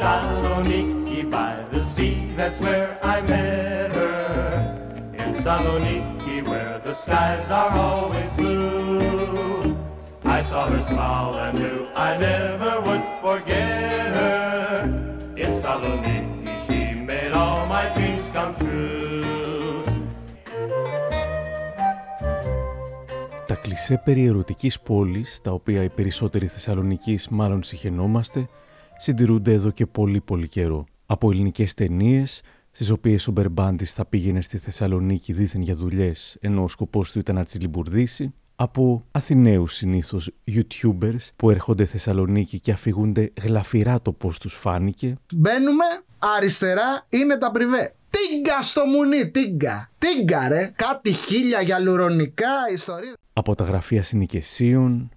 Saloniki 0.00 1.20
by 1.30 1.52
the 1.72 1.82
sea, 1.92 2.16
that's 2.38 2.58
where 2.64 2.88
I 3.14 3.16
met 3.32 3.92
her. 3.92 4.14
In 5.22 5.30
Saloniki 5.44 6.36
where 6.48 6.80
the 6.86 6.94
skies 7.02 7.46
are 7.60 7.72
always 7.88 8.30
blue. 8.36 9.76
I 10.24 10.42
saw 10.48 10.62
her 10.72 10.82
smile 10.90 11.32
and 11.44 11.58
knew 11.58 11.80
I 12.08 12.10
never 12.28 12.72
would 12.86 13.04
forget 13.24 14.14
her. 14.20 14.44
In 15.44 15.50
Saloniki 15.62 16.54
she 16.66 16.80
made 17.10 17.32
all 17.42 17.60
my 17.74 17.84
dreams 17.94 18.26
come 18.34 18.54
true. 18.60 19.02
Τα 23.46 23.54
κλισέ 23.54 24.02
περί 24.04 24.24
ερωτικής 24.26 24.80
πόλης, 24.80 25.40
τα 25.42 25.50
οποία 25.50 25.82
οι 25.82 25.88
περισσότεροι 25.88 26.46
Θεσσαλονικείς 26.46 27.28
μάλλον 27.28 27.62
συχαινόμαστε, 27.62 28.48
συντηρούνται 28.98 29.52
εδώ 29.52 29.70
και 29.70 29.86
πολύ 29.86 30.20
πολύ 30.20 30.48
καιρό. 30.48 30.84
Από 31.06 31.30
ελληνικές 31.30 31.74
ταινίες, 31.74 32.42
στις 32.70 32.90
οποίες 32.90 33.28
ο 33.28 33.32
Μπερμπάντης 33.32 33.92
θα 33.92 34.04
πήγαινε 34.04 34.40
στη 34.40 34.58
Θεσσαλονίκη 34.58 35.32
δίθεν 35.32 35.60
για 35.60 35.74
δουλειές, 35.74 36.36
ενώ 36.40 36.62
ο 36.62 36.68
σκοπός 36.68 37.12
του 37.12 37.18
ήταν 37.18 37.34
να 37.34 37.44
τις 37.44 37.60
λιμπουρδίσει, 37.60 38.32
από 38.56 39.04
Αθηναίους 39.10 39.74
συνήθως 39.74 40.30
YouTubers 40.46 41.28
που 41.36 41.50
έρχονται 41.50 41.84
Θεσσαλονίκη 41.84 42.60
και 42.60 42.72
αφηγούνται 42.72 43.32
γλαφυρά 43.42 44.00
το 44.00 44.12
πώς 44.12 44.38
τους 44.38 44.54
φάνηκε, 44.54 45.16
Μπαίνουμε, 45.34 45.84
αριστερά 46.36 47.06
είναι 47.08 47.38
τα 47.38 47.50
πριβέ. 47.50 47.94
Τίγκα 48.10 48.62
στο 48.62 48.86
μουνί, 48.86 49.30
τίγκα. 49.30 49.90
Τίγκα 49.98 50.48
ρε, 50.48 50.72
κάτι 50.76 51.12
χίλια 51.12 51.60
γιαλουρονικά 51.60 52.52
ιστορίες. 52.74 53.14
από 53.32 53.54
τα 53.54 53.64
γραφεία 53.64 54.02
συνοικεσίων, 54.02 55.10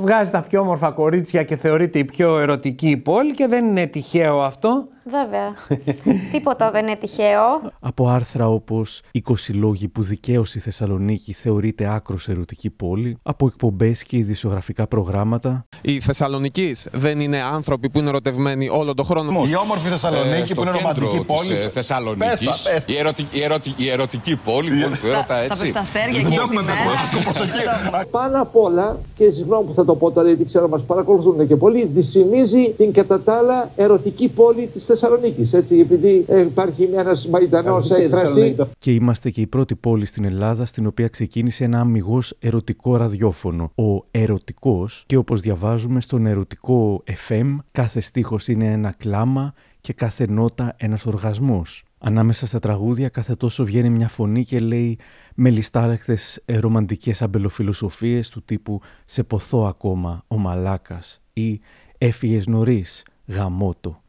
Βγάζει 0.00 0.30
τα 0.30 0.42
πιο 0.42 0.60
όμορφα 0.60 0.90
κορίτσια 0.90 1.42
και 1.42 1.56
θεωρείται 1.56 1.98
η 1.98 2.04
πιο 2.04 2.38
ερωτική 2.38 2.96
πόλη 2.96 3.34
και 3.34 3.46
δεν 3.46 3.64
είναι 3.64 3.86
τυχαίο 3.86 4.40
αυτό. 4.42 4.86
Βέβαια. 5.10 5.48
Τίποτα 6.32 6.70
δεν 6.70 6.86
είναι 6.86 6.96
τυχαίο. 6.96 7.72
από 7.80 8.08
άρθρα 8.08 8.48
όπως 8.48 9.00
«20 9.28 9.34
λόγοι 9.54 9.88
που 9.88 10.02
δικαίως 10.02 10.54
η 10.54 10.58
Θεσσαλονίκη 10.60 11.32
θεωρείται 11.32 11.88
άκρος 11.94 12.28
ερωτική 12.28 12.70
πόλη», 12.70 13.18
από 13.22 13.46
εκπομπές 13.46 14.02
και 14.02 14.16
ειδησιογραφικά 14.16 14.86
προγράμματα, 14.86 15.66
Οι 15.80 16.00
Θεσσαλονικοί 16.00 16.74
δεν 16.92 17.20
είναι 17.20 17.42
άνθρωποι 17.52 17.90
που 17.90 17.98
είναι 17.98 18.08
ερωτευμένοι 18.08 18.68
όλο 18.68 18.94
τον 18.94 19.04
χρόνο. 19.04 19.42
Η 19.46 19.56
όμορφη 19.56 19.88
Θεσσαλονίκη 19.88 20.42
Ε, 20.42 20.46
στο 20.46 20.54
που 20.54 20.60
είναι 20.62 20.70
κέντρο 20.70 20.88
ρομαντική 20.88 21.24
της, 21.24 21.36
πόλη. 21.48 21.58
ε, 21.60 21.68
Θεσσαλονίκης. 21.68 22.44
Πες 22.44 22.62
τα, 22.62 22.70
πες 22.70 22.84
τα. 22.84 22.92
Η, 22.92 22.96
ερωτη- 22.96 23.26
η 23.34 23.42
ερωτη- 23.42 23.74
η 23.80 23.88
ερωτική 23.90 24.36
πόλη, 24.36 24.70
πόλη 24.82 24.96
του 24.96 25.06
έρωτα, 25.06 25.24
Θα 25.26 25.38
έτσι. 25.38 25.48
πέφτουν 25.48 25.72
τα 25.72 25.80
αστέρια 25.80 26.12
Δεν 26.12 26.26
εκεί 26.26 26.34
το 26.36 26.42
έχουμε 26.42 26.60
τη 26.60 26.66
μέρα. 26.66 26.80
ακούσει 26.80 27.24
πως 27.24 27.40
εκεί. 27.40 28.08
Πάνω 28.10 28.40
απ' 28.42 28.56
όλα, 28.56 28.98
και 29.16 29.24
συγγνώμη 29.38 29.66
που 29.66 29.74
θα 29.74 29.84
το 29.84 29.94
πω 29.94 30.10
τώρα 30.10 30.28
γιατί 30.28 30.44
ξέρω 30.44 30.68
μας 30.68 30.82
παρακολουθούν 30.82 31.46
και 31.46 31.56
πολλοί, 31.56 31.90
δυσημίζει 31.94 32.74
την 32.76 32.92
κατά 32.92 33.20
τα 33.20 33.34
άλλα 33.34 33.70
ερωτική 33.76 34.28
πόλη 34.28 34.66
της 34.66 34.84
Θεσσαλονίκης. 34.84 35.52
Έτσι, 35.52 35.78
επειδή 35.78 36.24
ε, 36.28 36.40
υπάρχει 36.40 36.88
μια 36.90 37.00
ένας 37.00 37.26
μαϊντανός 37.26 37.90
έκφραση. 37.90 38.56
και 38.78 38.92
είμαστε 38.92 39.30
και 39.30 39.40
η 39.40 39.46
πρώτη 39.46 39.74
πόλη 39.74 40.06
στην 40.06 40.24
Ελλάδα 40.24 40.64
στην 40.64 40.86
οποία 40.86 41.08
ξεκίνησε 41.08 41.64
ένα 41.64 41.80
αμυγός 41.80 42.34
ερωτικό 42.40 42.96
ραδιόφωνο. 42.96 43.70
Ο 43.74 44.04
ερωτικός 44.10 45.04
και 45.06 45.16
όπως 45.16 45.40
διαβάζουμε 45.40 46.00
στον 46.00 46.26
ερωτικό 46.26 47.02
FM 47.28 47.56
κάθε 47.70 48.00
στίχος 48.00 48.48
είναι 48.48 48.66
ένα 48.66 48.94
κλάμα 48.98 49.54
και 49.80 49.92
κάθε 49.92 50.26
νότα 50.28 50.74
ένας 50.78 51.06
οργασμός. 51.06 51.87
Ανάμεσα 51.98 52.46
στα 52.46 52.58
τραγούδια 52.58 53.08
κάθε 53.08 53.34
τόσο 53.34 53.64
βγαίνει 53.64 53.90
μια 53.90 54.08
φωνή 54.08 54.44
και 54.44 54.60
λέει 54.60 54.98
με 55.34 55.50
λιστάλεκτες 55.50 56.42
ε, 56.44 56.58
ρομαντικές 56.58 57.22
αμπελοφιλοσοφίες 57.22 58.28
του 58.28 58.42
τύπου 58.42 58.80
«Σε 59.04 59.22
ποθώ 59.22 59.66
ακόμα, 59.66 60.24
ο 60.28 60.36
μαλάκας» 60.36 61.20
ή 61.32 61.60
«Έφυγες 61.98 62.46
νωρίς, 62.46 63.04
γαμότο». 63.26 64.02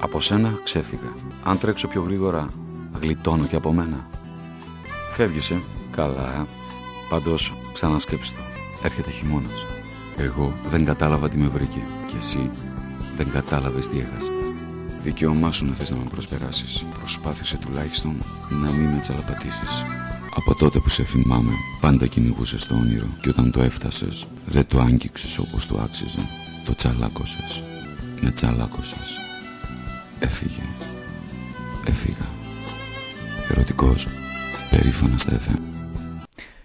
Από 0.00 0.20
σένα 0.20 0.60
ξέφυγα. 0.64 1.14
Αν 1.44 1.58
τρέξω 1.58 1.88
πιο 1.88 2.02
γρήγορα, 2.02 2.48
γλιτώνω 3.00 3.46
και 3.46 3.56
από 3.56 3.72
μένα. 3.72 4.08
Φεύγεις, 5.12 5.50
ε; 5.50 5.60
Καλά. 5.90 6.46
Πάντως, 7.08 7.54
ξανασκέψου 7.72 8.32
το. 8.32 8.40
Έρχεται 8.84 9.10
χειμώνας. 9.10 9.64
Εγώ 10.16 10.52
δεν 10.68 10.84
κατάλαβα 10.84 11.28
τι 11.28 11.36
με 11.36 11.46
βρήκε. 11.46 11.80
Και 12.06 12.16
εσύ 12.16 12.50
δεν 13.16 13.30
κατάλαβες 13.30 13.88
τι 13.88 13.98
έχασε. 13.98 14.35
Δικαίωμά 15.06 15.52
σου 15.52 15.66
να 15.66 15.74
θες 15.74 15.90
να 15.90 15.96
με 15.96 16.04
προσπεράσεις. 16.08 16.84
Προσπάθησε 16.94 17.56
τουλάχιστον 17.56 18.16
να 18.50 18.70
μην 18.70 18.88
με 18.88 18.98
τσαλαπατήσεις. 19.00 19.84
Από 20.34 20.54
τότε 20.54 20.78
που 20.78 20.88
σε 20.88 21.04
θυμάμαι, 21.04 21.52
πάντα 21.80 22.06
κυνηγούσες 22.06 22.66
το 22.66 22.74
όνειρο 22.74 23.06
και 23.20 23.28
όταν 23.28 23.50
το 23.50 23.62
έφτασες, 23.62 24.26
δεν 24.46 24.66
το 24.66 24.80
άγγιξες 24.80 25.38
όπως 25.38 25.66
του 25.66 25.80
άξιζε. 25.80 26.18
Το 26.64 26.74
τσαλάκωσες. 26.74 27.62
Με 28.20 28.30
τσαλάκωσες. 28.30 29.08
Έφυγε. 30.18 30.62
Έφυγα. 31.86 32.26
Ερωτικός. 33.50 34.06
Περήφανα 34.70 35.18
στα 35.18 35.32
FM. 35.32 35.60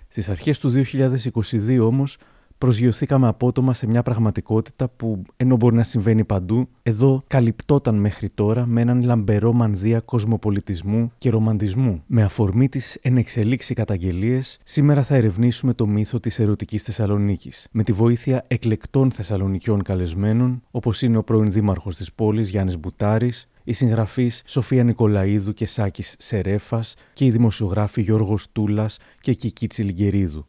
Στις 0.07 0.29
αρχές 0.29 0.59
του 0.59 0.69
2022 0.69 1.79
όμως 1.79 2.17
προσγειωθήκαμε 2.61 3.27
απότομα 3.27 3.73
σε 3.73 3.87
μια 3.87 4.03
πραγματικότητα 4.03 4.87
που 4.89 5.21
ενώ 5.37 5.55
μπορεί 5.55 5.75
να 5.75 5.83
συμβαίνει 5.83 6.23
παντού, 6.23 6.67
εδώ 6.83 7.23
καλυπτόταν 7.27 7.95
μέχρι 7.95 8.29
τώρα 8.29 8.65
με 8.65 8.81
έναν 8.81 9.03
λαμπερό 9.03 9.53
μανδύα 9.53 9.99
κοσμοπολιτισμού 9.99 11.11
και 11.17 11.29
ρομαντισμού. 11.29 12.03
Με 12.07 12.23
αφορμή 12.23 12.69
τις 12.69 12.97
ενεξελίξει 13.01 13.73
καταγγελίες, 13.73 14.59
σήμερα 14.63 15.03
θα 15.03 15.15
ερευνήσουμε 15.15 15.73
το 15.73 15.87
μύθο 15.87 16.19
της 16.19 16.39
ερωτικής 16.39 16.83
Θεσσαλονίκης, 16.83 17.67
με 17.71 17.83
τη 17.83 17.91
βοήθεια 17.91 18.45
εκλεκτών 18.47 19.11
θεσσαλονικιών 19.11 19.83
καλεσμένων, 19.83 20.61
όπως 20.71 21.01
είναι 21.01 21.17
ο 21.17 21.23
πρώην 21.23 21.51
δήμαρχος 21.51 21.95
της 21.95 22.13
πόλης 22.13 22.49
Γιάννης 22.49 22.79
Μπουτάρης, 22.79 23.49
οι 23.63 23.73
συγγραφείς 23.73 24.41
Σοφία 24.45 24.83
Νικολαίδου 24.83 25.53
και 25.53 25.65
Σάκης 25.65 26.15
Σερέφας 26.19 26.93
και 27.13 27.25
οι 27.25 27.31
δημοσιογράφοι 27.31 28.01
Γιώργος 28.01 28.47
Τούλας 28.51 28.97
και 29.19 29.33
Κική 29.33 29.67
Τσιλιγκερίδου. 29.67 30.45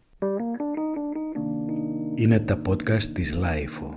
Είναι 2.14 2.40
τα 2.40 2.60
podcast 2.68 3.02
της 3.02 3.34
Lifo. 3.34 3.94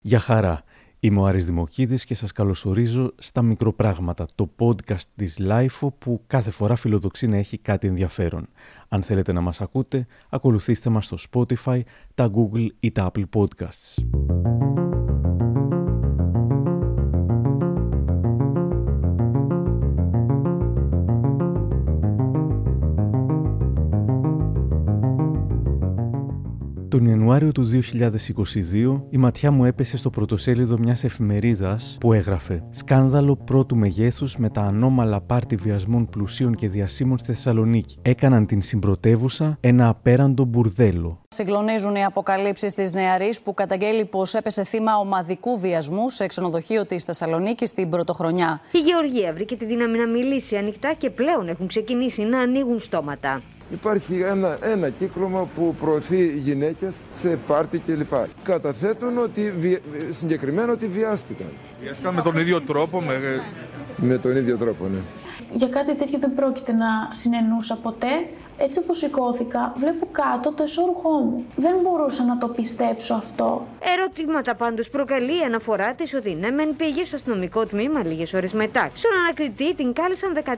Γεια 0.00 0.18
χαρά. 0.18 0.62
Είμαι 1.00 1.20
ο 1.20 1.26
Άρης 1.26 1.44
Δημοκίδης 1.44 2.04
και 2.04 2.14
σας 2.14 2.32
καλωσορίζω 2.32 3.12
στα 3.18 3.42
Μικροπράγματα, 3.42 4.26
το 4.34 4.50
podcast 4.58 5.04
της 5.16 5.38
Lifo 5.40 5.88
που 5.98 6.22
κάθε 6.26 6.50
φορά 6.50 6.76
φιλοδοξεί 6.76 7.26
να 7.26 7.36
έχει 7.36 7.58
κάτι 7.58 7.86
ενδιαφέρον. 7.86 8.48
Αν 8.88 9.02
θέλετε 9.02 9.32
να 9.32 9.40
μας 9.40 9.60
ακούτε, 9.60 10.06
ακολουθήστε 10.28 10.90
μας 10.90 11.04
στο 11.04 11.16
Spotify, 11.30 11.80
τα 12.14 12.30
Google 12.34 12.66
ή 12.80 12.92
τα 12.92 13.12
Apple 13.12 13.24
Podcasts. 13.34 14.04
Ιανουάριο 27.24 27.52
του 27.52 27.70
2022 28.94 29.02
η 29.10 29.16
ματιά 29.16 29.50
μου 29.50 29.64
έπεσε 29.64 29.96
στο 29.96 30.10
πρωτοσέλιδο 30.10 30.78
μιας 30.78 31.04
εφημερίδας 31.04 31.96
που 32.00 32.12
έγραφε 32.12 32.62
«Σκάνδαλο 32.70 33.36
πρώτου 33.36 33.76
μεγέθους 33.76 34.36
με 34.36 34.50
τα 34.50 34.60
ανώμαλα 34.60 35.20
πάρτι 35.20 35.56
βιασμών 35.56 36.08
πλουσίων 36.08 36.54
και 36.54 36.68
διασύμων 36.68 37.18
στη 37.18 37.32
Θεσσαλονίκη. 37.32 37.98
Έκαναν 38.02 38.46
την 38.46 38.62
συμπρωτεύουσα 38.62 39.56
ένα 39.60 39.88
απέραντο 39.88 40.44
μπουρδέλο». 40.44 41.20
Συγκλονίζουν 41.28 41.94
οι 41.94 42.04
αποκαλύψεις 42.04 42.72
της 42.72 42.92
νεαρής 42.92 43.40
που 43.40 43.54
καταγγέλει 43.54 44.04
πως 44.04 44.34
έπεσε 44.34 44.64
θύμα 44.64 44.96
ομαδικού 44.96 45.58
βιασμού 45.58 46.10
σε 46.10 46.26
ξενοδοχείο 46.26 46.86
της 46.86 47.04
Θεσσαλονίκης 47.04 47.72
την 47.72 47.88
πρωτοχρονιά. 47.88 48.60
Η 48.72 48.78
Γεωργία 48.78 49.32
βρήκε 49.32 49.56
τη 49.56 49.64
δύναμη 49.64 49.98
να 49.98 50.06
μιλήσει 50.06 50.56
ανοιχτά 50.56 50.94
και 50.98 51.10
πλέον 51.10 51.48
έχουν 51.48 51.66
ξεκινήσει 51.66 52.22
να 52.22 52.38
ανοίγουν 52.38 52.80
στόματα. 52.80 53.42
Υπάρχει 53.74 54.20
ένα, 54.20 54.58
ένα 54.62 54.88
κύκλωμα 54.88 55.48
που 55.54 55.74
προωθεί 55.80 56.26
γυναίκες 56.36 56.94
σε 57.20 57.38
πάρτι 57.46 57.78
κλπ. 57.86 58.12
Καταθέτουν 58.44 59.18
ότι 59.18 59.52
βι- 59.58 59.80
συγκεκριμένα 60.10 60.72
ότι 60.72 60.86
βιάστηκαν. 60.86 61.46
Βιάστηκαν 61.82 62.14
με 62.14 62.22
τον 62.22 62.36
ίδιο 62.36 62.60
τρόπο, 62.62 63.00
με... 63.00 63.14
Με 63.96 64.18
τον 64.18 64.36
ίδιο 64.36 64.56
τρόπο, 64.56 64.84
ναι. 64.86 64.98
Για 65.52 65.68
κάτι 65.68 65.94
τέτοιο 65.94 66.18
δεν 66.18 66.34
πρόκειται 66.34 66.72
να 66.72 66.86
συνενούσα 67.10 67.76
ποτέ. 67.82 68.08
Έτσι 68.58 68.78
όπως 68.78 68.98
σηκώθηκα, 68.98 69.72
βλέπω 69.76 70.06
κάτω 70.12 70.52
το 70.52 70.62
εσώρουχό 70.62 71.10
μου. 71.10 71.44
Δεν 71.56 71.74
μπορούσα 71.82 72.24
να 72.24 72.38
το 72.38 72.48
πιστέψω 72.48 73.14
αυτό. 73.14 73.66
Ερωτήματα 73.96 74.54
πάντως 74.54 74.90
προκαλεί 74.90 75.40
η 75.40 75.42
αναφορά 75.42 75.94
της 75.94 76.14
ότι 76.14 76.34
ναι, 76.34 76.50
μεν 76.50 76.76
πήγε 76.76 77.04
στο 77.04 77.16
αστυνομικό 77.16 77.66
τμήμα 77.66 78.04
λίγες 78.04 78.32
ώρες 78.34 78.52
μετά. 78.52 78.90
Στον 78.94 79.10
ανακριτή 79.22 79.74
την 79.74 79.92
κάλεσαν 79.92 80.38
14 80.44 80.50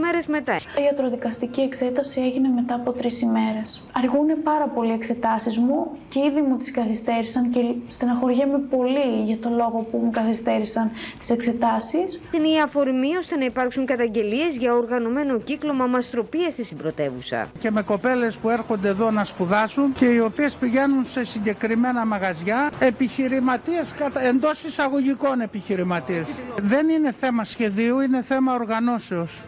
μέρες 0.00 0.26
μετά. 0.26 0.54
Η 0.54 0.82
ιατροδικαστική 0.84 1.60
εξέταση 1.60 2.20
έγινε 2.20 2.48
μετά 2.48 2.74
από 2.74 2.92
τρεις 2.92 3.20
ημέρες. 3.20 3.88
Αργούν 3.92 4.42
πάρα 4.42 4.66
πολύ 4.66 4.90
οι 4.90 4.94
εξετάσεις 4.94 5.58
μου 5.58 5.90
και 6.08 6.18
ήδη 6.18 6.40
μου 6.40 6.56
τις 6.56 6.70
καθυστέρησαν 6.70 7.50
και 7.50 7.60
στεναχωριέμαι 7.88 8.58
πολύ 8.58 9.22
για 9.24 9.38
το 9.38 9.48
λόγο 9.48 9.86
που 9.90 9.98
μου 9.98 10.10
καθυστέρησαν 10.10 10.90
τις 11.18 11.30
εξετάσεις. 11.30 12.20
Είναι 12.34 12.48
η 12.48 12.60
αφορμή 12.60 13.16
ώστε 13.16 13.36
να 13.36 13.44
υπάρξουν 13.44 13.86
καταγγελίες 13.86 14.56
για 14.56 14.74
οργανωμένο 14.74 15.38
κύκλωμα 15.38 15.86
μαστροπία 15.86 16.50
στη 16.50 16.64
συμπρωτεύουσα. 16.64 17.41
Τούλα. 17.46 17.60
Και 17.62 17.70
με 17.70 17.82
κοπέλες 17.82 18.36
που 18.36 18.50
έρχονται 18.50 18.88
εδώ 18.88 19.10
να 19.10 19.24
σπουδάσουν 19.24 19.92
και 19.92 20.06
οι 20.06 20.18
οποίες 20.18 20.54
πηγαίνουν 20.54 21.04
σε 21.04 21.24
συγκεκριμένα 21.24 22.06
μαγαζιά, 22.06 22.70
επιχειρηματίες 22.78 23.94
εντός 24.28 24.64
εισαγωγικών 24.64 25.40
επιχειρηματίες. 25.40 26.26
Δεν 26.62 26.88
είναι 26.88 27.12
θέμα 27.12 27.44
σχεδίου, 27.44 28.00
είναι 28.00 28.22
θέμα 28.22 28.54
οργανώσεως. 28.54 29.42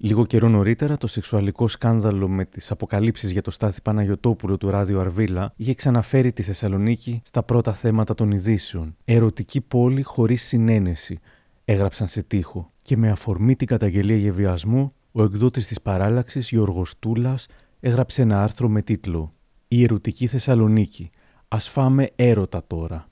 Λίγο 0.00 0.26
καιρό 0.26 0.48
νωρίτερα, 0.48 0.96
το 0.96 1.06
σεξουαλικό 1.06 1.68
σκάνδαλο 1.68 2.28
με 2.28 2.44
τις 2.44 2.70
αποκαλύψεις 2.70 3.30
για 3.30 3.42
το 3.42 3.50
Στάθη 3.50 3.82
Παναγιοτόπουλο 3.82 4.56
του 4.56 4.70
Ράδιο 4.70 5.00
Αρβίλα 5.00 5.52
είχε 5.56 5.74
ξαναφέρει 5.74 6.32
τη 6.32 6.42
Θεσσαλονίκη 6.42 7.22
στα 7.24 7.42
πρώτα 7.42 7.72
θέματα 7.72 8.14
των 8.14 8.30
ειδήσεων. 8.30 8.96
Ερωτική 9.04 9.60
πόλη 9.60 10.02
χωρίς 10.02 10.42
συνένεση, 10.42 11.18
έγραψαν 11.64 12.06
σε 12.06 12.22
τείχο. 12.22 12.72
Και 12.82 12.96
με 12.96 13.10
αφορμή 13.10 13.56
την 13.56 13.66
καταγγελία 13.66 14.16
για 14.16 14.32
βιασμό, 14.32 14.92
ο 15.18 15.22
εκδότης 15.22 15.66
της 15.66 15.80
παράλλαξη 15.80 16.38
Γιώργος 16.38 16.94
Τούλας 16.98 17.46
έγραψε 17.80 18.22
ένα 18.22 18.42
άρθρο 18.42 18.68
με 18.68 18.82
τίτλο 18.82 19.32
Η 19.68 19.82
ερωτική 19.82 20.26
Θεσσαλονίκη. 20.26 21.10
Α 21.48 21.58
φάμε 21.58 22.10
έρωτα 22.16 22.64
τώρα. 22.66 23.08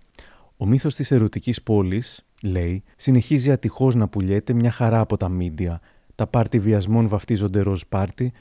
Ο 0.57 0.67
μύθος 0.67 0.95
της 0.95 1.11
ερωτικής 1.11 1.63
πόλης, 1.63 2.27
λέει, 2.43 2.83
συνεχίζει 2.97 3.53
ατυχώς 3.53 3.95
να 3.95 4.09
πουλιέται 4.09 4.53
μια 4.53 4.71
χαρά 4.71 5.01
από 5.01 5.17
τα 5.17 5.29
μίντια 5.29 5.81
τα 6.15 6.27
πάρτι 6.27 6.59
βιασμών 6.59 7.09
βαφτίζονται 7.09 7.61
ροζ 7.61 7.81
πάρτι, 7.89 8.33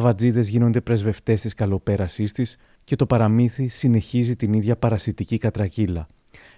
βατζίδες 0.00 0.48
γίνονται 0.48 0.80
πρεσβευτές 0.80 1.40
της 1.40 1.54
καλοπέρασής 1.54 2.32
της 2.32 2.56
και 2.84 2.96
το 2.96 3.06
παραμύθι 3.06 3.68
συνεχίζει 3.68 4.36
την 4.36 4.52
ίδια 4.52 4.76
παρασιτική 4.76 5.38
κατρακύλα. 5.38 6.06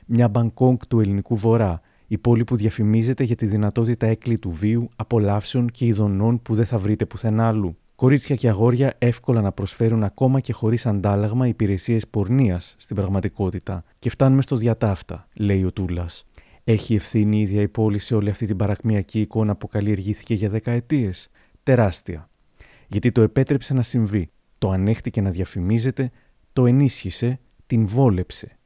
Μια 0.07 0.29
Μπαγκόγκ 0.29 0.77
του 0.89 1.01
ελληνικού 1.01 1.37
βορρά, 1.37 1.81
η 2.07 2.19
πόλη 2.19 2.45
που 2.45 2.57
διαφημίζεται 2.57 3.25
για 3.25 3.37
τη 3.37 3.47
δυνατότητα 3.47 4.07
έκλειτου 4.07 4.51
βίου, 4.51 4.89
απολαύσεων 4.97 5.71
και 5.71 5.87
ειδονών 5.87 6.43
που 6.43 6.55
δεν 6.55 6.67
θα 6.67 6.79
βρείτε 6.79 7.07
πουθενά 7.07 7.47
άλλου. 7.47 7.77
Κορίτσια 7.97 8.37
και 8.37 8.49
αγόρια 8.49 8.95
εύκολα 8.99 9.41
να 9.41 9.53
προσφέρουν 9.53 10.03
ακόμα 10.03 10.41
και 10.41 10.53
χωρίς 10.53 10.87
αντάλλαγμα 10.87 11.47
υπηρεσίες 11.47 12.09
πορνείας 12.09 12.75
στην 12.79 12.97
πραγματικότητα. 12.97 13.85
Και 13.99 14.11
φτάνουμε 14.11 14.43
στο 14.43 14.57
διατάφτα, 14.57 15.29
λέει 15.35 15.65
ο 15.65 15.73
Τούλας. 15.73 16.27
Έχει 16.65 16.95
ευθύνη 16.95 17.39
η 17.39 17.41
ίδια 17.41 17.61
η 17.61 17.69
πόλη 17.69 17.99
σε 17.99 18.15
όλη 18.15 18.31
αυτή 18.31 18.47
την 18.47 18.57
παρακμιακή 18.57 19.21
εικόνα 19.21 19.57
που 19.57 19.69
καλλιεργήθηκε 19.69 20.35
για 20.35 20.49
δεκαετίες. 20.49 21.31
Τεράστια. 21.63 22.29
Γιατί 22.89 23.13
το 23.13 23.21
επέτρεψε 23.21 23.75
να 23.75 23.83
συμβεί, 23.83 24.31
το 24.59 24.71
ανέχτηκε 24.71 25.21
να 25.21 25.31
διαφημίζεται, 25.31 26.11
το 26.53 26.67
ενίσχυσε, 26.67 27.41
την 27.67 27.87
βόλεψε. 27.87 28.59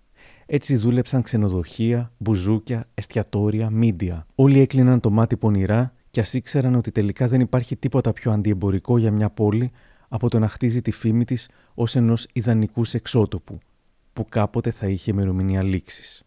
Έτσι 0.50 0.76
δούλεψαν 0.76 1.22
ξενοδοχεία, 1.22 2.12
μπουζούκια, 2.18 2.88
εστιατόρια, 2.94 3.70
μίντια. 3.70 4.26
Όλοι 4.34 4.60
έκλειναν 4.60 5.00
το 5.00 5.10
μάτι 5.10 5.36
πονηρά 5.36 5.92
και 6.10 6.20
ας 6.20 6.34
ήξεραν 6.34 6.74
ότι 6.74 6.90
τελικά 6.90 7.28
δεν 7.28 7.40
υπάρχει 7.40 7.76
τίποτα 7.76 8.12
πιο 8.12 8.32
αντιεμπορικό 8.32 8.98
για 8.98 9.10
μια 9.10 9.30
πόλη 9.30 9.70
από 10.08 10.28
το 10.28 10.38
να 10.38 10.48
χτίζει 10.48 10.82
τη 10.82 10.90
φήμη 10.90 11.24
της 11.24 11.48
ως 11.74 11.96
ενός 11.96 12.26
ιδανικού 12.32 12.82
εξώτοπου, 12.92 13.58
που 14.12 14.24
κάποτε 14.28 14.70
θα 14.70 14.86
είχε 14.86 15.10
ημερομηνία 15.10 15.62
λήξης. 15.62 16.24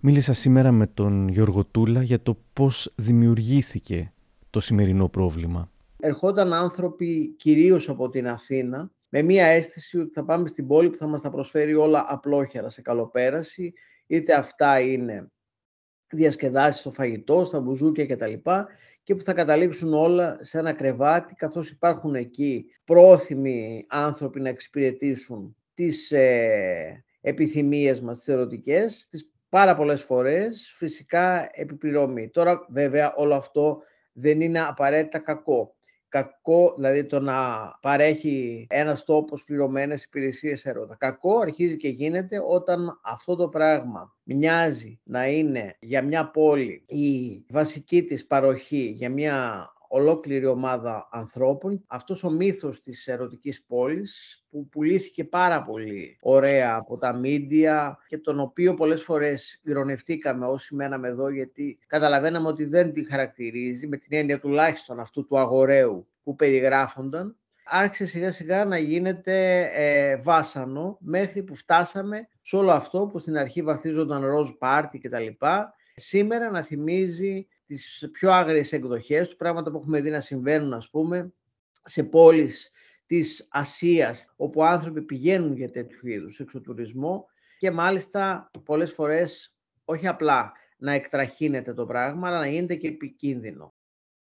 Μίλησα 0.00 0.32
σήμερα 0.32 0.72
με 0.72 0.86
τον 0.86 1.28
Γιώργο 1.28 1.64
Τούλα 1.64 2.02
για 2.02 2.20
το 2.22 2.36
πώς 2.52 2.92
δημιουργήθηκε 2.96 4.12
το 4.50 4.60
σημερινό 4.60 5.08
πρόβλημα. 5.08 5.70
Ερχόταν 5.96 6.52
άνθρωποι 6.52 7.34
κυρίως 7.36 7.88
από 7.88 8.08
την 8.08 8.28
Αθήνα 8.28 8.90
με 9.12 9.22
μία 9.22 9.46
αίσθηση 9.46 9.98
ότι 9.98 10.12
θα 10.12 10.24
πάμε 10.24 10.48
στην 10.48 10.66
πόλη 10.66 10.90
που 10.90 10.96
θα 10.96 11.06
μας 11.06 11.20
τα 11.20 11.30
προσφέρει 11.30 11.74
όλα 11.74 12.04
απλόχερα 12.08 12.70
σε 12.70 12.82
καλοπέραση, 12.82 13.72
είτε 14.06 14.34
αυτά 14.34 14.80
είναι 14.80 15.30
διασκεδάσεις 16.10 16.80
στο 16.80 16.90
φαγητό, 16.90 17.44
στα 17.44 17.60
μπουζούκια 17.60 18.06
κτλ. 18.06 18.32
και 19.02 19.14
που 19.14 19.22
θα 19.22 19.32
καταλήξουν 19.32 19.94
όλα 19.94 20.38
σε 20.40 20.58
ένα 20.58 20.72
κρεβάτι 20.72 21.34
καθώς 21.34 21.70
υπάρχουν 21.70 22.14
εκεί 22.14 22.66
πρόθυμοι 22.84 23.86
άνθρωποι 23.88 24.40
να 24.40 24.48
εξυπηρετήσουν 24.48 25.56
τις 25.74 26.10
ε, 26.10 27.04
επιθυμίες 27.20 28.00
μας, 28.00 28.18
τις 28.18 28.28
ερωτικές, 28.28 29.06
τις 29.10 29.30
πάρα 29.48 29.76
πολλές 29.76 30.02
φορές 30.02 30.74
φυσικά 30.76 31.48
επιπληρωμή. 31.52 32.28
Τώρα 32.28 32.66
βέβαια 32.68 33.14
όλο 33.14 33.34
αυτό 33.34 33.82
δεν 34.12 34.40
είναι 34.40 34.60
απαραίτητα 34.60 35.18
κακό. 35.18 35.74
Κακό, 36.10 36.74
δηλαδή 36.76 37.04
το 37.04 37.20
να 37.20 37.70
παρέχει 37.80 38.66
ένας 38.70 39.04
τόπος 39.04 39.44
πληρωμένες 39.44 40.02
υπηρεσίες 40.04 40.64
έρωτα. 40.64 40.96
Κακό 40.98 41.38
αρχίζει 41.38 41.76
και 41.76 41.88
γίνεται 41.88 42.42
όταν 42.48 43.00
αυτό 43.02 43.36
το 43.36 43.48
πράγμα 43.48 44.16
μοιάζει 44.22 45.00
να 45.04 45.26
είναι 45.26 45.76
για 45.80 46.02
μια 46.02 46.30
πόλη 46.30 46.84
η 46.86 47.44
βασική 47.48 48.02
της 48.02 48.26
παροχή 48.26 48.90
για 48.94 49.10
μια 49.10 49.68
ολόκληρη 49.92 50.46
ομάδα 50.46 51.08
ανθρώπων. 51.10 51.84
Αυτός 51.86 52.24
ο 52.24 52.30
μύθος 52.30 52.80
της 52.80 53.06
ερωτικής 53.06 53.64
πόλης 53.64 54.44
που 54.50 54.68
πουλήθηκε 54.68 55.24
πάρα 55.24 55.62
πολύ 55.62 56.18
ωραία 56.20 56.74
από 56.74 56.96
τα 56.96 57.12
μίντια 57.16 57.98
και 58.08 58.18
τον 58.18 58.40
οποίο 58.40 58.74
πολλές 58.74 59.02
φορές 59.02 59.60
ηρωνευτήκαμε 59.64 60.46
όσοι 60.46 60.74
μέναμε 60.74 61.08
εδώ 61.08 61.28
γιατί 61.28 61.78
καταλαβαίναμε 61.86 62.48
ότι 62.48 62.64
δεν 62.64 62.92
τη 62.92 63.04
χαρακτηρίζει 63.04 63.86
με 63.86 63.96
την 63.96 64.18
έννοια 64.18 64.40
τουλάχιστον 64.40 65.00
αυτού 65.00 65.26
του 65.26 65.38
αγοραίου 65.38 66.06
που 66.22 66.36
περιγράφονταν 66.36 67.36
άρχισε 67.64 68.06
σιγά 68.06 68.32
σιγά 68.32 68.64
να 68.64 68.78
γίνεται 68.78 69.68
ε, 69.74 70.16
βάσανο 70.16 70.96
μέχρι 71.00 71.42
που 71.42 71.54
φτάσαμε 71.54 72.28
σε 72.40 72.56
όλο 72.56 72.70
αυτό 72.70 73.06
που 73.06 73.18
στην 73.18 73.36
αρχή 73.36 73.62
βαθίζονταν 73.62 74.24
ροζ 74.24 74.50
πάρτι 74.58 74.98
κτλ. 74.98 75.26
Σήμερα 75.94 76.50
να 76.50 76.62
θυμίζει 76.62 77.46
τις 77.70 78.08
πιο 78.12 78.30
άγριες 78.30 78.72
εκδοχές 78.72 79.28
του, 79.28 79.36
πράγματα 79.36 79.70
που 79.70 79.76
έχουμε 79.76 80.00
δει 80.00 80.10
να 80.10 80.20
συμβαίνουν, 80.20 80.72
ας 80.72 80.90
πούμε, 80.90 81.32
σε 81.84 82.02
πόλεις 82.02 82.70
της 83.06 83.48
Ασίας, 83.50 84.32
όπου 84.36 84.64
άνθρωποι 84.64 85.02
πηγαίνουν 85.02 85.56
για 85.56 85.70
τέτοιου 85.70 86.08
είδους 86.08 86.40
εξωτουρισμό 86.40 87.26
και 87.58 87.70
μάλιστα 87.70 88.50
πολλές 88.64 88.92
φορές 88.92 89.54
όχι 89.84 90.06
απλά 90.06 90.52
να 90.76 90.92
εκτραχύνεται 90.92 91.74
το 91.74 91.86
πράγμα, 91.86 92.28
αλλά 92.28 92.38
να 92.38 92.46
γίνεται 92.46 92.74
και 92.74 92.88
επικίνδυνο. 92.88 93.74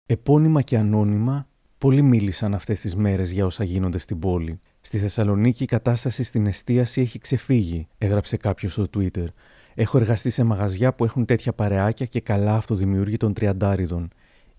Επώνυμα 0.06 0.62
και 0.62 0.76
ανώνυμα, 0.76 1.48
πολλοί 1.78 2.02
μίλησαν 2.02 2.54
αυτές 2.54 2.80
τις 2.80 2.96
μέρες 2.96 3.30
για 3.30 3.46
όσα 3.46 3.64
γίνονται 3.64 3.98
στην 3.98 4.18
πόλη. 4.18 4.60
Στη 4.80 4.98
Θεσσαλονίκη 4.98 5.62
η 5.62 5.66
κατάσταση 5.66 6.22
στην 6.22 6.46
εστίαση 6.46 7.00
έχει 7.00 7.18
ξεφύγει, 7.18 7.88
έγραψε 7.98 8.36
κάποιος 8.36 8.72
στο 8.72 8.88
Twitter. 8.96 9.26
Έχω 9.74 9.98
εργαστεί 9.98 10.30
σε 10.30 10.44
μαγαζιά 10.44 10.94
που 10.94 11.04
έχουν 11.04 11.24
τέτοια 11.24 11.52
παρεάκια 11.52 12.06
και 12.06 12.20
καλά 12.20 12.56
αυτοδημιούργητων 12.56 13.32
τριαντάριδων. 13.32 14.08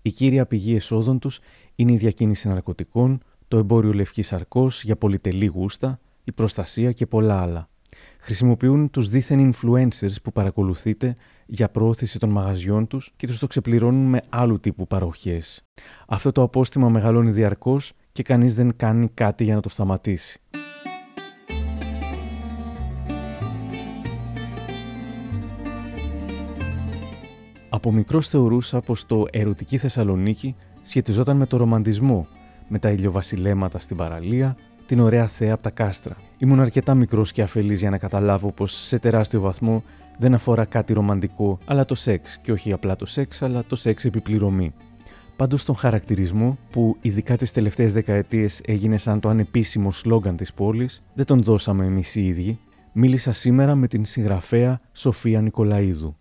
Η 0.02 0.10
κύρια 0.10 0.46
πηγή 0.46 0.74
εσόδων 0.74 1.18
τους 1.18 1.40
είναι 1.74 1.92
η 1.92 1.96
διακίνηση 1.96 2.48
ναρκωτικών, 2.48 3.22
το 3.48 3.58
εμπόριο 3.58 3.92
λευκής 3.92 4.32
αρκό 4.32 4.70
για 4.82 4.96
πολυτελή 4.96 5.46
γούστα, 5.46 6.00
η 6.24 6.32
προστασία 6.32 6.92
και 6.92 7.06
πολλά 7.06 7.40
άλλα. 7.40 7.68
Χρησιμοποιούν 8.18 8.90
τους 8.90 9.08
δίθεν 9.08 9.52
influencers 9.52 10.14
που 10.22 10.32
παρακολουθείτε 10.32 11.16
για 11.46 11.68
προώθηση 11.68 12.18
των 12.18 12.30
μαγαζιών 12.30 12.86
τους 12.86 13.12
και 13.16 13.26
τους 13.26 13.38
το 13.38 13.46
ξεπληρώνουν 13.46 14.08
με 14.08 14.22
άλλου 14.28 14.60
τύπου 14.60 14.86
παροχές. 14.86 15.64
Αυτό 16.08 16.32
το 16.32 16.42
απόστημα 16.42 16.88
μεγαλώνει 16.88 17.30
διαρκώς 17.30 17.92
και 18.12 18.22
κανείς 18.22 18.54
δεν 18.54 18.76
κάνει 18.76 19.08
κάτι 19.14 19.44
για 19.44 19.54
να 19.54 19.60
το 19.60 19.68
σταματήσει. 19.68 20.40
Από 27.84 27.92
μικρός 27.92 28.28
θεωρούσα 28.28 28.80
πως 28.80 29.06
το 29.06 29.24
ερωτική 29.30 29.78
Θεσσαλονίκη 29.78 30.54
σχετιζόταν 30.82 31.36
με 31.36 31.46
το 31.46 31.56
ρομαντισμό, 31.56 32.26
με 32.68 32.78
τα 32.78 32.90
ηλιοβασιλέματα 32.90 33.78
στην 33.78 33.96
παραλία, 33.96 34.56
την 34.86 35.00
ωραία 35.00 35.26
θέα 35.26 35.52
από 35.54 35.62
τα 35.62 35.70
κάστρα. 35.70 36.16
Ήμουν 36.38 36.60
αρκετά 36.60 36.94
μικρός 36.94 37.32
και 37.32 37.42
αφελής 37.42 37.80
για 37.80 37.90
να 37.90 37.98
καταλάβω 37.98 38.52
πως 38.52 38.72
σε 38.72 38.98
τεράστιο 38.98 39.40
βαθμό 39.40 39.82
δεν 40.18 40.34
αφορά 40.34 40.64
κάτι 40.64 40.92
ρομαντικό, 40.92 41.58
αλλά 41.66 41.84
το 41.84 41.94
σεξ, 41.94 42.38
και 42.42 42.52
όχι 42.52 42.72
απλά 42.72 42.96
το 42.96 43.06
σεξ, 43.06 43.42
αλλά 43.42 43.64
το 43.64 43.76
σεξ 43.76 44.04
επί 44.04 44.23
πληρωμή. 44.23 44.72
Πάντως 45.36 45.64
τον 45.64 45.76
χαρακτηρισμό, 45.76 46.58
που 46.70 46.96
ειδικά 47.00 47.36
τις 47.36 47.52
τελευταίες 47.52 47.92
δεκαετίες 47.92 48.60
έγινε 48.64 48.98
σαν 48.98 49.20
το 49.20 49.28
ανεπίσημο 49.28 49.92
σλόγκαν 49.92 50.36
της 50.36 50.52
πόλης, 50.52 51.02
δεν 51.14 51.24
τον 51.24 51.42
δώσαμε 51.42 51.84
εμείς 51.84 52.14
οι 52.14 52.26
ίδιοι. 52.26 52.58
Μίλησα 52.92 53.32
σήμερα 53.32 53.74
με 53.74 53.86
την 53.86 54.04
συγγραφέα 54.04 54.80
Σοφία 54.92 55.40
Νικολαίδου 55.40 56.16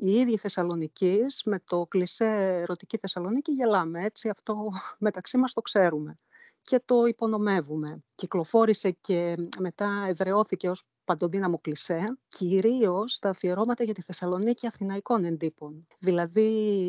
οι 0.00 0.12
ίδιοι 0.12 0.36
Θεσσαλονικείς 0.36 1.42
με 1.44 1.60
το 1.64 1.86
κλισέ 1.86 2.60
ερωτική 2.62 2.98
Θεσσαλονίκη 2.98 3.52
γελάμε 3.52 4.04
έτσι, 4.04 4.28
αυτό 4.28 4.70
μεταξύ 4.98 5.36
μας 5.36 5.52
το 5.52 5.60
ξέρουμε 5.60 6.18
και 6.64 6.82
το 6.84 7.06
υπονομεύουμε. 7.06 8.04
Κυκλοφόρησε 8.14 8.90
και 8.90 9.36
μετά 9.58 10.04
εδραιώθηκε 10.08 10.70
ως 10.70 10.82
παντοδύναμο 11.04 11.58
κλισέ, 11.58 12.18
κυρίως 12.28 13.18
τα 13.18 13.28
αφιερώματα 13.28 13.84
για 13.84 13.94
τη 13.94 14.02
Θεσσαλονίκη 14.02 14.66
αθηναϊκών 14.66 15.24
εντύπων. 15.24 15.86
Δηλαδή 15.98 16.48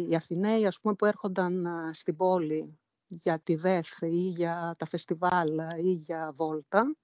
οι 0.09 0.15
Αθηναίοι 0.15 0.65
ας 0.65 0.79
πούμε, 0.79 0.93
που 0.93 1.05
έρχονταν 1.05 1.67
στην 1.91 2.15
πόλη 2.15 2.79
για 3.07 3.39
τη 3.43 3.55
ΔΕΘ 3.55 4.01
ή 4.01 4.27
για 4.29 4.75
τα 4.77 4.85
φεστιβάλ 4.85 5.59
ή 5.83 5.91
για 5.91 6.33
βόλτα, 6.35 6.95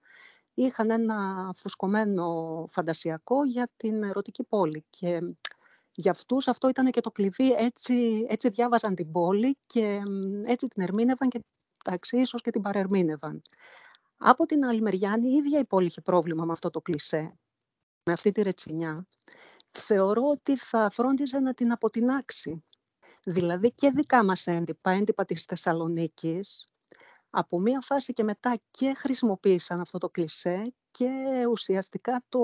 είχαν 0.54 0.90
ένα 0.90 1.52
φουσκωμένο 1.56 2.66
φαντασιακό 2.70 3.44
για 3.46 3.70
την 3.78 4.04
ερωτική 4.04 4.44
πόλη 4.44 4.86
και 4.90 5.22
για 5.96 6.12
αυτούς 6.12 6.48
αυτό 6.48 6.70
ήταν 6.70 6.92
και 6.92 7.02
το 7.02 7.12
κλειδί, 7.12 7.52
έτσι, 7.52 8.26
έτσι 8.28 8.50
διάβαζαν 8.50 8.96
την 8.96 9.12
πόλη 9.12 9.58
και 9.66 10.02
έτσι 10.46 10.68
την 10.68 10.84
ερμήνευαν 10.84 11.30
και 11.30 11.44
εντάξει, 11.86 12.18
ίσως 12.18 12.42
και 12.42 12.52
την 12.52 12.62
παρερμήνευαν. 12.62 13.42
Από 14.18 14.46
την 14.46 14.66
άλλη 14.66 14.82
μεριά, 14.82 15.18
η 15.24 15.30
ίδια 15.30 15.60
η 15.60 15.66
πόλη 15.66 15.86
είχε 15.86 16.02
πρόβλημα 16.02 16.46
με 16.46 16.52
αυτό 16.52 16.70
το 16.70 16.82
κλισέ, 16.82 17.38
με 18.04 18.14
αυτή 18.14 18.32
τη 18.32 18.42
ρετσινιά. 18.42 19.08
Θεωρώ 19.72 20.24
ότι 20.24 20.58
θα 20.58 20.90
φρόντιζε 20.90 21.40
να 21.40 21.54
την 21.54 21.72
αποτινάξει. 21.72 22.64
Δηλαδή 23.24 23.72
και 23.72 23.92
δικά 23.92 24.24
μας 24.24 24.48
έντυπα, 24.48 24.92
έντυπα 24.92 25.26
της 25.26 25.46
Θεσσαλονίκης, 25.46 26.66
από 27.30 27.60
μία 27.60 27.82
φάση 27.82 28.14
και 28.14 28.24
μετά 28.24 28.60
και 28.72 28.94
χρησιμοποίησαν 28.96 29.80
αυτό 29.80 29.98
το 29.98 30.10
κλισέ 30.10 30.74
και 30.92 31.10
ουσιαστικά 31.50 32.24
το, 32.30 32.40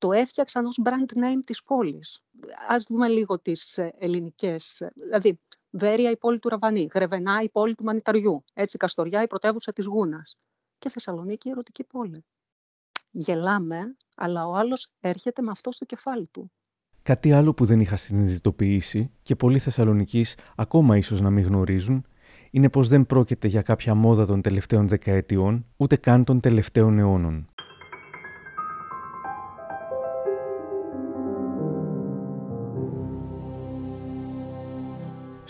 το 0.00 0.12
έφτιαξαν 0.12 0.66
ως 0.66 0.80
brand 0.84 1.18
name 1.18 1.40
της 1.46 1.62
πόλης. 1.62 2.22
Ας 2.68 2.86
δούμε 2.88 3.08
λίγο 3.08 3.38
τις 3.40 3.78
ε, 3.78 3.94
ελληνικές, 3.98 4.82
δηλαδή 4.94 5.40
Βέρεια 5.70 6.10
η 6.10 6.16
πόλη 6.16 6.38
του 6.38 6.48
Ραβανί, 6.48 6.88
Γρεβενά 6.94 7.42
η 7.42 7.48
πόλη 7.48 7.74
του 7.74 7.84
Μανιταριού, 7.84 8.44
έτσι 8.54 8.76
Καστοριά 8.76 9.22
η 9.22 9.26
πρωτεύουσα 9.26 9.72
της 9.72 9.86
Γούνας 9.86 10.38
και 10.78 10.88
Θεσσαλονίκη 10.88 11.48
η 11.48 11.50
ερωτική 11.50 11.84
πόλη. 11.84 12.24
Γελάμε, 13.10 13.96
αλλά 14.16 14.46
ο 14.46 14.54
άλλος 14.54 14.92
έρχεται 15.00 15.42
με 15.42 15.50
αυτό 15.50 15.72
στο 15.72 15.84
κεφάλι 15.84 16.28
του. 16.28 16.52
Κάτι 17.02 17.32
άλλο 17.32 17.54
που 17.54 17.64
δεν 17.64 17.80
είχα 17.80 17.96
συνειδητοποιήσει 17.96 19.10
και 19.22 19.36
πολλοί 19.36 19.58
Θεσσαλονικείς 19.58 20.36
ακόμα 20.56 20.96
ίσως 20.96 21.20
να 21.20 21.30
μην 21.30 21.44
γνωρίζουν 21.44 22.04
είναι 22.50 22.68
πως 22.68 22.88
δεν 22.88 23.06
πρόκειται 23.06 23.48
για 23.48 23.62
κάποια 23.62 23.94
μόδα 23.94 24.26
των 24.26 24.42
τελευταίων 24.42 24.88
δεκαετιών, 24.88 25.66
ούτε 25.76 25.96
καν 25.96 26.24
των 26.24 26.40
τελευταίων 26.40 26.98
αιώνων. 26.98 27.48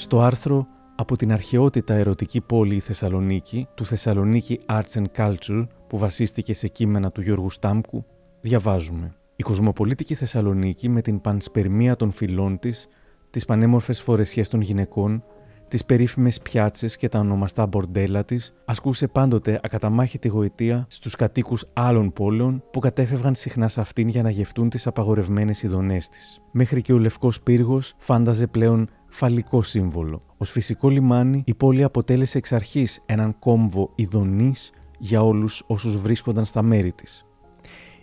Στο 0.01 0.21
άρθρο 0.21 0.67
«Από 0.97 1.17
την 1.17 1.33
αρχαιότητα 1.33 1.95
ερωτική 1.95 2.41
πόλη 2.41 2.75
η 2.75 2.81
Θεσσαλονίκη» 2.81 3.69
του 3.75 3.87
Θεσσαλονίκη 3.87 4.61
Arts 4.69 4.93
and 4.93 5.05
Culture 5.17 5.67
που 5.89 5.99
βασίστηκε 5.99 6.55
σε 6.55 6.69
κείμενα 6.69 7.11
του 7.11 7.21
Γιώργου 7.21 7.51
Στάμκου, 7.51 8.05
διαβάζουμε 8.41 9.15
«Η 9.37 9.43
κοσμοπολίτικη 9.43 10.15
Θεσσαλονίκη 10.15 10.89
με 10.89 11.03
την 11.03 11.21
πανσπερμία 11.21 11.97
των 11.97 12.11
φυλών 12.11 12.59
της, 12.59 12.89
τις 13.31 13.45
πανέμορφες 13.45 14.01
φορεσιές 14.01 14.49
των 14.49 14.61
γυναικών, 14.61 15.25
τις 15.69 15.85
περίφημες 15.85 16.41
πιάτσες 16.41 16.97
και 16.97 17.09
τα 17.09 17.19
ονομαστά 17.19 17.67
μπορντέλα 17.67 18.25
της, 18.25 18.55
ασκούσε 18.65 19.07
πάντοτε 19.07 19.61
ακαταμάχητη 19.63 20.29
γοητεία 20.29 20.87
στους 20.89 21.17
κατοίκους 21.17 21.65
άλλων 21.73 22.13
πόλεων 22.13 22.63
που 22.71 22.79
κατέφευγαν 22.79 23.35
συχνά 23.35 23.69
σε 23.69 23.81
αυτήν 23.81 24.09
για 24.09 24.23
να 24.23 24.31
γευτούν 24.31 24.69
τις 24.69 24.87
απαγορευμένες 24.87 25.63
ειδονές 25.63 26.09
της. 26.09 26.41
Μέχρι 26.51 26.83
και 26.83 26.93
ο 26.93 26.99
λευκός 26.99 27.41
πύργος 27.41 27.95
φάνταζε 27.99 28.47
πλέον 28.47 28.89
φαλικό 29.11 29.63
σύμβολο. 29.63 30.23
Ω 30.39 30.45
φυσικό 30.45 30.89
λιμάνι, 30.89 31.43
η 31.47 31.55
πόλη 31.55 31.83
αποτέλεσε 31.83 32.39
εξ 32.39 32.53
αρχής 32.53 33.03
έναν 33.07 33.39
κόμβο 33.39 33.93
ειδονής 33.95 34.73
για 34.99 35.21
όλους 35.23 35.63
όσους 35.67 35.97
βρίσκονταν 35.97 36.45
στα 36.45 36.63
μέρη 36.63 36.93
της. 36.93 37.25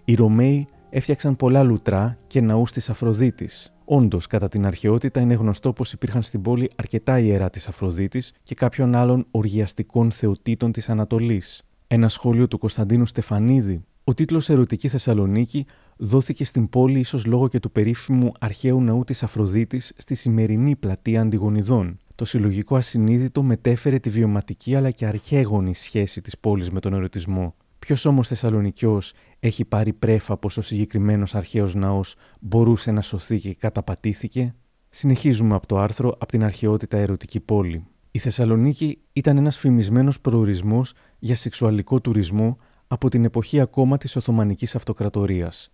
Οι 0.06 0.14
Ρωμαίοι 0.16 0.68
έφτιαξαν 0.90 1.36
πολλά 1.36 1.64
λουτρά 1.64 2.18
και 2.28 2.42
ναούς 2.42 2.72
της 2.72 2.90
Αφροδίτης, 2.90 3.72
Όντως, 3.90 4.28
κατά 4.28 4.48
την 4.48 4.66
αρχαιότητα 4.66 5.20
είναι 5.20 5.34
γνωστό 5.34 5.74
πως 5.74 5.94
υπήρχαν 5.94 6.22
στην 6.22 6.42
πόλη 6.42 6.70
αρκετά 6.76 7.20
ιερά 7.20 7.50
της 7.50 7.68
Αφροδίτης 7.68 8.34
και 8.44 8.56
κάποιων 8.56 8.96
άλλων 8.96 9.26
οργιαστικών 9.32 10.12
θεοτήτων 10.12 10.72
της 10.72 10.90
Ανατολής. 10.90 11.64
Ένα 11.88 12.10
σχόλιο 12.10 12.48
του 12.48 12.58
Κωνσταντίνου 12.58 13.06
Στεφανίδη. 13.06 13.84
Ο 14.04 14.14
τίτλος 14.14 14.50
Ερωτική 14.50 14.88
Θεσσαλονίκη 14.88 15.66
δόθηκε 15.98 16.46
στην 16.46 16.70
πόλη 16.70 17.00
ίσως 17.00 17.26
λόγω 17.26 17.48
και 17.48 17.60
του 17.60 17.72
περίφημου 17.72 18.32
αρχαίου 18.40 18.82
ναού 18.82 19.04
της 19.04 19.24
Αφροδίτης 19.24 19.94
στη 19.98 20.16
σημερινή 20.16 20.76
πλατεία 20.76 21.22
Αντιγονιδών. 21.22 21.98
Το 22.16 22.26
συλλογικό 22.26 22.76
ασυνείδητο 22.76 23.44
μετέφερε 23.44 24.00
τη 24.00 24.10
βιωματική 24.10 24.76
αλλά 24.76 24.92
και 24.92 25.06
αρχαίγονη 25.06 25.76
σχέση 25.76 26.22
της 26.22 26.38
πόλης 26.38 26.72
με 26.72 26.80
τον 26.80 26.94
ερωτισμό. 26.94 27.56
Ποιος 27.80 28.06
όμως 28.06 28.28
Θεσσαλονικιός 28.28 29.14
έχει 29.40 29.66
πάρει 29.66 29.94
πρέφα 29.94 30.38
πω 30.38 30.50
ο 30.58 30.62
συγκεκριμένος 30.62 31.36
αρχαίος 31.36 31.76
ναός 31.76 32.16
μπορούσε 32.40 32.92
να 32.92 33.02
σωθεί 33.02 33.40
και 33.40 33.54
καταπατήθηκε; 33.54 34.54
Συνεχίζουμε 34.90 35.56
από 35.56 35.68
το 35.68 35.78
άρθρο 35.78 36.10
από 36.10 36.26
την 36.26 36.44
αρχαιότητα 36.44 36.98
ερωτική 36.98 37.40
πόλη. 37.40 37.86
Η 38.12 38.20
Θεσσαλονίκη 38.20 39.00
ήταν 39.14 39.38
ένας 39.38 39.58
φημισμένος 39.58 40.20
προορισμός 40.20 40.94
για 41.20 41.36
σεξουαλικό 41.36 42.02
τουρισμό 42.02 42.58
από 42.88 43.10
την 43.10 43.26
εποχή 43.26 43.60
ακόμα 43.60 43.98
της 43.98 44.16
Οθωμανικής 44.16 44.76
Αυτοκρατορίας. 44.76 45.72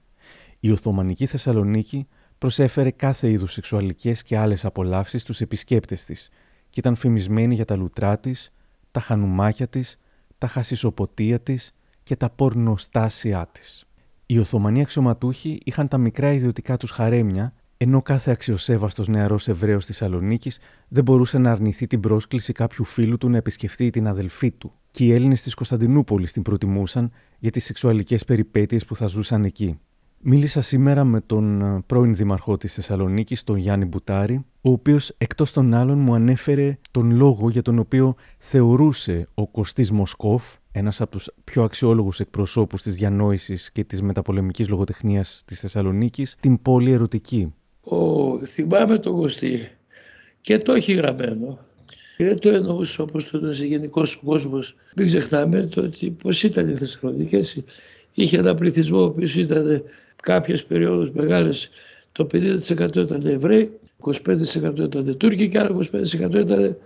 Η 0.66 0.72
Οθωμανική 0.72 1.26
Θεσσαλονίκη 1.26 2.08
προσέφερε 2.38 2.92
κάθε 2.92 3.30
είδους 3.30 3.54
σεξουαλικές 3.54 4.24
και 4.24 4.38
άλλες 4.38 4.66
απολαύσεις 4.66 5.22
στους 5.22 5.42
επισκέπτες 5.42 6.06
της 6.06 6.30
και 6.70 6.80
ήταν 6.80 6.96
φημισμένη 6.96 7.56
για 7.56 7.66
τα 7.66 7.76
λουτρά 7.76 8.20
της, 8.20 8.54
τα 8.92 9.00
χανουμάκια 9.00 9.68
της, 9.68 10.00
τα 10.38 10.48
χασισοποτία 10.48 11.40
της 11.40 11.74
και 12.04 12.16
τα 12.16 12.30
πορνοστάσια 12.30 13.50
της. 13.52 13.86
Οι 14.26 14.40
Οθωμανοί 14.40 14.82
αξιωματούχοι 14.82 15.60
είχαν 15.64 15.88
τα 15.88 15.98
μικρά 15.98 16.34
ιδιωτικά 16.34 16.78
τους 16.78 16.92
χαρέμια, 16.92 17.54
ενώ 17.78 18.02
κάθε 18.02 18.32
αξιοσέβαστος 18.32 19.08
νεαρός 19.08 19.48
Εβραίος 19.48 19.86
τη 19.86 19.92
Θεσσαλονίκης 19.92 20.60
δεν 20.88 21.04
μπορούσε 21.04 21.38
να 21.38 21.52
αρνηθεί 21.52 21.88
την 21.88 22.00
πρόσκληση 22.00 22.54
κάποιου 22.54 22.86
φίλου 22.86 23.18
του 23.18 23.30
να 23.30 23.38
επισκεφθεί 23.38 23.90
την 23.90 24.08
αδελφή 24.08 24.52
του. 24.52 24.74
Και 24.92 25.04
οι 25.04 25.14
Έλληνες 25.14 25.42
της 25.42 25.54
Κωνσταντινούπολης 25.54 26.32
την 26.32 26.42
προτιμούσαν 26.42 27.12
για 27.40 27.52
τις 27.52 27.64
σεξουαλικές 27.66 28.26
περιπέτειες 28.26 28.86
που 28.86 28.96
θα 28.96 29.08
ζούσαν 29.08 29.44
εκεί. 29.44 29.80
Μίλησα 30.26 30.62
σήμερα 30.62 31.04
με 31.04 31.22
τον 31.22 31.62
ε, 31.62 31.84
πρώην 31.86 32.16
Δήμαρχο 32.16 32.58
της 32.58 32.74
Θεσσαλονίκης, 32.74 33.44
τον 33.44 33.58
Γιάννη 33.58 33.86
Μπουτάρη, 33.86 34.46
ο 34.62 34.72
οποίος 34.72 35.14
εκτός 35.18 35.52
των 35.52 35.74
άλλων 35.74 35.98
μου 35.98 36.14
ανέφερε 36.14 36.78
τον 36.92 37.12
λόγο 37.12 37.50
για 37.50 37.62
τον 37.62 37.80
οποίο 37.80 38.16
θεωρούσε 38.38 39.28
ο 39.34 39.48
Κωστής 39.48 39.92
Μοσκόφ, 39.92 40.44
ένας 40.72 41.02
από 41.02 41.12
τους 41.12 41.30
πιο 41.44 41.64
αξιόλογους 41.64 42.20
εκπροσώπους 42.20 42.82
της 42.82 42.96
διανόησης 42.96 43.72
και 43.72 43.84
της 43.84 44.02
μεταπολεμικής 44.02 44.70
λογοτεχνίας 44.70 45.44
της 45.46 45.60
Θεσσαλονίκης, 45.60 46.36
την 46.40 46.62
πόλη 46.62 46.92
ερωτική. 46.92 47.54
Ο, 47.82 48.46
θυμάμαι 48.46 48.98
τον 48.98 49.16
Κωστή 49.16 49.70
και 50.42 50.58
το 50.58 50.74
έχει 50.74 50.94
γραμμένο. 50.94 51.60
Και 52.18 52.26
δεν 52.26 52.40
το 52.40 52.50
εννοούσε 52.50 53.02
όπως 53.02 53.30
το 53.30 53.38
εννοούσε 53.38 53.66
γενικός 53.66 54.16
ο 54.16 54.20
κόσμος. 54.26 54.76
Μην 54.96 55.08
ξεχνάμε 55.08 55.62
το 55.62 55.82
ότι 55.82 56.12
πώς 56.12 56.44
ήταν 56.44 56.70
η 56.70 56.76
Θεσσαλονίκη. 56.76 57.36
Έτσι. 57.36 57.64
Είχε 58.14 58.38
ένα 58.38 58.56
πληθυσμό 58.56 59.00
ο 59.00 59.04
οποίος 59.04 59.36
ήταν 59.36 59.84
κάποιες 60.24 60.66
περιόδους 60.66 61.12
μεγάλες 61.12 61.70
το 62.12 62.28
50% 62.34 62.96
ήταν 62.96 63.26
Εβραίοι, 63.26 63.80
25% 64.04 64.80
ήταν 64.80 65.18
Τούρκοι 65.18 65.50
και 65.50 65.60
άλλο 65.60 65.86
25% 65.92 66.36
ήταν 66.36 66.78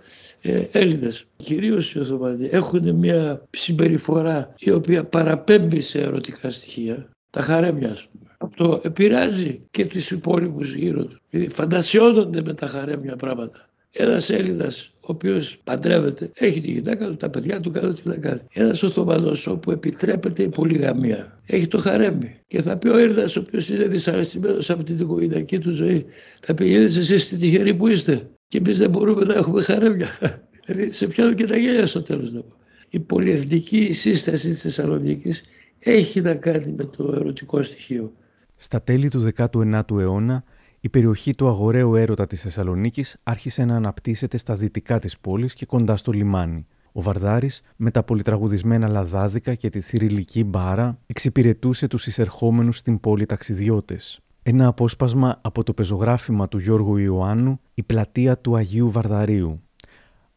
ε, 0.42 0.66
Έλληνες. 0.72 1.24
Κυρίως 1.36 1.94
οι 1.94 1.98
Οθωμανοί 1.98 2.48
έχουν 2.52 2.94
μια 2.94 3.42
συμπεριφορά 3.50 4.54
η 4.58 4.70
οποία 4.70 5.04
παραπέμπει 5.04 5.80
σε 5.80 5.98
ερωτικά 6.00 6.50
στοιχεία, 6.50 7.08
τα 7.30 7.40
χαρέμια 7.40 7.90
ας 7.90 8.08
πούμε. 8.08 8.30
Αυτό 8.38 8.80
επηρεάζει 8.82 9.60
και 9.70 9.86
τους 9.86 10.10
υπόλοιπους 10.10 10.74
γύρω 10.74 11.04
τους. 11.04 11.20
Δηλαδή 11.30 11.52
φαντασιώνονται 11.52 12.42
με 12.42 12.54
τα 12.54 12.66
χαρέμια 12.66 13.16
πράγματα. 13.16 13.68
Ένας 13.90 14.30
Έλληνας 14.30 14.92
ο 15.08 15.12
οποίος 15.12 15.58
παντρεύεται, 15.64 16.30
έχει 16.34 16.60
τη 16.60 16.70
γυναίκα 16.70 17.06
του, 17.06 17.16
τα 17.16 17.30
παιδιά 17.30 17.60
του, 17.60 17.70
κάνει 17.70 17.94
τι 17.94 18.08
να 18.08 18.16
κάνει. 18.16 18.40
Ένας 18.52 18.82
Οθωμανός 18.82 19.46
όπου 19.46 19.70
επιτρέπεται 19.70 20.42
η 20.42 20.48
πολυγαμία, 20.48 21.40
έχει 21.46 21.66
το 21.66 21.78
χαρέμι. 21.78 22.40
Και 22.46 22.62
θα 22.62 22.76
πει 22.76 22.88
ο 22.88 22.96
Έλληνας, 22.96 23.36
ο 23.36 23.40
οποίος 23.40 23.68
είναι 23.68 23.86
δυσαρεστημένος 23.86 24.70
από 24.70 24.82
την 24.82 24.98
οικογενειακή 24.98 25.58
του 25.58 25.70
ζωή, 25.70 26.06
θα 26.40 26.54
πει: 26.54 26.70
Είδε 26.70 26.84
εσεί 26.84 27.28
τι 27.28 27.36
τυχεροί 27.36 27.74
που 27.74 27.86
είστε. 27.86 28.30
Και 28.48 28.58
εμείς 28.58 28.78
δεν 28.78 28.90
μπορούμε 28.90 29.24
να 29.24 29.34
έχουμε 29.34 29.62
χαρέμια. 29.62 30.08
δηλαδή 30.64 30.92
σε 30.92 31.06
πιάνουν 31.06 31.34
και 31.34 31.44
τα 31.44 31.56
γέλια 31.56 31.86
στο 31.86 32.02
τέλος. 32.02 32.44
Η 32.90 33.00
πολυεθνική 33.00 33.92
σύσταση 33.92 34.48
της 34.48 34.60
Θεσσαλονίκης 34.60 35.42
έχει 35.78 36.20
να 36.20 36.34
κάνει 36.34 36.74
με 36.76 36.84
το 36.84 37.12
ερωτικό 37.14 37.62
στοιχείο. 37.62 38.10
Στα 38.56 38.82
τέλη 38.82 39.08
του 39.08 39.28
19ου 39.36 39.98
αιώνα, 39.98 40.44
η 40.80 40.88
περιοχή 40.88 41.34
του 41.34 41.48
αγοραίου 41.48 41.94
έρωτα 41.94 42.26
της 42.26 42.40
Θεσσαλονίκης 42.40 43.16
άρχισε 43.22 43.64
να 43.64 43.76
αναπτύσσεται 43.76 44.36
στα 44.36 44.56
δυτικά 44.56 44.98
της 44.98 45.18
πόλης 45.18 45.54
και 45.54 45.66
κοντά 45.66 45.96
στο 45.96 46.12
λιμάνι. 46.12 46.66
Ο 46.92 47.02
Βαρδάρης, 47.02 47.62
με 47.76 47.90
τα 47.90 48.02
πολυτραγουδισμένα 48.02 48.88
λαδάδικα 48.88 49.54
και 49.54 49.68
τη 49.70 49.80
θηρηλική 49.80 50.44
μπάρα, 50.44 50.98
εξυπηρετούσε 51.06 51.86
τους 51.86 52.06
εισερχόμενους 52.06 52.76
στην 52.76 53.00
πόλη 53.00 53.26
ταξιδιώτες. 53.26 54.20
Ένα 54.42 54.66
απόσπασμα 54.66 55.38
από 55.42 55.62
το 55.62 55.72
πεζογράφημα 55.72 56.48
του 56.48 56.58
Γιώργου 56.58 56.96
Ιωάννου, 56.96 57.60
η 57.74 57.82
πλατεία 57.82 58.38
του 58.38 58.56
Αγίου 58.56 58.90
Βαρδαρίου. 58.90 59.62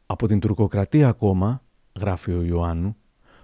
Από 0.05 0.27
την 0.27 0.39
τουρκοκρατία 0.39 1.07
ακόμα, 1.07 1.61
γράφει 1.99 2.31
ο 2.31 2.43
Ιωάννου, 2.43 2.95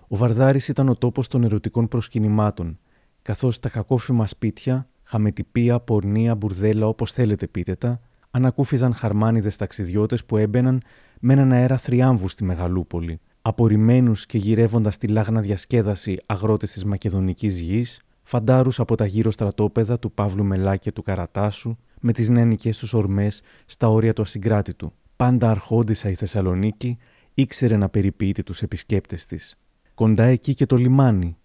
ο 0.08 0.16
Βαρδάρης 0.16 0.68
ήταν 0.68 0.90
ο 0.90 0.96
τόπος 0.96 1.28
των 1.28 1.44
ερωτικών 1.44 1.88
προσκυνημάτων, 1.88 2.80
καθώς 3.22 3.60
τα 3.60 3.70
κακόφημα 3.70 4.28
σπίτια 4.28 4.88
χαμετυπία, 5.08 5.80
πορνεία, 5.80 6.36
μπουρδέλα, 6.36 6.88
όπως 6.88 7.12
θέλετε 7.12 7.48
πείτε 7.48 7.76
τα, 7.76 8.00
ανακούφιζαν 8.32 8.94
χαρμάνιδες 8.94 9.56
ταξιδιώτες 9.56 10.26
που 10.26 10.38
έμπαιναν 10.38 10.82
με 11.20 11.34
έναν 11.34 11.52
αέρα 11.52 11.78
θριάμβου 11.78 12.28
στη 12.28 12.44
Μεγαλούπολη, 12.44 13.20
απορριμμένους 13.42 14.26
και 14.26 14.38
γυρεύοντας 14.38 14.98
τη 14.98 15.08
λάγνα 15.08 15.42
διασκέδαση 15.42 16.20
αγρότες 16.26 16.72
της 16.72 16.86
Μακεδονικής 16.86 17.60
γης, 17.60 18.02
φαντάρους 18.24 18.80
από 18.80 18.96
τα 18.96 19.06
γύρω 19.06 19.32
στρατόπεδα 19.32 20.00
του 20.00 20.12
Παύλου 20.12 20.44
Μελά 20.44 20.76
και 20.76 20.92
του 20.92 21.02
Καρατάσου, 21.02 21.78
με 22.00 22.12
τις 22.12 22.30
νεανικές 22.30 22.78
τους 22.78 22.94
ορμές 22.94 23.42
στα 23.66 23.90
όρια 23.90 24.14
του 24.14 24.22
ασυγκράτητου. 24.22 24.94
Πάντα 25.16 25.52
αρχόντισα 25.52 26.10
η 26.10 26.16
Θεσσαλονίκη, 26.16 26.98
ήξερε 27.34 27.78
να 27.78 27.90
περιποιείται 27.90 28.44
τους 28.44 28.62
επισκέπτες 28.62 29.26
της. 29.26 29.58
Κοντά 29.94 30.24
εκεί 30.24 30.56
και 30.56 30.66
το 30.66 30.76
λιμάνι, 30.76 31.38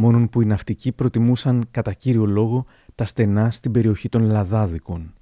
μόνον 0.00 0.28
που 0.28 0.40
οι 0.40 0.44
ναυτικοί 0.44 0.92
προτιμούσαν 0.92 1.68
κατά 1.70 1.92
κύριο 1.92 2.26
λόγο 2.26 2.66
τα 2.98 3.04
στενά 3.04 3.50
στην 3.50 3.72
περιοχή 3.72 4.08
των 4.08 4.22
Λαδάδικων. 4.22 5.14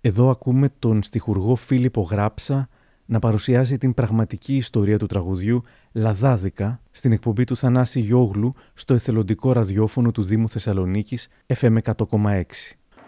Εδώ 0.00 0.30
ακούμε 0.30 0.68
τον 0.78 1.02
στιχουργό 1.02 1.56
Φίλιππο 1.56 2.02
Γράψα 2.02 2.68
να 3.06 3.18
παρουσιάζει 3.18 3.78
την 3.78 3.94
πραγματική 3.94 4.56
ιστορία 4.56 4.98
του 4.98 5.06
τραγουδιού 5.06 5.64
«Λαδάδικα» 5.92 6.80
στην 6.90 7.12
εκπομπή 7.12 7.44
του 7.44 7.56
Θανάση 7.56 8.00
Γιόγλου 8.00 8.54
στο 8.74 8.94
εθελοντικό 8.94 9.52
ραδιόφωνο 9.52 10.10
του 10.10 10.22
Δήμου 10.22 10.48
Θεσσαλονίκης 10.48 11.28
FM 11.46 11.76
100,6. 11.82 12.42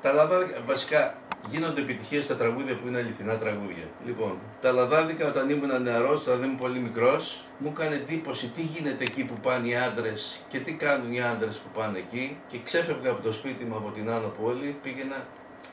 Τα 0.03 0.13
λαδάδικα 0.13 0.61
βασικά 0.67 1.22
γίνονται 1.51 1.81
επιτυχίες 1.81 2.25
στα 2.25 2.35
τραγούδια 2.35 2.77
που 2.77 2.87
είναι 2.89 2.99
αληθινά 2.99 3.37
τραγούδια. 3.37 3.85
Λοιπόν, 4.07 4.39
τα 4.61 4.73
λαδάδικα 4.73 5.29
όταν 5.29 5.51
ήμουν 5.51 5.83
νεαρός, 5.83 6.27
όταν 6.27 6.43
ήμουν 6.43 6.57
πολύ 6.57 6.79
μικρός, 6.79 7.45
μου 7.59 7.73
έκανε 7.75 7.95
εντύπωση 7.95 8.49
τι 8.49 8.63
γίνεται 8.63 9.05
εκεί 9.05 9.25
που 9.25 9.35
πάνε 9.43 9.69
οι 9.69 9.77
άντρες 9.77 10.45
και 10.49 10.59
τι 10.59 10.73
κάνουν 10.73 11.13
οι 11.13 11.23
άντρες 11.23 11.57
που 11.57 11.69
πάνε 11.79 11.99
εκεί. 11.99 12.37
Και 12.49 12.59
ξέφευγα 12.63 13.11
από 13.11 13.23
το 13.23 13.33
σπίτι 13.33 13.65
μου 13.65 13.77
από 13.77 13.91
την 13.91 14.11
Άνω 14.11 14.33
Πόλη, 14.41 14.77
πήγαινα 14.83 15.27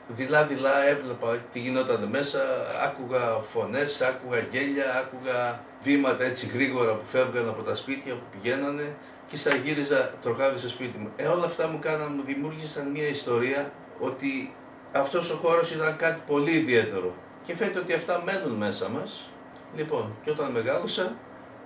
δειλά-δειλά 0.07 0.87
έβλεπα 0.87 1.37
τι 1.51 1.59
γινόταν 1.59 2.03
μέσα, 2.03 2.39
άκουγα 2.83 3.39
φωνές, 3.41 4.01
άκουγα 4.01 4.39
γέλια, 4.39 4.85
άκουγα 4.99 5.63
βήματα 5.81 6.23
έτσι 6.23 6.47
γρήγορα 6.47 6.93
που 6.93 7.05
φεύγαν 7.05 7.49
από 7.49 7.61
τα 7.61 7.75
σπίτια 7.75 8.13
που 8.13 8.23
πηγαίνανε 8.31 8.95
και 9.27 9.37
στα 9.37 9.55
γύριζα 9.55 10.13
τροχάδι 10.21 10.59
στο 10.59 10.69
σπίτι 10.69 10.97
μου. 10.97 11.09
Ε, 11.15 11.27
όλα 11.27 11.45
αυτά 11.45 11.67
μου 11.67 11.79
κάναν, 11.79 12.13
μου 12.15 12.23
δημιούργησαν 12.25 12.87
μια 12.87 13.07
ιστορία 13.07 13.71
ότι 13.99 14.53
αυτός 14.91 15.29
ο 15.31 15.35
χώρος 15.35 15.71
ήταν 15.71 15.95
κάτι 15.95 16.21
πολύ 16.27 16.51
ιδιαίτερο. 16.51 17.13
Και 17.45 17.55
φαίνεται 17.55 17.79
ότι 17.79 17.93
αυτά 17.93 18.21
μένουν 18.25 18.51
μέσα 18.51 18.89
μας. 18.89 19.29
Λοιπόν, 19.75 20.15
και 20.23 20.31
όταν 20.31 20.51
μεγάλωσα, 20.51 21.15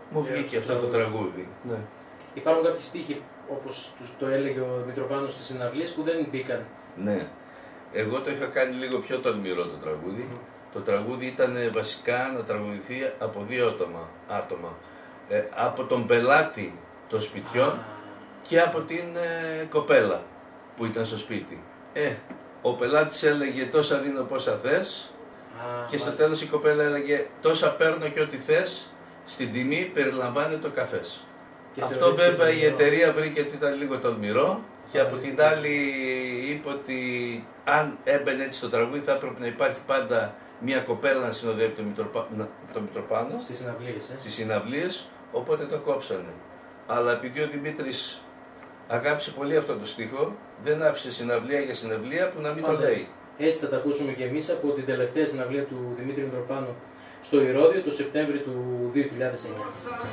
μου 0.09 0.25
Ε, 0.29 0.33
βγήκε 0.33 0.57
αυτό 0.57 0.71
αυτό 0.73 0.85
το 0.85 0.91
το- 0.91 0.97
τραγούδι. 0.97 1.47
Ναι. 1.69 1.77
Υπάρχουν 2.33 2.63
κάποιοι 2.63 2.81
στίχοι, 2.81 3.21
όπως 3.49 3.91
τους 3.97 4.09
το 4.19 4.25
έλεγε 4.27 4.59
ο 4.59 4.83
Μητροπάνος 4.85 5.31
στις 5.33 5.45
συναυλίες, 5.45 5.91
που 5.91 6.03
δεν 6.03 6.27
μπήκαν. 6.31 6.65
Ναι. 6.95 7.27
Εγώ 7.91 8.21
το 8.21 8.31
είχα 8.31 8.45
κάνει 8.45 8.75
λίγο 8.75 8.97
πιο 8.99 9.19
τολμηρό 9.19 9.63
το 9.65 9.75
τραγούδι. 9.77 10.27
Το 10.73 10.79
τραγούδι 10.79 11.25
ήταν 11.25 11.55
ε, 11.55 11.69
βασικά 11.69 12.31
να 12.35 12.43
τραγουδηθεί 12.43 13.11
από 13.19 13.45
δύο 13.47 13.67
άτομα. 13.67 14.09
άτομα. 14.27 14.77
Ε, 15.29 15.43
από 15.55 15.83
τον 15.83 16.05
πελάτη 16.05 16.79
των 17.09 17.21
σπιτιών 17.21 17.79
και 18.41 18.59
από 18.61 18.79
την 18.81 19.03
ε, 19.15 19.63
κοπέλα 19.69 20.23
που 20.77 20.85
ήταν 20.85 21.05
στο 21.05 21.17
σπίτι. 21.17 21.63
Ε, 21.93 22.11
ο 22.65 22.73
πελάτης 22.73 23.23
έλεγε 23.23 23.65
τόσα 23.65 23.97
δίνω 23.99 24.23
πόσα 24.23 24.59
θες 24.63 25.11
και 25.89 25.97
στο 25.97 26.11
τέλος 26.11 26.41
η 26.41 26.45
κοπέλα 26.45 26.83
έλεγε 26.83 27.25
τόσα 27.41 27.75
παίρνω 27.75 28.07
και 28.09 28.21
ό,τι 28.21 28.37
θες 28.37 28.87
στην 29.25 29.51
τιμή 29.51 29.91
περιλαμβάνει 29.93 30.55
το 30.57 30.69
καφές. 30.69 31.25
Και 31.75 31.81
Αυτό 31.81 31.95
θεωρήθηκε 32.05 32.29
βέβαια 32.29 32.49
η 32.49 32.51
τολμηρό. 32.59 32.75
εταιρεία 32.75 33.13
βρήκε 33.13 33.41
ότι 33.41 33.55
ήταν 33.55 33.77
λίγο 33.77 33.99
τολμηρό 33.99 34.61
και 34.91 34.99
από 34.99 35.15
την 35.15 35.41
άλλη 35.41 35.93
είπε 36.49 36.69
ότι 36.69 36.97
αν 37.63 37.97
έμπαινε 38.03 38.43
έτσι 38.43 38.57
στο 38.57 38.69
τραγούδι 38.69 39.01
θα 39.05 39.11
έπρεπε 39.11 39.39
να 39.39 39.45
υπάρχει 39.45 39.79
πάντα 39.87 40.35
μια 40.59 40.79
κοπέλα 40.79 41.25
να 41.25 41.31
συνοδεύει 41.31 41.71
τον, 41.73 41.85
Μητροπα... 41.85 42.27
να- 42.37 42.49
τον 42.73 42.81
Μητροπάνο 42.81 43.39
Στις 43.39 43.57
συναυλίες, 43.57 44.09
ε. 44.09 44.19
στις 44.19 44.33
συναυλίες, 44.33 45.09
οπότε 45.31 45.65
το 45.65 45.77
κόψανε. 45.77 46.33
Αλλά 46.87 47.11
επειδή 47.11 47.41
ο 47.41 47.47
Δημήτρης 47.51 48.22
αγάπησε 48.93 49.31
πολύ 49.31 49.55
αυτό 49.57 49.73
το 49.77 49.85
στίχο, 49.85 50.35
δεν 50.63 50.83
άφησε 50.83 51.11
συναυλία 51.11 51.59
για 51.59 51.75
συναυλία 51.75 52.29
που 52.29 52.41
να 52.41 52.51
μην 52.53 52.63
το 52.63 52.69
Φαντάζεσαι. 52.69 52.91
λέει. 52.91 53.07
Έτσι 53.49 53.59
θα 53.63 53.69
τα 53.69 53.77
ακούσουμε 53.77 54.11
και 54.11 54.23
εμείς 54.23 54.49
από 54.49 54.67
την 54.69 54.85
τελευταία 54.85 55.25
συναυλία 55.25 55.63
του 55.63 55.95
Δημήτρη 55.97 56.23
Μητροπάνου 56.23 56.75
στο 57.21 57.41
Ηρώδιο 57.41 57.81
το 57.81 57.91
Σεπτέμβριο 57.91 58.41
του 58.41 58.91
2009. 58.93 58.99
Όσα 58.99 60.03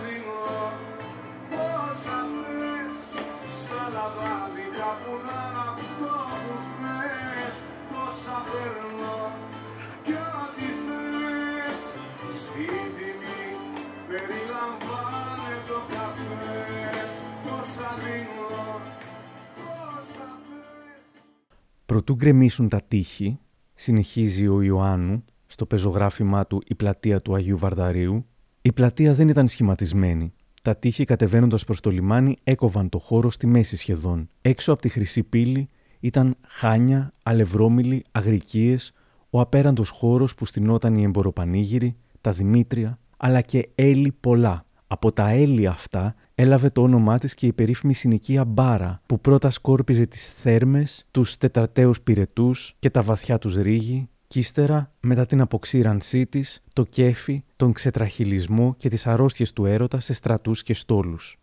Προτού 21.91 22.15
γκρεμίσουν 22.15 22.69
τα 22.69 22.81
τείχη, 22.89 23.39
συνεχίζει 23.75 24.49
ο 24.49 24.63
Ιωάννου 24.63 25.25
στο 25.47 25.67
πεζογράφημά 25.67 26.47
του 26.47 26.63
«Η 26.67 26.75
πλατεία 26.75 27.23
του 27.23 27.35
Αγίου 27.35 27.59
Βαρδαρίου», 27.59 28.27
η 28.63 28.73
πλατεία 28.73 29.15
δεν 29.15 29.29
ήταν 29.29 29.49
σχηματισμένη. 29.49 30.33
Τα 30.63 30.77
τείχη 30.77 31.05
κατεβαίνοντας 31.05 31.65
προς 31.65 31.81
το 31.81 31.91
λιμάνι 31.91 32.37
έκοβαν 32.45 32.89
το 32.89 32.99
χώρο 32.99 33.31
στη 33.31 33.47
μέση 33.47 33.77
σχεδόν. 33.77 34.29
Έξω 34.43 34.73
από 34.73 34.81
τη 34.81 34.89
χρυσή 34.89 35.23
πύλη 35.23 35.69
ήταν 36.01 36.37
χάνια, 36.47 37.13
αλευρόμιλοι, 37.23 38.05
αγρικίες, 38.11 38.93
ο 39.31 39.41
απέραντος 39.41 39.91
χώρος 39.91 40.35
που 40.35 40.45
στηνόταν 40.45 40.95
η 40.95 41.03
εμποροπανήγυρη, 41.03 41.97
τα 42.21 42.33
Δημήτρια, 42.33 42.99
αλλά 43.17 43.41
και 43.41 43.69
έλλη 43.75 44.15
πολλά. 44.21 44.65
Από 44.93 45.13
τα 45.13 45.29
έλλη 45.29 45.67
αυτά 45.67 46.15
έλαβε 46.35 46.71
το 46.71 46.83
όνομά 46.83 47.19
της 47.19 47.35
και 47.35 47.47
η 47.47 47.53
περίφημη 47.53 47.95
συνοικία 47.95 48.45
Μπάρα, 48.45 49.03
που 49.07 49.21
πρώτα 49.21 49.51
σκόρπιζε 49.51 50.07
τις 50.07 50.33
θέρμες, 50.33 51.07
τους 51.11 51.37
τετρατέους 51.37 52.01
πυρετούς 52.01 52.75
και 52.79 52.91
τα 52.91 53.03
βαθιά 53.03 53.39
τους 53.39 53.55
ρίγη, 53.57 54.09
κι 54.27 54.39
ύστερα, 54.39 54.93
μετά 55.01 55.27
την 55.27 55.41
αποξήρανσή 55.41 56.27
της, 56.27 56.63
το 56.73 56.85
κέφι, 56.85 57.45
τον 57.57 57.73
ξετραχυλισμό 57.73 58.75
και 58.79 58.89
τις 58.89 59.07
αρρώστιες 59.07 59.53
του 59.53 59.67
έρωτα 59.67 60.01
σε 60.01 60.15
στρατούς 60.15 60.63
και 60.63 60.75
στόλους. 60.75 61.39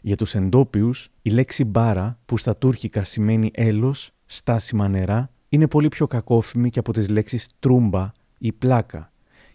Για 0.00 0.16
τους 0.16 0.34
εντόπιους, 0.34 1.10
η 1.22 1.30
λέξη 1.30 1.64
μπάρα, 1.64 2.18
που 2.26 2.38
στα 2.38 2.56
τουρκικά 2.56 3.04
σημαίνει 3.04 3.50
έλος, 3.54 4.10
στάσιμα 4.26 4.88
νερά, 4.88 5.30
είναι 5.48 5.68
πολύ 5.68 5.88
πιο 5.88 6.06
κακόφημη 6.06 6.70
και 6.70 6.78
από 6.78 6.92
τις 6.92 7.08
λέξεις 7.08 7.48
τρούμπα 7.58 8.12
ή 8.38 8.52
πλάκα 8.52 9.11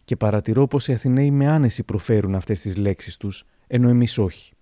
και 0.08 0.16
παρατηρώ 0.16 0.68
πως 0.68 0.88
οι 0.88 0.94
Αθηναίοι 0.94 1.32
με 1.32 1.48
άνεση 1.48 1.84
προφέρουν 1.84 2.36
αυτές 2.36 2.62
τις 2.62 2.76
λέξεις 2.76 3.18
τους, 3.18 3.46
ενώ 3.68 3.90
εμείς 3.90 4.18
όχι. 4.18 4.54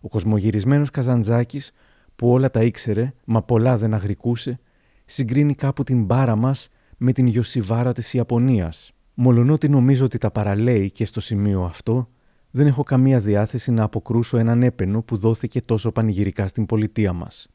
Ο 0.00 0.08
κοσμογυρισμένος 0.08 0.90
Καζαντζάκης, 0.90 1.72
που 2.16 2.30
όλα 2.30 2.50
τα 2.50 2.62
ήξερε, 2.62 3.12
μα 3.24 3.42
πολλά 3.42 3.76
δεν 3.76 3.94
αγρικούσε, 3.94 4.60
συγκρίνει 5.04 5.54
κάπου 5.54 5.84
την 5.84 6.04
μπάρα 6.04 6.36
μας 6.36 6.68
με 6.96 7.12
την 7.12 7.26
Ιωσιβάρα 7.26 7.92
της 7.92 8.14
Ιαπωνίας. 8.14 8.92
Μολονότι 9.14 9.68
νομίζω 9.68 10.04
ότι 10.04 10.18
τα 10.18 10.30
παραλέει 10.30 10.90
και 10.90 11.04
στο 11.04 11.20
σημείο 11.20 11.62
αυτό, 11.62 12.08
δεν 12.50 12.66
έχω 12.66 12.82
καμία 12.82 13.20
διάθεση 13.20 13.70
να 13.72 13.82
αποκρούσω 13.82 14.36
έναν 14.36 14.62
έπαινο 14.62 15.02
που 15.02 15.16
δόθηκε 15.16 15.62
τόσο 15.62 15.92
πανηγυρικά 15.92 16.46
στην 16.46 16.66
πολιτεία 16.66 17.12
μας. 17.12 17.48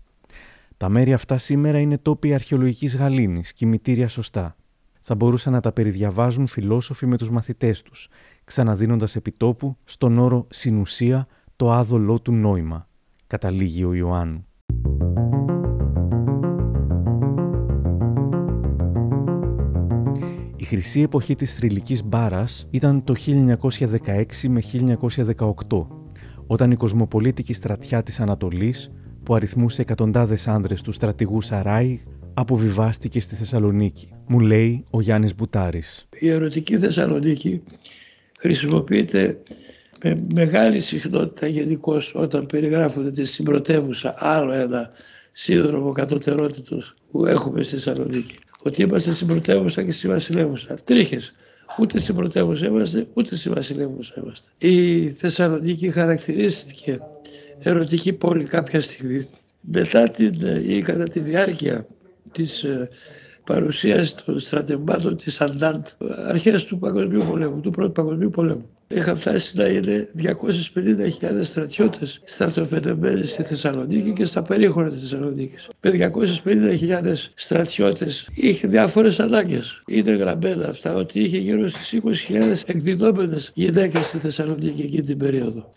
Τα 0.78 0.90
μέρη 0.90 1.14
αυτά 1.14 1.38
σήμερα 1.38 1.80
είναι 1.80 1.98
τόποι 1.98 2.34
αρχαιολογικής 2.34 2.96
γαλήνης, 2.96 3.54
κημητήρια 3.54 4.08
σωστά. 4.08 4.56
Θα 5.10 5.16
μπορούσαν 5.16 5.54
να 5.54 5.60
τα 5.60 5.72
περιδιαβάζουν 5.72 6.48
φιλόσοφοι 6.48 7.06
με 7.06 7.18
τους 7.18 7.30
μαθητές 7.30 7.82
τους, 7.82 8.10
ξαναδίνοντας 8.44 9.16
επιτόπου 9.16 9.78
στον 9.84 10.18
όρο 10.18 10.48
«συνουσία» 10.50 11.28
το 11.56 11.72
άδολό 11.72 12.20
του 12.20 12.32
νόημα, 12.32 12.88
καταλήγει 13.28 13.84
ο 13.84 13.94
Ιωάννου. 13.94 14.46
Η 20.56 20.64
χρυσή 20.64 21.02
εποχή 21.02 21.36
της 21.36 21.54
θρηλυκής 21.54 22.04
μπάρας 22.04 22.68
ήταν 22.70 23.04
το 23.04 23.14
1916 23.14 24.48
με 24.48 24.62
1918, 25.68 25.88
όταν 26.48 26.72
η 26.72 26.76
κοσμοπολίτικη 26.76 27.54
στρατιά 27.54 28.04
της 28.04 28.20
Ανατολής, 28.20 28.92
που 29.24 29.36
αριθμούσε 29.36 29.82
εκατοντάδες 29.82 30.48
άνδρες 30.48 30.82
του 30.82 30.92
στρατηγού 30.92 31.42
Σαράι, 31.42 32.00
αποβιβάστηκε 32.40 33.20
στη 33.20 33.36
Θεσσαλονίκη, 33.36 34.10
μου 34.28 34.40
λέει 34.40 34.86
ο 34.90 35.02
Γιάννης 35.02 35.36
Μπουτάρης. 35.36 36.08
Η 36.20 36.30
ερωτική 36.30 36.78
Θεσσαλονίκη 36.78 37.64
χρησιμοποιείται 38.40 39.40
με 40.04 40.26
μεγάλη 40.34 40.80
συχνότητα 40.80 41.48
γενικώς 41.48 42.16
όταν 42.16 42.46
περιγράφονται 42.46 43.12
τη 43.12 43.26
συμπρωτεύουσα 43.26 44.16
άλλο 44.18 44.52
ένα 44.52 44.90
σύνδρομο 45.32 45.92
κατωτερότητος 45.92 46.96
που 47.12 47.26
έχουμε 47.26 47.64
στη 47.64 47.76
Θεσσαλονίκη. 47.76 48.36
Ότι 48.60 48.82
είμαστε 48.82 49.12
στην 49.12 49.28
πρωτεύουσα 49.28 49.84
και 49.84 49.92
στη 49.92 50.08
βασιλεύουσα. 50.08 50.78
Τρίχες. 50.84 51.34
Ούτε 51.80 52.00
στην 52.00 52.16
πρωτεύουσα 52.16 52.66
είμαστε, 52.66 53.08
ούτε 53.14 53.36
στη 53.36 53.50
βασιλεύουσα 53.50 54.14
είμαστε. 54.18 54.50
Η 54.58 55.10
Θεσσαλονίκη 55.10 55.90
χαρακτηρίστηκε 55.90 57.00
ερωτική 57.60 58.14
πόλη 58.14 58.44
κάποια 58.44 58.82
στιγμή. 58.82 59.28
Μετά 59.62 60.10
την, 60.10 60.34
ή 60.64 60.82
κατά 60.82 61.04
τη 61.04 61.20
διάρκεια 61.20 61.88
της 62.32 62.64
ε, 62.64 62.90
παρουσίας 63.44 64.16
των 64.16 64.40
στρατευμάτων 64.40 65.18
της 65.18 65.42
Αντάντ 65.42 65.86
αρχές 66.28 66.66
του 66.66 66.80
Παγκοσμίου 66.80 67.24
Πολέμου, 67.30 67.60
του 67.60 67.70
Πρώτου 67.70 67.92
Παγκοσμίου 67.92 68.30
Πολέμου. 68.30 68.70
Είχαν 68.88 69.16
φτάσει 69.16 69.58
να 69.58 69.66
είναι 69.66 70.08
250.000 70.24 71.44
στρατιώτες 71.44 72.22
στρατοφεδεμένοι 72.24 73.26
στη 73.26 73.44
Θεσσαλονίκη 73.44 74.12
και 74.14 74.26
στα 74.26 74.42
περίχωρα 74.42 74.90
της 74.90 75.00
Θεσσαλονίκης. 75.00 75.70
Με 75.82 76.12
250.000 76.44 77.14
στρατιώτες 77.36 78.30
είχε 78.34 78.68
διάφορες 78.68 79.20
ανάγκες. 79.20 79.84
Είναι 79.88 80.12
γραμμένα 80.12 80.68
αυτά 80.68 80.94
ότι 80.96 81.20
είχε 81.20 81.38
γύρω 81.38 81.70
στις 81.70 82.02
20.000 82.04 82.62
εκδηλώμενες 82.66 83.52
γυναίκες 83.54 84.06
στη 84.06 84.18
Θεσσαλονίκη 84.18 84.82
εκείνη 84.82 85.02
την 85.02 85.18
περίοδο. 85.18 85.74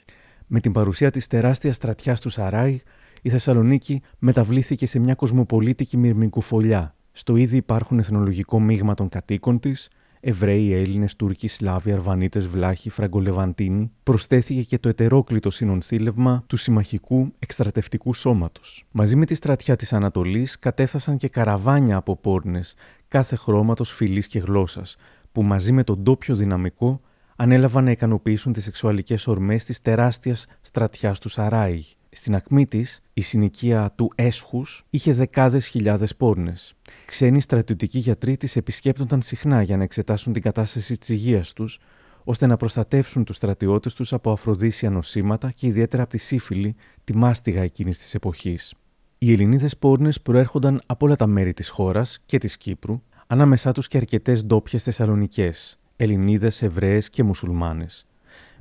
Με 0.47 0.61
την 0.61 0.73
παρουσία 0.73 1.11
της 1.11 1.27
τεράστιας 1.27 1.77
στρατιάς 1.77 2.21
του 2.21 2.31
Σαράι, 2.31 2.81
η 3.23 3.29
Θεσσαλονίκη 3.31 4.03
μεταβλήθηκε 4.19 4.87
σε 4.87 4.99
μια 4.99 5.15
κοσμοπολίτικη 5.15 5.97
μυρμικουφολιά. 5.97 6.95
Στο 7.13 7.37
ήδη 7.37 7.57
υπάρχουν 7.57 7.99
εθνολογικό 7.99 8.61
μείγμα 8.61 8.95
των 8.95 9.09
κατοίκων 9.09 9.61
της, 9.61 9.91
Εβραίοι, 10.21 10.73
Έλληνες, 10.73 11.17
Τούρκοι, 11.17 11.49
Σλάβοι, 11.49 11.93
Αρβανίτες, 11.93 12.47
Βλάχοι, 12.47 12.91
Φραγκολεβαντίνοι, 12.91 13.91
προσθέθηκε 14.03 14.63
και 14.63 14.79
το 14.79 14.89
ετερόκλητο 14.89 15.51
συνονθήλευμα 15.51 16.45
του 16.47 16.57
συμμαχικού 16.57 17.33
εκστρατευτικού 17.39 18.15
σώματος. 18.15 18.85
Μαζί 18.91 19.17
με 19.17 19.27
τη 19.27 19.35
στρατιά 19.35 19.77
της 19.77 19.93
Ανατολής 19.93 20.59
κατέφθασαν 20.59 21.17
και 21.17 21.29
καραβάνια 21.29 21.97
από 21.97 22.17
πόρνες 22.17 22.75
κάθε 23.09 23.37
χρώματος, 23.37 23.93
φυλής 23.93 24.27
και 24.27 24.39
γλώσσας, 24.39 24.97
που 25.33 25.43
μαζί 25.43 25.73
με 25.73 25.85
τον 25.85 25.99
ντόπιο 25.99 26.37
δυναμικό 26.37 27.01
ανέλαβαν 27.37 27.85
να 27.85 27.91
ικανοποιήσουν 27.91 28.53
τις 28.53 28.65
σεξουαλικές 28.65 29.27
ορμές 29.27 29.65
της 29.65 29.81
τεράστιας 29.83 30.47
στρατιάς 30.61 31.19
του 31.19 31.29
Σαράι. 31.29 31.85
Στην 32.13 32.35
ακμή 32.35 32.67
της, 32.67 33.03
η 33.15 33.21
συνοικία 33.21 33.93
του 33.97 34.13
Έσχους 34.15 34.85
είχε 34.91 35.13
δεκάδες 35.13 35.67
χιλιάδες 35.67 36.17
πόρνες. 36.17 36.75
Ξένοι 37.07 37.41
στρατιωτικοί 37.41 37.99
γιατροί 37.99 38.37
τις 38.37 38.57
επισκέπτονταν 38.57 39.23
συχνά 39.23 39.63
για 39.63 39.77
να 39.77 39.83
εξετάσουν 39.83 40.33
την 40.33 40.43
κατάσταση 40.43 40.99
της 40.99 41.09
υγείας 41.09 41.53
τους, 41.53 41.79
ώστε 42.25 42.47
να 42.47 42.57
προστατεύσουν 42.57 43.25
τους 43.25 43.37
στρατιώτες 43.37 43.95
τους 43.95 44.13
από 44.13 44.33
αφροδίσια 44.33 44.91
νοσήματα 44.91 45.51
και 45.51 45.67
ιδιαίτερα 45.67 46.03
από 46.03 46.11
τη 46.13 46.19
σύφυλλη, 46.19 46.77
τη 47.05 47.17
μάστιγα 47.17 47.63
εκείνης 47.63 47.99
της 47.99 48.15
εποχής. 48.15 48.75
Οι 49.19 49.33
Ελληνίδες 49.33 49.77
πόρνες 49.77 50.21
προέρχονταν 50.21 50.83
από 50.87 51.07
όλα 51.07 51.17
τα 51.17 51.27
μέρη 51.27 51.53
της 51.53 51.69
χώρας 51.69 52.19
και 52.27 52.39
της 52.39 52.57
Κύπρου, 52.57 53.03
ανάμεσά 53.27 53.73
τους 53.73 53.89
και 53.89 53.97
αρκετές 53.97 54.45
ντόπιες 54.45 54.83
Θεσσαλονικές, 54.83 55.79
Ελληνίδες, 55.97 56.63
Εβραίες 56.63 57.11
και 57.11 57.23
Μουσουλμάνες. 57.23 58.07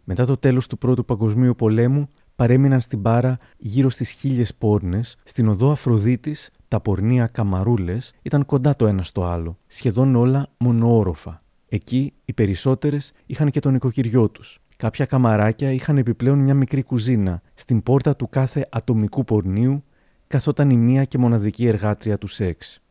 Μετά 0.04 0.26
το 0.26 0.38
τέλος 0.38 0.68
του 0.68 0.78
Πρώτου 0.78 1.06
Παγκοσμίου 1.06 1.56
Πολέμου, 1.56 2.10
παρέμειναν 2.40 2.82
στην 2.82 3.02
Πάρα 3.02 3.38
γύρω 3.58 3.90
στις 3.90 4.10
χίλιες 4.10 4.54
πόρνες, 4.56 5.18
στην 5.24 5.48
οδό 5.48 5.72
Αφροδίτης 5.72 6.52
τα 6.68 6.80
πορνεία 6.80 7.28
καμαρούλες 7.28 8.14
ήταν 8.22 8.46
κοντά 8.46 8.76
το 8.76 8.88
ένα 8.88 9.04
στο 9.04 9.24
άλλο, 9.26 9.58
σχεδόν 9.68 10.16
όλα 10.16 10.48
μονοόροφα. 10.58 11.42
Εκεί 11.70 12.14
οι 12.26 12.34
περισσότερες 12.34 13.14
είχαν 13.26 13.52
και 13.52 13.60
τον 13.60 13.76
οικοκυριό 13.76 14.30
τους. 14.30 14.60
Κάποια 14.78 15.06
καμαράκια 15.06 15.72
είχαν 15.72 15.98
επιπλέον 15.98 16.40
μια 16.40 16.54
μικρή 16.54 16.84
κουζίνα. 16.84 17.42
Στην 17.54 17.84
πόρτα 17.84 18.16
του 18.16 18.30
κάθε 18.30 18.68
ατομικού 18.72 19.24
πορνίου 19.24 19.84
καθόταν 20.28 20.70
η 20.70 20.78
μία 20.78 21.04
και 21.04 21.18
μοναδική 21.18 21.68
εργάτρια 21.68 22.18
του 22.18 22.28
σεξ. 22.28 22.82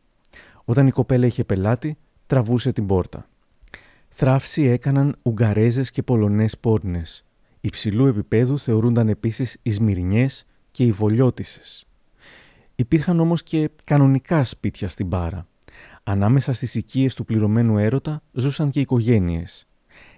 Όταν 0.65 0.87
η 0.87 0.91
κοπέλα 0.91 1.25
είχε 1.25 1.43
πελάτη, 1.43 1.97
τραβούσε 2.27 2.71
την 2.71 2.85
πόρτα. 2.85 3.27
Θράψη 4.09 4.63
έκαναν 4.63 5.15
Ουγγαρέζες 5.21 5.91
και 5.91 6.03
Πολωνές 6.03 6.57
πόρνες. 6.57 7.23
Υψηλού 7.61 8.05
επίπεδου 8.05 8.59
θεωρούνταν 8.59 9.09
επίσης 9.09 9.57
οι 9.61 9.71
Σμυρνιέ 9.71 10.27
και 10.71 10.83
οι 10.83 10.91
Βολιώτισες. 10.91 11.85
Υπήρχαν 12.75 13.19
όμως 13.19 13.43
και 13.43 13.69
κανονικά 13.83 14.43
σπίτια 14.43 14.89
στην 14.89 15.09
Πάρα. 15.09 15.47
Ανάμεσα 16.03 16.53
στις 16.53 16.75
οικίες 16.75 17.13
του 17.13 17.25
πληρωμένου 17.25 17.77
έρωτα 17.77 18.21
ζούσαν 18.31 18.69
και 18.69 18.79
οικογένειες. 18.79 19.67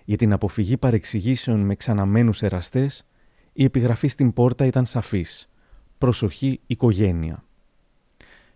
Για 0.06 0.18
την 0.18 0.34
αποφυγή 0.34 0.78
παρεξηγήσεων 0.78 1.60
με 1.60 1.76
ξαναμένους 1.76 2.42
εραστές, 2.42 3.06
η 3.54 3.64
επιγραφή 3.64 4.08
στην 4.08 4.34
πόρτα 4.34 4.66
ήταν 4.66 4.86
σαφής. 4.86 5.50
Προσοχή 5.98 6.60
οικογένεια. 6.68 7.44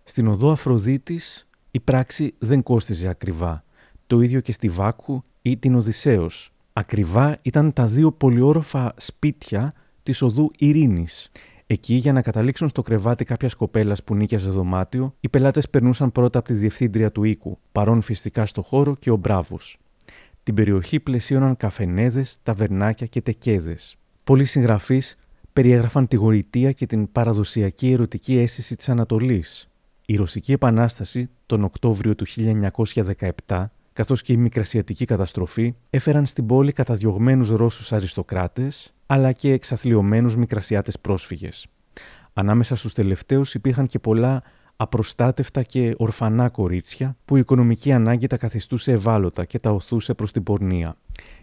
Στην 0.04 0.26
οδό 0.26 0.50
Αφροδίτης 0.50 1.48
η 1.70 1.80
πράξη 1.80 2.34
δεν 2.38 2.62
κόστιζε 2.62 3.08
ακριβά. 3.08 3.64
Το 4.06 4.20
ίδιο 4.20 4.40
και 4.40 4.52
στη 4.52 4.68
Βάκου 4.68 5.24
ή 5.42 5.56
την 5.56 5.74
Οδυσσέως. 5.74 6.52
Ακριβά 6.78 7.38
ήταν 7.42 7.72
τα 7.72 7.86
δύο 7.86 8.12
πολυόροφα 8.12 8.94
σπίτια 8.96 9.74
της 10.02 10.22
οδού 10.22 10.50
Ειρήνης. 10.58 11.30
Εκεί, 11.66 11.94
για 11.94 12.12
να 12.12 12.22
καταλήξουν 12.22 12.68
στο 12.68 12.82
κρεβάτι 12.82 13.24
κάποιας 13.24 13.54
κοπέλας 13.54 14.02
που 14.02 14.14
νίκιαζε 14.14 14.50
δωμάτιο, 14.50 15.14
οι 15.20 15.28
πελάτες 15.28 15.68
περνούσαν 15.68 16.12
πρώτα 16.12 16.38
από 16.38 16.48
τη 16.48 16.54
διευθύντρια 16.54 17.12
του 17.12 17.24
οίκου, 17.24 17.58
παρόν 17.72 18.00
φυσικά 18.00 18.46
στο 18.46 18.62
χώρο 18.62 18.94
και 18.94 19.10
ο 19.10 19.16
μπράβος. 19.16 19.78
Την 20.42 20.54
περιοχή 20.54 21.00
πλαισίωναν 21.00 21.56
καφενέδες, 21.56 22.38
ταβερνάκια 22.42 23.06
και 23.06 23.22
τεκέδες. 23.22 23.96
Πολλοί 24.24 24.44
συγγραφεί 24.44 25.02
περιέγραφαν 25.52 26.08
τη 26.08 26.16
γοητεία 26.16 26.72
και 26.72 26.86
την 26.86 27.12
παραδοσιακή 27.12 27.92
ερωτική 27.92 28.38
αίσθηση 28.38 28.76
της 28.76 28.88
Ανατολής. 28.88 29.68
Η 30.06 30.16
Ρωσική 30.16 30.52
Επανάσταση 30.52 31.28
τον 31.46 31.64
Οκτώβριο 31.64 32.14
του 32.14 32.26
1917 33.46 33.70
καθώς 33.96 34.22
και 34.22 34.32
η 34.32 34.36
μικρασιατική 34.36 35.04
καταστροφή 35.04 35.74
έφεραν 35.90 36.26
στην 36.26 36.46
πόλη 36.46 36.72
καταδιωγμένους 36.72 37.48
Ρώσους 37.48 37.92
αριστοκράτες, 37.92 38.94
αλλά 39.06 39.32
και 39.32 39.52
εξαθλειωμένους 39.52 40.36
μικρασιάτες 40.36 40.98
πρόσφυγες. 40.98 41.66
Ανάμεσα 42.32 42.76
στους 42.76 42.92
τελευταίους 42.92 43.54
υπήρχαν 43.54 43.86
και 43.86 43.98
πολλά 43.98 44.42
απροστάτευτα 44.76 45.62
και 45.62 45.94
ορφανά 45.96 46.48
κορίτσια 46.48 47.16
που 47.24 47.36
η 47.36 47.40
οικονομική 47.40 47.92
ανάγκη 47.92 48.26
τα 48.26 48.36
καθιστούσε 48.36 48.92
ευάλωτα 48.92 49.44
και 49.44 49.58
τα 49.58 49.70
οθούσε 49.70 50.14
προς 50.14 50.32
την 50.32 50.42
πορνεία. 50.42 50.96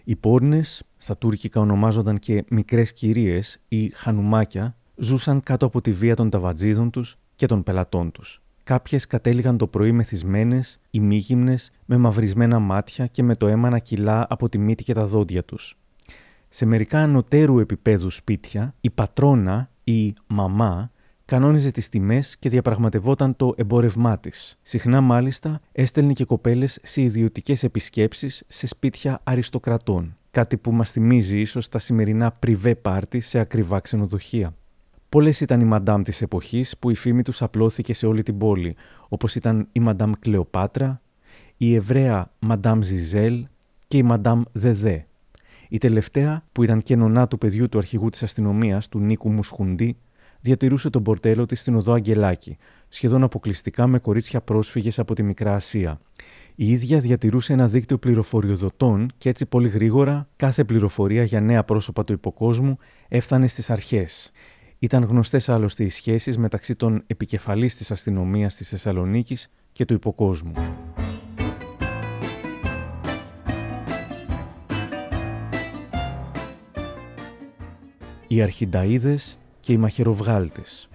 Οι 0.04 0.16
πόρνες, 0.16 0.84
στα 0.98 1.18
τουρκικά 1.18 1.60
ονομάζονταν 1.60 2.20
και 2.20 2.44
μικρές 2.50 2.94
κυρίες 2.94 3.60
ή 3.68 3.90
χανουμάκια, 3.94 4.76
ζούσαν 4.96 5.42
κάτω 5.42 5.66
από 5.66 5.82
τη 5.82 5.92
βία 5.92 6.16
των 6.16 6.30
ταβατζίδων 6.30 6.90
τους 6.90 7.18
και 7.36 7.46
των 7.46 7.64
πελατών 7.64 8.12
τους. 8.12 8.43
Κάποιες 8.64 9.08
κατέληγαν 9.08 9.58
το 9.58 9.68
πρωί 9.68 9.92
μεθυσμένες, 9.92 10.80
ημίγυμνες, 10.92 11.72
με 11.86 11.98
μαυρισμένα 11.98 12.60
μάτια 12.60 13.08
και 13.08 13.24
με 13.24 13.36
το 13.36 13.48
αίμα 13.48 13.70
να 13.70 13.80
κυλά 13.80 14.26
από 14.30 14.50
τη 14.50 14.58
μύτη 14.58 14.84
και 14.84 14.94
τα 14.94 15.06
δόντια 15.06 15.44
τους. 15.44 15.78
Σε 16.50 16.66
μερικά 16.66 17.00
ανωτέρου 17.00 17.60
επίπεδου 17.60 18.10
σπίτια, 18.10 18.76
η 18.82 18.90
πατρόνα 18.90 19.70
ή 19.84 20.06
η 20.06 20.16
μαμά 20.28 20.92
κανόνιζε 21.26 21.72
τις 21.72 21.90
τιμές 21.90 22.38
και 22.38 22.50
διαπραγματευόταν 22.50 23.36
το 23.36 23.54
εμπόρευμά 23.58 24.20
της. 24.20 24.58
Συχνά, 24.62 25.02
μάλιστα, 25.02 25.62
έστελνε 25.72 26.14
και 26.14 26.26
κοπέλες 26.26 26.80
σε 26.84 27.02
ιδιωτικές 27.02 27.64
επισκέψεις 27.64 28.44
σε 28.48 28.68
σπίτια 28.68 29.20
αριστοκρατών. 29.24 30.18
Κάτι 30.32 30.58
που 30.58 30.72
μας 30.72 30.92
θυμίζει 30.92 31.40
ίσως 31.40 31.70
τα 31.70 31.80
σημερινά 31.80 32.32
πριβέ 32.32 32.76
πάρτι 32.76 33.20
σε 33.20 33.40
ακριβά 33.40 33.80
ξενοδοχεία. 33.80 34.54
Πολλές 35.14 35.42
ήταν 35.42 35.60
οι 35.60 35.64
μαντάμ 35.64 36.02
της 36.02 36.22
εποχής 36.22 36.78
που 36.78 36.90
η 36.90 36.96
φήμη 36.96 37.22
τους 37.22 37.42
απλώθηκε 37.42 37.94
σε 37.94 38.06
όλη 38.06 38.24
την 38.24 38.38
πόλη, 38.38 38.76
όπως 39.08 39.36
ήταν 39.36 39.68
η 39.72 39.80
μαντάμ 39.80 40.12
Κλεοπάτρα, 40.20 41.02
η 41.58 41.76
Εβραία 41.76 42.32
μαντάμ 42.40 42.82
Ζιζέλ 42.82 43.48
και 43.88 43.98
η 43.98 44.04
μαντάμ 44.04 44.42
Δεδέ. 44.52 45.08
Η 45.70 45.78
τελευταία, 45.78 46.44
που 46.52 46.64
ήταν 46.64 46.82
και 46.82 46.96
νονά 46.96 47.28
του 47.28 47.38
παιδιού 47.38 47.70
του 47.70 47.78
αρχηγού 47.78 48.10
της 48.10 48.24
αστυνομίας, 48.24 48.90
του 48.90 49.00
Νίκου 49.00 49.30
Μουσχουντή, 49.30 49.98
διατηρούσε 50.42 50.90
τον 50.90 51.04
πορτέλο 51.04 51.46
της 51.46 51.60
στην 51.60 51.76
οδό 51.76 51.94
Αγγελάκη, 51.94 52.58
σχεδόν 52.90 53.24
αποκλειστικά 53.24 53.88
με 53.88 54.00
κορίτσια 54.00 54.42
πρόσφυγες 54.42 55.00
από 55.00 55.16
τη 55.16 55.24
Μικρά 55.24 55.56
Ασία. 55.56 56.00
Η 56.56 56.72
ίδια 56.72 57.00
διατηρούσε 57.00 57.54
ένα 57.54 57.68
δίκτυο 57.68 57.98
πληροφοριοδοτών 57.98 59.12
και 59.18 59.30
έτσι 59.30 59.46
πολύ 59.46 59.68
γρήγορα 59.68 60.28
κάθε 60.36 60.64
πληροφορία 60.64 61.24
για 61.24 61.42
νέα 61.42 61.64
πρόσωπα 61.64 62.04
του 62.04 62.14
υποκόσμου 62.14 62.78
έφτανε 63.08 63.48
στις 63.48 63.70
αρχές. 63.70 64.32
Ήταν 64.84 65.04
γνωστές 65.04 65.50
άλλωστε 65.50 65.84
οι 65.84 65.90
σχέσεις 65.90 66.38
μεταξύ 66.38 66.76
των 66.76 67.04
επικεφαλής 67.08 67.76
της 67.76 67.92
αστυνομίας 67.92 68.56
της 68.56 68.70
Θεσσαλονίκης 68.70 69.50
και 69.72 69.86
του 69.86 69.94
υποκόσμου. 69.94 70.54
Οι 78.28 78.42
αρχινταΐδες 78.42 79.38
και 79.60 79.74
οι 79.74 79.78
μαχαιροβγάλτες. 79.78 80.90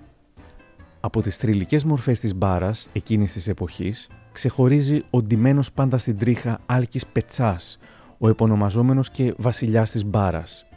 Από 1.01 1.23
τις 1.23 1.37
θρηλυκές 1.37 1.85
μορφές 1.85 2.21
της 2.21 2.35
μπάρας 2.35 2.89
εκείνης 2.93 3.33
της 3.33 3.49
εποχής 3.49 4.09
ξεχωρίζει 4.33 5.05
ο 5.11 5.23
ντυμένος 5.23 5.73
πάντα 5.73 5.99
στην 5.99 6.19
τρίχα 6.19 6.61
Άλκης 6.67 7.07
Πετσάς, 7.07 7.79
ο 8.19 8.29
επωνομαζόμενος 8.29 9.11
και 9.11 9.35
βασιλιάς 9.37 9.91
της 9.91 10.05
μπάρας, 10.05 10.68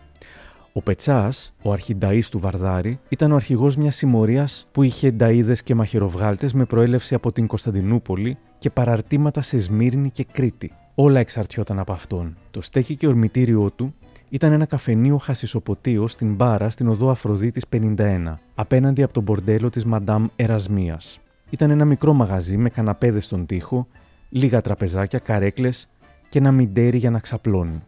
ο 0.73 0.81
Πετσάς, 0.81 1.53
ο 1.63 1.71
αρχινταή 1.71 2.23
του 2.29 2.39
Βαρδάρη, 2.39 2.99
ήταν 3.10 3.31
ο 3.31 3.36
αρχηγός 3.36 3.75
μιας 3.75 3.95
συμμορίας 3.95 4.67
που 4.71 4.84
είχε 4.84 5.12
νταίδε 5.12 5.55
και 5.63 5.75
μαχαιροβγάλτες 5.75 6.53
με 6.53 6.65
προέλευση 6.65 7.15
από 7.15 7.31
την 7.31 7.47
Κωνσταντινούπολη 7.47 8.38
και 8.60 8.69
παραρτήματα 8.69 9.41
σε 9.41 9.60
Σμύρνη 9.60 10.10
και 10.10 10.25
Κρήτη. 10.31 10.71
Όλα 10.95 11.19
εξαρτιόταν 11.19 11.79
από 11.79 11.91
αυτόν. 11.91 12.38
Το 12.51 12.62
στέκι 12.62 12.95
και 12.95 13.07
ορμητήριό 13.07 13.71
του 13.71 13.93
ήταν 14.29 14.51
ένα 14.51 14.65
καφενείο 14.65 15.17
χασισοποτείο 15.17 16.07
στην 16.07 16.34
Μπάρα 16.36 16.69
στην 16.69 16.88
οδό 16.88 17.10
Αφροδίτης 17.10 17.65
51, 17.69 18.34
απέναντι 18.55 19.03
από 19.03 19.13
τον 19.13 19.23
μπορντέλο 19.23 19.69
της 19.69 19.86
Μαντάμ 19.86 20.25
Ερασμίας. 20.36 21.19
Ήταν 21.49 21.71
ένα 21.71 21.86
μικρό 21.86 22.13
μαγαζί 22.13 22.57
με 22.57 22.69
καναπέδες 22.69 23.25
στον 23.25 23.45
τοίχο, 23.45 23.88
λίγα 24.29 24.62
τραπεζάκια, 24.62 25.19
καρέκλες 25.19 25.88
και 26.29 26.39
ένα 26.39 26.51
μιντέρι 26.51 26.97
για 26.97 27.10
να 27.10 27.19
ξαπλώνει. 27.19 27.81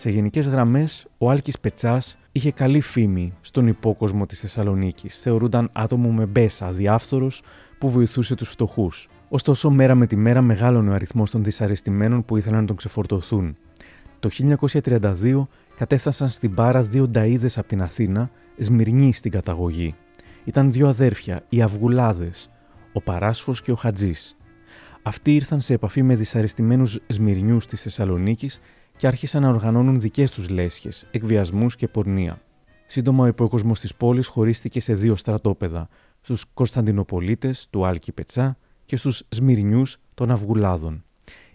Σε 0.00 0.10
γενικές 0.10 0.46
γραμμές, 0.46 1.06
ο 1.18 1.30
Άλκης 1.30 1.58
Πετσάς 1.58 2.18
είχε 2.32 2.50
καλή 2.52 2.80
φήμη 2.80 3.32
στον 3.40 3.66
υπόκοσμο 3.66 4.26
της 4.26 4.40
Θεσσαλονίκης. 4.40 5.20
Θεωρούνταν 5.20 5.70
άτομο 5.72 6.12
με 6.12 6.26
μπέσα, 6.26 6.66
αδιάφθορος, 6.66 7.42
που 7.78 7.90
βοηθούσε 7.90 8.34
τους 8.34 8.48
φτωχούς. 8.48 9.08
Ωστόσο, 9.28 9.70
μέρα 9.70 9.94
με 9.94 10.06
τη 10.06 10.16
μέρα 10.16 10.40
μεγάλωνε 10.40 10.90
ο 10.90 10.94
αριθμός 10.94 11.30
των 11.30 11.44
δυσαρεστημένων 11.44 12.24
που 12.24 12.36
ήθελαν 12.36 12.60
να 12.60 12.66
τον 12.66 12.76
ξεφορτωθούν. 12.76 13.56
Το 14.20 14.28
1932 14.28 15.48
κατέφτασαν 15.76 16.28
στην 16.28 16.54
Πάρα 16.54 16.82
δύο 16.82 17.08
νταίδε 17.08 17.50
από 17.56 17.68
την 17.68 17.82
Αθήνα, 17.82 18.30
Σμυρνή 18.58 19.12
στην 19.12 19.30
καταγωγή. 19.30 19.94
Ήταν 20.44 20.72
δύο 20.72 20.88
αδέρφια, 20.88 21.44
οι 21.48 21.62
Αυγουλάδες, 21.62 22.50
ο 22.92 23.00
Παράσφο 23.00 23.54
και 23.62 23.72
ο 23.72 23.76
Χατζής. 23.76 24.36
Αυτοί 25.02 25.34
ήρθαν 25.34 25.60
σε 25.60 25.74
επαφή 25.74 26.02
με 26.02 26.16
δυσαρεστημένους 26.16 26.98
Σμυρνιούς 27.06 27.66
της 27.66 27.82
Θεσσαλονίκης 27.82 28.60
και 29.00 29.06
άρχισαν 29.06 29.42
να 29.42 29.48
οργανώνουν 29.48 30.00
δικές 30.00 30.30
τους 30.30 30.48
λέσχες, 30.48 31.06
εκβιασμούς 31.10 31.76
και 31.76 31.88
πορνεία. 31.88 32.40
Σύντομα, 32.86 33.24
ο 33.24 33.26
υπόκοσμος 33.26 33.80
της 33.80 33.94
πόλης 33.94 34.26
χωρίστηκε 34.26 34.80
σε 34.80 34.94
δύο 34.94 35.16
στρατόπεδα, 35.16 35.88
στους 36.20 36.44
Κωνσταντινοπολίτες 36.54 37.66
του 37.70 37.86
Άλκη 37.86 38.12
Πετσά 38.12 38.56
και 38.84 38.96
στους 38.96 39.22
Σμυρνιούς 39.28 39.98
των 40.14 40.30
Αυγουλάδων. 40.30 41.04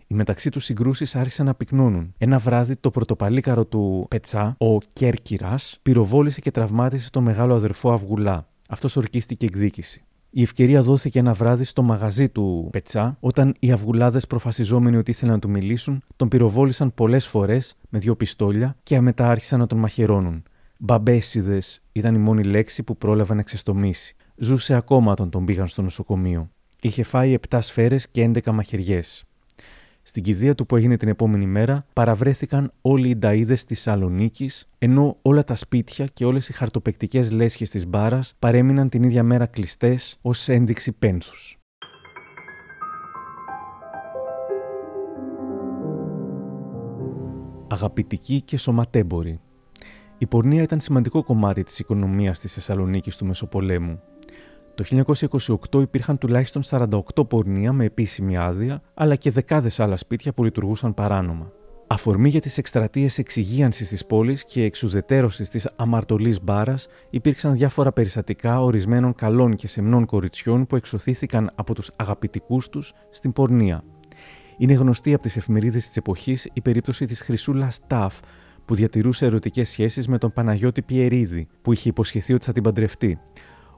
Οι 0.08 0.14
μεταξύ 0.16 0.50
τους 0.50 0.64
συγκρούσεις 0.64 1.16
άρχισαν 1.16 1.46
να 1.46 1.54
πυκνώνουν. 1.54 2.14
Ένα 2.18 2.40
βράδυ, 2.40 2.76
το 2.76 2.92
πρωτοπαλίκαρο 2.92 3.66
του 3.66 4.06
Πετσά, 4.10 4.56
ο 4.58 4.78
Κέρκυρας, 4.78 5.80
πυροβόλησε 5.82 6.42
και 6.42 6.52
τραυμάτισε 6.52 7.10
τον 7.10 7.24
μεγάλο 7.24 7.54
αδερφό 7.54 7.92
Αυγουλά. 7.92 8.48
Αυτός 8.70 8.96
ορκίστηκε 8.96 9.46
εκδίκηση. 9.46 10.04
Η 10.38 10.42
ευκαιρία 10.42 10.82
δόθηκε 10.82 11.20
ένα 11.20 11.34
βράδυ 11.34 11.64
στο 11.64 11.82
μαγαζί 11.82 12.30
του 12.30 12.68
Πετσά, 12.72 13.18
όταν 13.20 13.56
οι 13.60 13.72
αυγουλάδες 13.72 14.28
προφασιζόμενοι 14.28 14.98
ότι 14.98 15.12
ήθελαν 15.12 15.34
να 15.34 15.40
του 15.40 15.50
μιλήσουν, 15.50 16.04
τον 16.16 16.28
πυροβόλησαν 16.28 16.94
πολλές 16.94 17.28
φορές 17.28 17.78
με 17.90 18.00
δύο 18.00 18.16
πιστόλια 18.16 18.76
και 18.84 18.96
αμετά 18.96 19.30
άρχισαν 19.30 19.60
να 19.60 19.68
τον 19.68 19.78
μαχαιρώνουν. 19.78 20.44
Μπαμπέσιδες 20.78 21.82
ήταν 21.92 22.16
η 22.16 22.18
μόνη 22.18 22.44
λέξη 22.44 22.84
που 22.84 22.98
πρόλαβε 22.98 23.34
να 23.34 23.42
ξεστομίσει. 23.42 24.16
Ζούσε 24.36 24.76
ακόμα 24.76 25.12
όταν 25.12 25.30
τον 25.30 25.46
πήγαν 25.46 25.68
στο 25.68 25.82
νοσοκομείο. 25.82 26.50
Είχε 26.82 27.04
φάει 27.04 27.38
7 27.50 27.58
σφαίρες 27.62 28.10
και 28.10 28.24
11 28.24 28.52
μαχαιριές. 28.52 29.26
Στην 30.08 30.24
κηδεία 30.24 30.56
του 30.56 30.66
που 30.66 30.76
έγινε 30.76 30.98
την 30.98 31.08
επόμενη 31.08 31.46
μέρα, 31.46 31.86
παραβρέθηκαν 31.94 32.72
όλοι 32.82 33.10
οι 33.10 33.16
νταίδε 33.16 33.58
της 33.68 33.82
Σαλονίκης, 33.82 34.70
ενώ 34.78 35.18
όλα 35.22 35.44
τα 35.44 35.56
σπίτια 35.56 36.06
και 36.06 36.26
όλες 36.26 36.50
οι 36.50 36.54
χαρτοπεκτικές 36.54 37.32
λέσχες 37.32 37.70
της 37.70 37.88
μπάρας 37.88 38.36
παρέμειναν 38.40 38.90
την 38.90 39.04
ίδια 39.04 39.24
μέρα 39.24 39.46
κλειστές 39.46 40.18
ως 40.22 40.50
ένδειξη 40.50 40.92
πένθους. 40.92 41.58
Αγαπητική 47.68 48.42
και 48.42 48.58
σωματέμπορη. 48.58 49.40
Η 50.18 50.28
πορνεία 50.28 50.62
ήταν 50.62 50.80
σημαντικό 50.80 51.24
κομμάτι 51.24 51.64
της 51.64 51.80
οικονομίας 51.80 52.40
της 52.40 52.54
Θεσσαλονίκης 52.54 53.16
του 53.16 53.26
Μεσοπολέμου. 53.26 54.00
Το 54.76 55.04
1928 55.72 55.82
υπήρχαν 55.82 56.18
τουλάχιστον 56.18 56.62
48 56.66 57.28
πορνεία 57.28 57.74
με 57.74 57.86
επίσημη 57.86 58.38
άδεια, 58.38 58.82
αλλά 58.94 59.16
και 59.16 59.32
δεκάδες 59.32 59.80
άλλα 59.80 59.98
σπίτια 59.98 60.34
που 60.34 60.44
λειτουργούσαν 60.44 60.94
παράνομα. 60.94 61.52
Αφορμή 61.88 62.30
για 62.30 62.42
τις 62.42 62.58
εκστρατείες 62.58 63.18
εξυγίανσης 63.18 63.90
της 63.90 64.06
πόλης 64.06 64.46
και 64.46 64.64
εξουδετέρωση 64.64 65.44
της 65.44 65.70
αμαρτωλής 65.76 66.42
μπάρας 66.44 66.88
υπήρξαν 67.10 67.54
διάφορα 67.54 67.92
περιστατικά 67.92 68.62
ορισμένων 68.62 69.16
καλών 69.16 69.56
και 69.56 69.68
σεμνών 69.68 70.06
κοριτσιών 70.06 70.68
που 70.68 70.76
εξωθήθηκαν 70.76 71.52
από 71.56 71.74
τους 71.74 71.92
αγαπητικούς 71.96 72.70
τους 72.70 72.94
στην 73.10 73.34
πορνεία. 73.34 73.84
Είναι 74.58 74.74
γνωστή 74.74 75.14
από 75.14 75.24
τις 75.24 75.38
εφημερίδες 75.38 75.88
της 75.88 75.98
εποχής 75.98 76.50
η 76.54 76.62
περίπτωση 76.62 77.06
της 77.06 77.22
Χρυσούλα 77.22 77.70
Σταφ, 77.70 78.20
που 78.66 78.76
διατηρούσε 78.76 79.26
ερωτικές 79.26 79.70
σχέσεις 79.70 80.08
με 80.08 80.18
τον 80.18 80.34
Παναγιώτη 80.34 80.82
Πιερίδη, 80.82 81.48
που 81.62 81.74
είχε 81.74 81.90
υποσχεθεί 81.90 82.34
ότι 82.34 82.46
θα 82.46 82.52
την 82.52 82.64
παντρευτεί. 82.64 83.20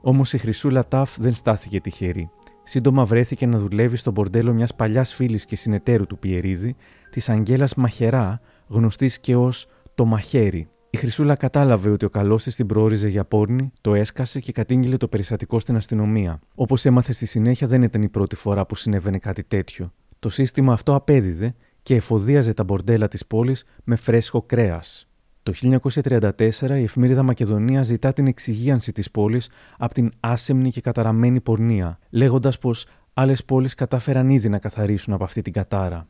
Όμως 0.00 0.32
η 0.32 0.38
Χρυσούλα 0.38 0.88
Ταφ 0.88 1.16
δεν 1.18 1.34
στάθηκε 1.34 1.80
τυχερή. 1.80 2.30
Σύντομα 2.62 3.04
βρέθηκε 3.04 3.46
να 3.46 3.58
δουλεύει 3.58 3.96
στο 3.96 4.10
μπορντέλο 4.10 4.52
μιας 4.52 4.74
παλιάς 4.74 5.14
φίλης 5.14 5.44
και 5.44 5.56
συνεταίρου 5.56 6.06
του 6.06 6.18
Πιερίδη, 6.18 6.76
της 7.10 7.28
Αγγέλας 7.28 7.74
Μαχερά, 7.74 8.40
γνωστής 8.68 9.20
και 9.20 9.36
ως 9.36 9.66
το 9.94 10.04
Μαχαίρι. 10.04 10.68
Η 10.90 10.96
Χρυσούλα 10.96 11.34
κατάλαβε 11.34 11.90
ότι 11.90 12.04
ο 12.04 12.10
καλός 12.10 12.42
της 12.42 12.54
την 12.54 12.66
προόριζε 12.66 13.08
για 13.08 13.24
πόρνη, 13.24 13.72
το 13.80 13.94
έσκασε 13.94 14.40
και 14.40 14.52
κατήγγειλε 14.52 14.96
το 14.96 15.08
περιστατικό 15.08 15.60
στην 15.60 15.76
αστυνομία. 15.76 16.40
Όπως 16.54 16.84
έμαθε 16.84 17.12
στη 17.12 17.26
συνέχεια, 17.26 17.66
δεν 17.66 17.82
ήταν 17.82 18.02
η 18.02 18.08
πρώτη 18.08 18.36
φορά 18.36 18.66
που 18.66 18.74
συνέβαινε 18.74 19.18
κάτι 19.18 19.44
τέτοιο. 19.44 19.92
Το 20.18 20.28
σύστημα 20.28 20.72
αυτό 20.72 20.94
απέδιδε 20.94 21.54
και 21.82 21.94
εφοδίαζε 21.94 22.54
τα 22.54 22.64
μπορντέλα 22.64 23.08
της 23.08 23.26
πόλης 23.26 23.64
με 23.84 23.96
φρέσχο 23.96 24.42
κρέας. 24.42 25.07
Το 25.48 25.80
1934 26.02 26.30
η 26.60 26.82
εφημερίδα 26.82 27.22
Μακεδονία 27.22 27.82
ζητά 27.82 28.12
την 28.12 28.26
εξυγίανση 28.26 28.92
της 28.92 29.10
πόλης 29.10 29.50
από 29.78 29.94
την 29.94 30.12
άσεμνη 30.20 30.70
και 30.70 30.80
καταραμένη 30.80 31.40
πορνεία, 31.40 31.98
λέγοντας 32.10 32.58
πως 32.58 32.86
άλλες 33.14 33.44
πόλεις 33.44 33.74
κατάφεραν 33.74 34.28
ήδη 34.28 34.48
να 34.48 34.58
καθαρίσουν 34.58 35.12
από 35.12 35.24
αυτή 35.24 35.42
την 35.42 35.52
κατάρα. 35.52 36.06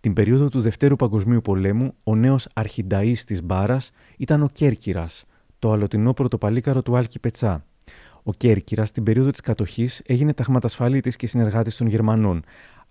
Την 0.00 0.12
περίοδο 0.12 0.48
του 0.48 0.60
Δευτέρου 0.60 0.96
Παγκοσμίου 0.96 1.40
Πολέμου, 1.40 1.94
ο 2.04 2.16
νέος 2.16 2.48
αρχινταή 2.54 3.12
της 3.12 3.42
Μπάρας 3.42 3.90
ήταν 4.16 4.42
ο 4.42 4.48
Κέρκυρας, 4.52 5.24
το 5.58 5.72
αλωτινό 5.72 6.12
πρωτοπαλίκαρο 6.12 6.82
του 6.82 6.96
Άλκη 6.96 7.18
Πετσά. 7.18 7.64
Ο 8.22 8.32
Κέρκυρας, 8.32 8.88
στην 8.88 9.02
περίοδο 9.02 9.30
της 9.30 9.40
κατοχής, 9.40 10.02
έγινε 10.06 10.32
ταχματασφαλίτη 10.32 11.16
και 11.16 11.26
συνεργάτης 11.26 11.76
των 11.76 11.86
Γερμανών, 11.86 12.42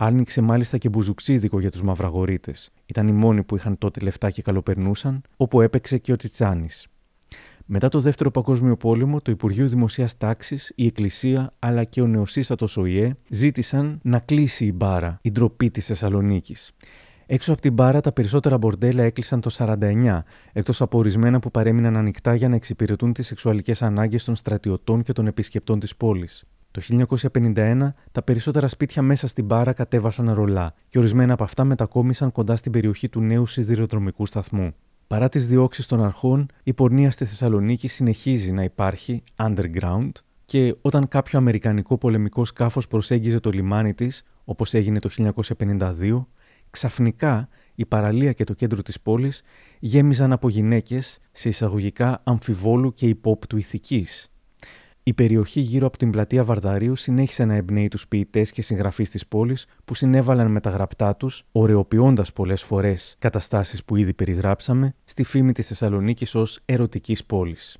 Άνοιξε 0.01 0.41
μάλιστα 0.41 0.77
και 0.77 0.89
μπουζουξίδικο 0.89 1.59
για 1.59 1.71
τους 1.71 1.81
Μαυραγωρίτε. 1.81 2.53
Ήταν 2.85 3.07
οι 3.07 3.11
μόνοι 3.11 3.43
που 3.43 3.55
είχαν 3.55 3.77
τότε 3.77 3.99
λεφτά 3.99 4.29
και 4.29 4.41
καλοπερνούσαν, 4.41 5.21
όπου 5.37 5.61
έπαιξε 5.61 5.97
και 5.97 6.11
ο 6.11 6.15
Τσιτσάνης. 6.15 6.87
Μετά 7.65 7.89
το 7.89 7.99
Δεύτερο 7.99 8.31
Παγκόσμιο 8.31 8.77
Πόλεμο, 8.77 9.21
το 9.21 9.31
Υπουργείο 9.31 9.67
Δημοσίας 9.67 10.17
Τάξης, 10.17 10.71
η 10.75 10.85
Εκκλησία 10.85 11.53
αλλά 11.59 11.83
και 11.83 12.01
ο 12.01 12.07
νεοσύστατος 12.07 12.77
ΟΗΕ 12.77 13.15
ζήτησαν 13.29 13.99
να 14.03 14.19
κλείσει 14.19 14.65
η 14.65 14.73
μπάρα, 14.75 15.19
η 15.21 15.31
ντροπή 15.31 15.69
της 15.69 15.85
Θεσσαλονίκης. 15.85 16.71
Έξω 17.25 17.51
από 17.51 17.61
την 17.61 17.73
μπάρα, 17.73 18.01
τα 18.01 18.11
περισσότερα 18.11 18.57
μπορντέλα 18.57 19.03
έκλεισαν 19.03 19.41
το 19.41 19.49
49, 19.49 20.23
εκτός 20.53 20.81
από 20.81 20.97
ορισμένα 20.97 21.39
που 21.39 21.51
παρέμειναν 21.51 21.97
ανοιχτά 21.97 22.35
για 22.35 22.49
να 22.49 22.55
εξυπηρετούν 22.55 23.13
τις 23.13 23.27
σεξουαλικές 23.27 23.81
ανάγκες 23.81 24.23
των 24.23 24.35
στρατιωτών 24.35 25.03
και 25.03 25.13
των 25.13 25.27
επισκεπτών 25.27 25.79
της 25.79 25.95
πόλης. 25.95 26.45
Το 26.71 26.81
1951 27.33 27.93
τα 28.11 28.21
περισσότερα 28.23 28.67
σπίτια 28.67 29.01
μέσα 29.01 29.27
στην 29.27 29.47
Πάρα 29.47 29.73
κατέβασαν 29.73 30.33
ρολά 30.33 30.73
και 30.89 30.97
ορισμένα 30.97 31.33
από 31.33 31.43
αυτά 31.43 31.63
μετακόμισαν 31.63 32.31
κοντά 32.31 32.55
στην 32.55 32.71
περιοχή 32.71 33.09
του 33.09 33.21
νέου 33.21 33.45
σιδηροδρομικού 33.45 34.25
σταθμού. 34.25 34.73
Παρά 35.07 35.29
τις 35.29 35.47
διώξεις 35.47 35.85
των 35.85 36.03
αρχών, 36.03 36.45
η 36.63 36.73
πορνεία 36.73 37.11
στη 37.11 37.25
Θεσσαλονίκη 37.25 37.87
συνεχίζει 37.87 38.51
να 38.51 38.63
υπάρχει 38.63 39.23
underground 39.35 40.11
και 40.45 40.75
όταν 40.81 41.07
κάποιο 41.07 41.39
αμερικανικό 41.39 41.97
πολεμικό 41.97 42.45
σκάφος 42.45 42.87
προσέγγιζε 42.87 43.39
το 43.39 43.49
λιμάνι 43.49 43.93
της, 43.93 44.23
όπως 44.43 44.73
έγινε 44.73 44.99
το 44.99 45.09
1952, 45.57 46.25
ξαφνικά 46.69 47.49
η 47.75 47.85
παραλία 47.85 48.33
και 48.33 48.43
το 48.43 48.53
κέντρο 48.53 48.81
της 48.81 48.99
πόλης 49.01 49.41
γέμιζαν 49.79 50.31
από 50.31 50.49
γυναίκες 50.49 51.19
σε 51.31 51.49
εισαγωγικά 51.49 52.21
αμφιβόλου 52.23 52.93
και 52.93 53.07
υπόπτου 53.07 53.57
ηθικής, 53.57 54.31
η 55.09 55.13
περιοχή 55.13 55.59
γύρω 55.59 55.87
από 55.87 55.97
την 55.97 56.11
πλατεία 56.11 56.43
Βαρδαρίου 56.43 56.95
συνέχισε 56.95 57.45
να 57.45 57.55
εμπνέει 57.55 57.87
τους 57.87 58.07
ποιητές 58.07 58.51
και 58.51 58.61
συγγραφείς 58.61 59.09
της 59.09 59.27
πόλης 59.27 59.65
που 59.85 59.93
συνέβαλαν 59.93 60.51
με 60.51 60.59
τα 60.59 60.69
γραπτά 60.69 61.15
τους, 61.15 61.45
ωρεοποιώντας 61.51 62.33
πολλές 62.33 62.63
φορές 62.63 63.15
καταστάσεις 63.19 63.83
που 63.83 63.95
ήδη 63.95 64.13
περιγράψαμε, 64.13 64.95
στη 65.03 65.23
φήμη 65.23 65.51
της 65.51 65.67
Θεσσαλονίκης 65.67 66.35
ως 66.35 66.59
ερωτικής 66.65 67.25
πόλης. 67.25 67.77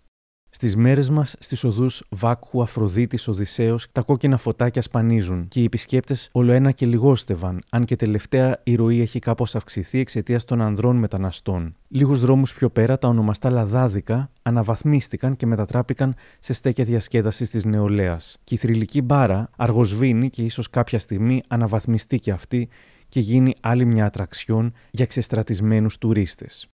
Στις 0.51 0.75
μέρες 0.75 1.09
μας, 1.09 1.35
στις 1.39 1.63
οδούς 1.63 2.03
Βάκχου, 2.09 2.62
Αφροδίτης, 2.62 3.27
Οδυσσέως, 3.27 3.88
τα 3.91 4.01
κόκκινα 4.01 4.38
φωτάκια 4.38 4.81
σπανίζουν 4.81 5.47
και 5.47 5.59
οι 5.59 5.63
επισκέπτες 5.63 6.29
ολοένα 6.31 6.71
και 6.71 6.85
λιγόστευαν, 6.85 7.62
αν 7.69 7.85
και 7.85 7.95
τελευταία 7.95 8.59
η 8.63 8.75
ροή 8.75 9.01
έχει 9.01 9.19
κάπως 9.19 9.55
αυξηθεί 9.55 9.99
εξαιτίας 9.99 10.45
των 10.45 10.62
ανδρών 10.62 10.95
μεταναστών. 10.95 11.75
Λίγους 11.88 12.19
δρόμους 12.19 12.53
πιο 12.53 12.69
πέρα, 12.69 12.97
τα 12.97 13.07
ονομαστά 13.07 13.49
λαδάδικα 13.49 14.31
αναβαθμίστηκαν 14.41 15.35
και 15.35 15.45
μετατράπηκαν 15.45 16.15
σε 16.39 16.53
στέκια 16.53 16.85
διασκέδασης 16.85 17.49
της 17.49 17.65
νεολαίας. 17.65 18.38
Και 18.43 18.55
η 18.55 18.57
θρηλυκή 18.57 19.01
μπάρα 19.01 19.49
αργοσβήνει 19.57 20.29
και 20.29 20.43
ίσως 20.43 20.69
κάποια 20.69 20.99
στιγμή 20.99 21.41
αναβαθμιστεί 21.47 22.19
και 22.19 22.31
αυτή 22.31 22.69
και 23.09 23.19
γίνει 23.19 23.55
άλλη 23.59 23.85
μια 23.85 24.05
ατραξιόν 24.05 24.73
για 24.91 25.05
ξεστρατισμένους 25.05 25.97
τουρίστες. 25.97 26.69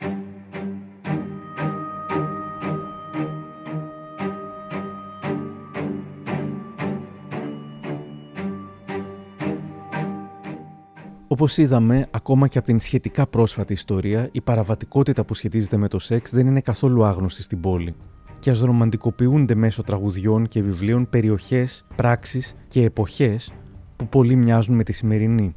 Όπως 11.32 11.56
είδαμε, 11.58 12.06
ακόμα 12.10 12.48
και 12.48 12.58
από 12.58 12.66
την 12.66 12.80
σχετικά 12.80 13.26
πρόσφατη 13.26 13.72
ιστορία, 13.72 14.28
η 14.32 14.40
παραβατικότητα 14.40 15.24
που 15.24 15.34
σχετίζεται 15.34 15.76
με 15.76 15.88
το 15.88 15.98
σεξ 15.98 16.30
δεν 16.30 16.46
είναι 16.46 16.60
καθόλου 16.60 17.04
άγνωστη 17.04 17.42
στην 17.42 17.60
πόλη. 17.60 17.94
Και 18.38 18.50
ας 18.50 18.60
ρομαντικοποιούνται 18.60 19.54
μέσω 19.54 19.82
τραγουδιών 19.82 20.48
και 20.48 20.62
βιβλίων 20.62 21.08
περιοχές, 21.10 21.84
πράξεις 21.96 22.56
και 22.66 22.82
εποχές 22.84 23.52
που 23.96 24.08
πολύ 24.08 24.36
μοιάζουν 24.36 24.74
με 24.74 24.84
τη 24.84 24.92
σημερινή. 24.92 25.54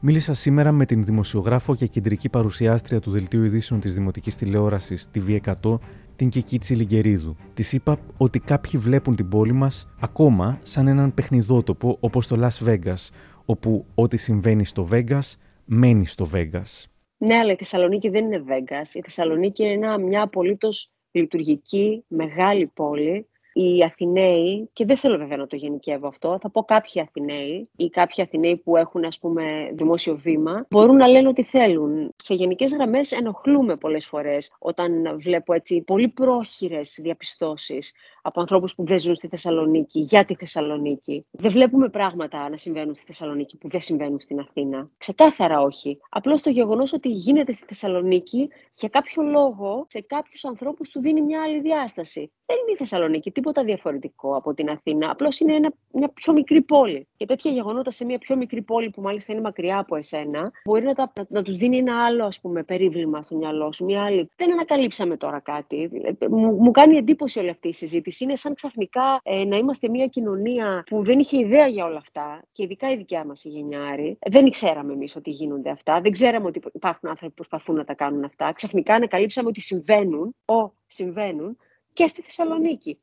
Μίλησα 0.00 0.34
σήμερα 0.34 0.72
με 0.72 0.84
την 0.84 1.04
δημοσιογράφο 1.04 1.74
και 1.74 1.86
κεντρική 1.86 2.28
παρουσιάστρια 2.28 3.00
του 3.00 3.10
Δελτίου 3.10 3.44
Ειδήσεων 3.44 3.80
της 3.80 3.94
Δημοτικής 3.94 4.36
Τηλεόρασης 4.36 5.10
TV100, 5.14 5.78
την 6.16 6.28
Κική 6.28 6.74
Λιγκερίδου. 6.74 7.36
Της 7.54 7.72
είπα 7.72 7.98
ότι 8.16 8.38
κάποιοι 8.38 8.80
βλέπουν 8.80 9.16
την 9.16 9.28
πόλη 9.28 9.52
μας 9.52 9.88
ακόμα 10.00 10.58
σαν 10.62 10.86
έναν 10.86 11.14
παιχνιδότοπο 11.14 11.96
όπως 12.00 12.26
το 12.26 12.36
Las 12.40 12.68
Vegas, 12.68 13.10
όπου 13.50 13.86
ό,τι 13.94 14.16
συμβαίνει 14.16 14.64
στο 14.64 14.88
Vegas 14.92 15.36
μένει 15.64 16.06
στο 16.06 16.30
Vegas. 16.34 16.84
Ναι, 17.16 17.34
αλλά 17.34 17.52
η 17.52 17.56
Θεσσαλονίκη 17.56 18.08
δεν 18.08 18.24
είναι 18.24 18.44
Vegas. 18.48 18.94
Η 18.94 19.00
Θεσσαλονίκη 19.00 19.64
είναι 19.64 19.98
μια 19.98 20.22
απολύτως 20.22 20.90
λειτουργική, 21.10 22.04
μεγάλη 22.08 22.66
πόλη, 22.66 23.28
οι 23.60 23.82
Αθηναίοι, 23.82 24.68
και 24.72 24.84
δεν 24.84 24.96
θέλω 24.96 25.16
βέβαια 25.16 25.36
να 25.36 25.46
το 25.46 25.56
γενικεύω 25.56 26.08
αυτό, 26.08 26.38
θα 26.40 26.50
πω 26.50 26.62
κάποιοι 26.62 27.00
Αθηναίοι 27.00 27.68
ή 27.76 27.88
κάποιοι 27.88 28.22
Αθηναίοι 28.22 28.56
που 28.56 28.76
έχουν 28.76 29.04
ας 29.04 29.18
πούμε 29.18 29.70
δημόσιο 29.72 30.16
βήμα, 30.16 30.66
μπορούν 30.70 30.96
να 30.96 31.06
λένε 31.08 31.28
ό,τι 31.28 31.42
θέλουν. 31.42 32.14
Σε 32.16 32.34
γενικές 32.34 32.72
γραμμές 32.72 33.12
ενοχλούμε 33.12 33.76
πολλές 33.76 34.06
φορές 34.06 34.52
όταν 34.58 35.18
βλέπω 35.20 35.52
έτσι 35.52 35.82
πολύ 35.82 36.08
πρόχειρες 36.08 36.98
διαπιστώσεις 37.02 37.92
από 38.22 38.40
ανθρώπους 38.40 38.74
που 38.74 38.84
δεν 38.86 38.98
ζουν 38.98 39.14
στη 39.14 39.28
Θεσσαλονίκη 39.28 40.00
για 40.00 40.24
τη 40.24 40.34
Θεσσαλονίκη. 40.34 41.26
Δεν 41.30 41.50
βλέπουμε 41.50 41.88
πράγματα 41.88 42.48
να 42.48 42.56
συμβαίνουν 42.56 42.94
στη 42.94 43.04
Θεσσαλονίκη 43.04 43.56
που 43.56 43.68
δεν 43.68 43.80
συμβαίνουν 43.80 44.20
στην 44.20 44.38
Αθήνα. 44.40 44.90
Ξεκάθαρα 44.98 45.60
όχι. 45.60 45.98
Απλώς 46.08 46.42
το 46.42 46.50
γεγονός 46.50 46.92
ότι 46.92 47.08
γίνεται 47.08 47.52
στη 47.52 47.64
Θεσσαλονίκη 47.66 48.48
για 48.74 48.88
κάποιο 48.88 49.22
λόγο 49.22 49.86
σε 49.88 50.00
κάποιους 50.00 50.44
ανθρώπους 50.44 50.90
του 50.90 51.00
δίνει 51.00 51.22
μια 51.22 51.42
άλλη 51.42 51.60
διάσταση. 51.60 52.32
Δεν 52.46 52.56
είναι 52.62 52.72
η 52.72 52.76
Θεσσαλονίκη 52.76 53.30
τίποτα 53.30 53.47
διαφορετικό 53.56 54.36
από 54.36 54.54
την 54.54 54.70
Αθήνα. 54.70 55.10
Απλώς 55.10 55.40
είναι 55.40 55.54
ένα, 55.54 55.72
μια 55.92 56.08
πιο 56.08 56.32
μικρή 56.32 56.62
πόλη. 56.62 57.08
Και 57.16 57.24
τέτοια 57.24 57.50
γεγονότα 57.52 57.90
σε 57.90 58.04
μια 58.04 58.18
πιο 58.18 58.36
μικρή 58.36 58.62
πόλη 58.62 58.90
που 58.90 59.02
μάλιστα 59.02 59.32
είναι 59.32 59.40
μακριά 59.40 59.78
από 59.78 59.96
εσένα, 59.96 60.50
μπορεί 60.64 60.84
να, 60.84 60.92
να, 60.96 61.26
να 61.28 61.42
τους 61.42 61.56
δίνει 61.56 61.76
ένα 61.76 62.04
άλλο 62.04 62.24
ας 62.24 62.40
πούμε, 62.40 62.62
περίβλημα 62.62 63.22
στο 63.22 63.36
μυαλό 63.36 63.72
σου. 63.72 63.84
Μια 63.84 64.04
άλλη. 64.04 64.30
Δεν 64.36 64.52
ανακαλύψαμε 64.52 65.16
τώρα 65.16 65.40
κάτι. 65.40 65.90
Μου, 66.30 66.52
μου 66.52 66.70
κάνει 66.70 66.96
εντύπωση 66.96 67.38
όλη 67.38 67.50
αυτή 67.50 67.68
η 67.68 67.72
συζήτηση 67.72 68.24
είναι 68.24 68.36
σαν 68.36 68.54
ξαφνικά 68.54 69.20
ε, 69.22 69.44
να 69.44 69.56
είμαστε 69.56 69.88
μια 69.88 70.06
κοινωνία 70.06 70.84
που 70.86 71.04
δεν 71.04 71.18
είχε 71.18 71.38
ιδέα 71.38 71.66
για 71.66 71.84
όλα 71.84 71.98
αυτά 71.98 72.42
και 72.52 72.62
ειδικά 72.62 72.90
η 72.90 72.96
δικιά 72.96 73.24
μας 73.24 73.44
η 73.44 73.48
γενιάρη. 73.48 74.18
Δεν 74.30 74.50
ξέραμε 74.50 74.92
εμείς 74.92 75.16
ότι 75.16 75.30
γίνονται 75.30 75.70
αυτά. 75.70 76.00
Δεν 76.00 76.12
ξέραμε 76.12 76.46
ότι 76.46 76.60
υπάρχουν 76.72 77.08
άνθρωποι 77.08 77.34
που 77.34 77.46
προσπαθούν 77.46 77.76
να 77.76 77.84
τα 77.84 77.94
κάνουν 77.94 78.24
αυτά. 78.24 78.52
Ξαφνικά 78.52 78.94
ανακαλύψαμε 78.94 79.48
ότι 79.48 79.60
συμβαίνουν, 79.60 80.34
ο, 80.44 80.72
συμβαίνουν 80.86 81.56
και 81.92 82.06
στη 82.06 82.22
Θεσσαλονίκη. 82.22 82.98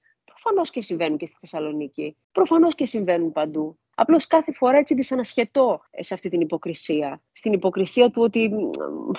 Προφανώς 0.45 0.69
και 0.69 0.81
συμβαίνουν 0.81 1.17
και 1.17 1.25
στη 1.25 1.37
Θεσσαλονίκη. 1.39 2.17
Προφανώς 2.31 2.75
και 2.75 2.85
συμβαίνουν 2.85 3.31
παντού. 3.31 3.79
Απλώς 3.95 4.27
κάθε 4.27 4.51
φορά 4.51 4.77
έτσι 4.77 4.93
δυσανασχετώ 4.93 5.81
σε 5.99 6.13
αυτή 6.13 6.29
την 6.29 6.41
υποκρισία. 6.41 7.21
Στην 7.31 7.53
υποκρισία 7.53 8.09
του 8.09 8.21
ότι 8.21 8.51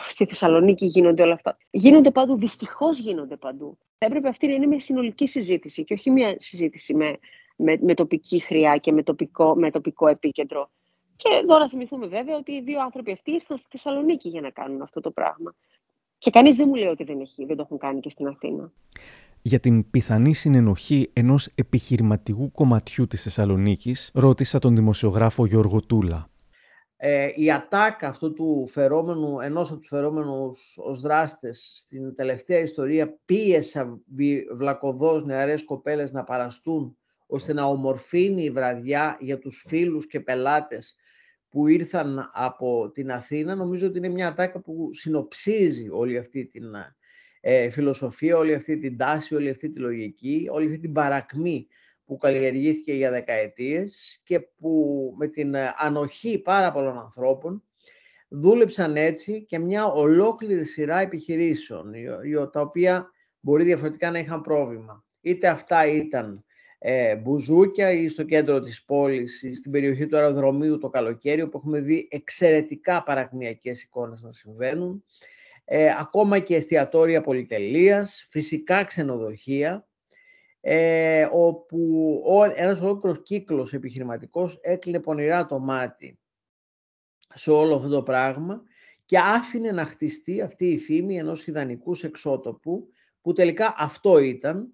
στη 0.08 0.24
Θεσσαλονίκη 0.24 0.86
γίνονται 0.86 1.22
όλα 1.22 1.32
αυτά. 1.32 1.56
Γίνονται 1.70 2.10
παντού, 2.10 2.36
δυστυχώς 2.36 2.98
γίνονται 2.98 3.36
παντού. 3.36 3.78
Θα 3.98 4.06
έπρεπε 4.06 4.28
αυτή 4.28 4.46
να 4.46 4.52
είναι 4.52 4.66
μια 4.66 4.80
συνολική 4.80 5.26
συζήτηση 5.26 5.84
και 5.84 5.94
όχι 5.94 6.10
μια 6.10 6.34
συζήτηση 6.38 6.94
με, 6.94 7.18
με, 7.56 7.78
με 7.80 7.94
τοπική 7.94 8.40
χρειά 8.40 8.76
και 8.76 8.92
με 8.92 9.02
τοπικό, 9.02 9.54
με 9.54 9.70
τοπικό 9.70 10.06
επίκεντρο. 10.08 10.70
Και 11.16 11.28
εδώ 11.42 11.58
να 11.58 11.68
θυμηθούμε 11.68 12.06
βέβαια 12.06 12.36
ότι 12.36 12.52
οι 12.52 12.60
δύο 12.60 12.80
άνθρωποι 12.80 13.12
αυτοί 13.12 13.30
ήρθαν 13.32 13.56
στη 13.56 13.66
Θεσσαλονίκη 13.70 14.28
για 14.28 14.40
να 14.40 14.50
κάνουν 14.50 14.82
αυτό 14.82 15.00
το 15.00 15.10
πράγμα. 15.10 15.54
Και 16.18 16.30
κανείς 16.30 16.56
δεν 16.56 16.68
μου 16.68 16.74
λέει 16.74 16.88
ότι 16.88 17.04
δεν, 17.04 17.20
έχει, 17.20 17.44
δεν 17.44 17.56
το 17.56 17.62
έχουν 17.62 17.78
κάνει 17.78 18.00
και 18.00 18.10
στην 18.10 18.26
Αθήνα 18.26 18.72
για 19.46 19.60
την 19.60 19.90
πιθανή 19.90 20.34
συνενοχή 20.34 21.10
ενός 21.12 21.48
επιχειρηματικού 21.54 22.52
κομματιού 22.52 23.06
της 23.06 23.22
Θεσσαλονίκης, 23.22 24.10
ρώτησα 24.14 24.58
τον 24.58 24.74
δημοσιογράφο 24.74 25.46
Γιώργο 25.46 25.80
Τούλα. 25.80 26.30
Ε, 26.96 27.28
η 27.34 27.52
ατάκα 27.52 28.08
αυτού 28.08 28.32
του 28.32 28.68
φερόμενου, 28.68 29.40
ενός 29.40 29.70
από 29.70 29.80
τους 29.80 29.88
φερόμενους 29.88 30.76
ως 30.78 31.00
δράστες 31.00 31.72
στην 31.74 32.14
τελευταία 32.14 32.58
ιστορία 32.58 33.18
πίεσα 33.24 34.00
βλακοδός 34.56 35.24
νεαρές 35.24 35.64
κοπέλες 35.64 36.12
να 36.12 36.24
παραστούν 36.24 36.96
ώστε 37.26 37.52
να 37.52 37.64
ομορφύνει 37.64 38.42
η 38.42 38.50
βραδιά 38.50 39.16
για 39.20 39.38
τους 39.38 39.64
φίλους 39.66 40.06
και 40.06 40.20
πελάτες 40.20 40.96
που 41.48 41.66
ήρθαν 41.66 42.30
από 42.32 42.90
την 42.90 43.10
Αθήνα, 43.10 43.54
νομίζω 43.54 43.86
ότι 43.86 43.98
είναι 43.98 44.08
μια 44.08 44.28
ατάκα 44.28 44.60
που 44.60 44.88
συνοψίζει 44.92 45.88
όλη 45.90 46.18
αυτή 46.18 46.46
την 46.46 46.64
ε, 47.48 47.70
φιλοσοφία, 47.70 48.36
όλη 48.36 48.54
αυτή 48.54 48.78
την 48.78 48.96
τάση, 48.96 49.34
όλη 49.34 49.50
αυτή 49.50 49.70
τη 49.70 49.78
λογική, 49.78 50.48
όλη 50.50 50.66
αυτή 50.66 50.78
την 50.78 50.92
παρακμή 50.92 51.66
που 52.04 52.16
καλλιεργήθηκε 52.16 52.92
για 52.92 53.10
δεκαετίες 53.10 54.20
και 54.24 54.40
που 54.40 55.12
με 55.18 55.26
την 55.26 55.54
ε, 55.54 55.74
ανοχή 55.78 56.38
πάρα 56.38 56.72
πολλών 56.72 56.98
ανθρώπων 56.98 57.62
δούλεψαν 58.28 58.96
έτσι 58.96 59.44
και 59.44 59.58
μια 59.58 59.86
ολόκληρη 59.86 60.64
σειρά 60.64 60.98
επιχειρήσεων, 60.98 61.92
τα 62.52 62.60
οποία 62.60 63.10
μπορεί 63.40 63.64
διαφορετικά 63.64 64.10
να 64.10 64.18
είχαν 64.18 64.40
πρόβλημα. 64.40 65.04
Είτε 65.20 65.48
αυτά 65.48 65.86
ήταν 65.86 66.44
ε, 66.78 67.16
μπουζούκια 67.16 67.92
ή 67.92 68.08
στο 68.08 68.22
κέντρο 68.22 68.60
της 68.60 68.84
πόλης, 68.84 69.42
ή 69.42 69.54
στην 69.54 69.70
περιοχή 69.70 70.06
του 70.06 70.16
αεροδρομίου 70.16 70.78
το 70.78 70.88
καλοκαίρι, 70.88 71.42
όπου 71.42 71.58
έχουμε 71.58 71.80
δει 71.80 72.08
εξαιρετικά 72.10 73.02
παρακμιακές 73.02 73.82
εικόνες 73.82 74.22
να 74.22 74.32
συμβαίνουν, 74.32 75.04
ε, 75.68 75.94
ακόμα 75.98 76.38
και 76.38 76.56
εστιατόρια 76.56 77.20
πολυτελείας, 77.20 78.26
φυσικά 78.28 78.84
ξενοδοχεία, 78.84 79.88
ε, 80.60 81.28
όπου 81.32 82.22
ο, 82.26 82.44
ένας 82.44 82.80
ολόκληρος 82.80 83.22
κύκλος 83.22 83.72
επιχειρηματικός 83.72 84.58
έκλεινε 84.62 85.00
πονηρά 85.00 85.46
το 85.46 85.58
μάτι 85.58 86.18
σε 87.34 87.50
όλο 87.50 87.76
αυτό 87.76 87.88
το 87.88 88.02
πράγμα 88.02 88.62
και 89.04 89.18
άφηνε 89.18 89.72
να 89.72 89.84
χτιστεί 89.84 90.40
αυτή 90.40 90.66
η 90.66 90.78
φήμη 90.78 91.18
ενός 91.18 91.46
ιδανικούς 91.46 92.04
εξώτοπου 92.04 92.88
που 93.20 93.32
τελικά 93.32 93.74
αυτό 93.78 94.18
ήταν 94.18 94.72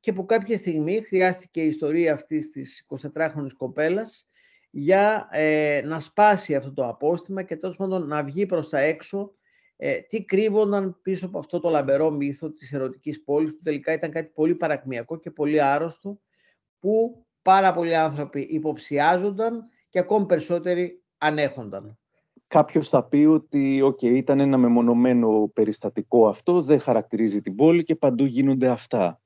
και 0.00 0.12
που 0.12 0.24
κάποια 0.24 0.56
στιγμή 0.56 1.02
χρειάστηκε 1.02 1.62
η 1.62 1.66
ιστορία 1.66 2.12
αυτής 2.12 2.48
της 2.48 2.86
24χρονης 3.14 3.52
κοπέλας 3.56 4.28
για 4.70 5.28
ε, 5.30 5.82
να 5.84 6.00
σπάσει 6.00 6.54
αυτό 6.54 6.72
το 6.72 6.88
απόστημα 6.88 7.42
και 7.42 7.56
τόσο 7.56 7.76
πάντων 7.76 8.06
να 8.06 8.24
βγει 8.24 8.46
προς 8.46 8.68
τα 8.68 8.78
έξω 8.78 9.34
ε, 9.84 9.98
τι 9.98 10.24
κρύβονταν 10.24 10.98
πίσω 11.02 11.26
από 11.26 11.38
αυτό 11.38 11.60
το 11.60 11.70
λαμπερό 11.70 12.10
μύθο 12.10 12.50
της 12.50 12.72
ερωτικής 12.72 13.22
πόλης 13.22 13.50
που 13.50 13.60
τελικά 13.62 13.92
ήταν 13.92 14.10
κάτι 14.10 14.30
πολύ 14.34 14.54
παρακμιακό 14.54 15.18
και 15.18 15.30
πολύ 15.30 15.62
άρρωστο 15.62 16.20
που 16.78 17.24
πάρα 17.42 17.74
πολλοί 17.74 17.96
άνθρωποι 17.96 18.40
υποψιάζονταν 18.40 19.62
και 19.88 19.98
ακόμη 19.98 20.26
περισσότεροι 20.26 21.02
ανέχονταν. 21.18 21.98
Κάποιος 22.46 22.88
θα 22.88 23.04
πει 23.04 23.16
ότι 23.16 23.82
okay, 23.84 24.02
ήταν 24.02 24.40
ένα 24.40 24.56
μεμονωμένο 24.56 25.50
περιστατικό 25.54 26.28
αυτό, 26.28 26.60
δεν 26.60 26.80
χαρακτηρίζει 26.80 27.40
την 27.40 27.54
πόλη 27.54 27.82
και 27.82 27.94
παντού 27.94 28.24
γίνονται 28.24 28.68
αυτά. 28.68 29.20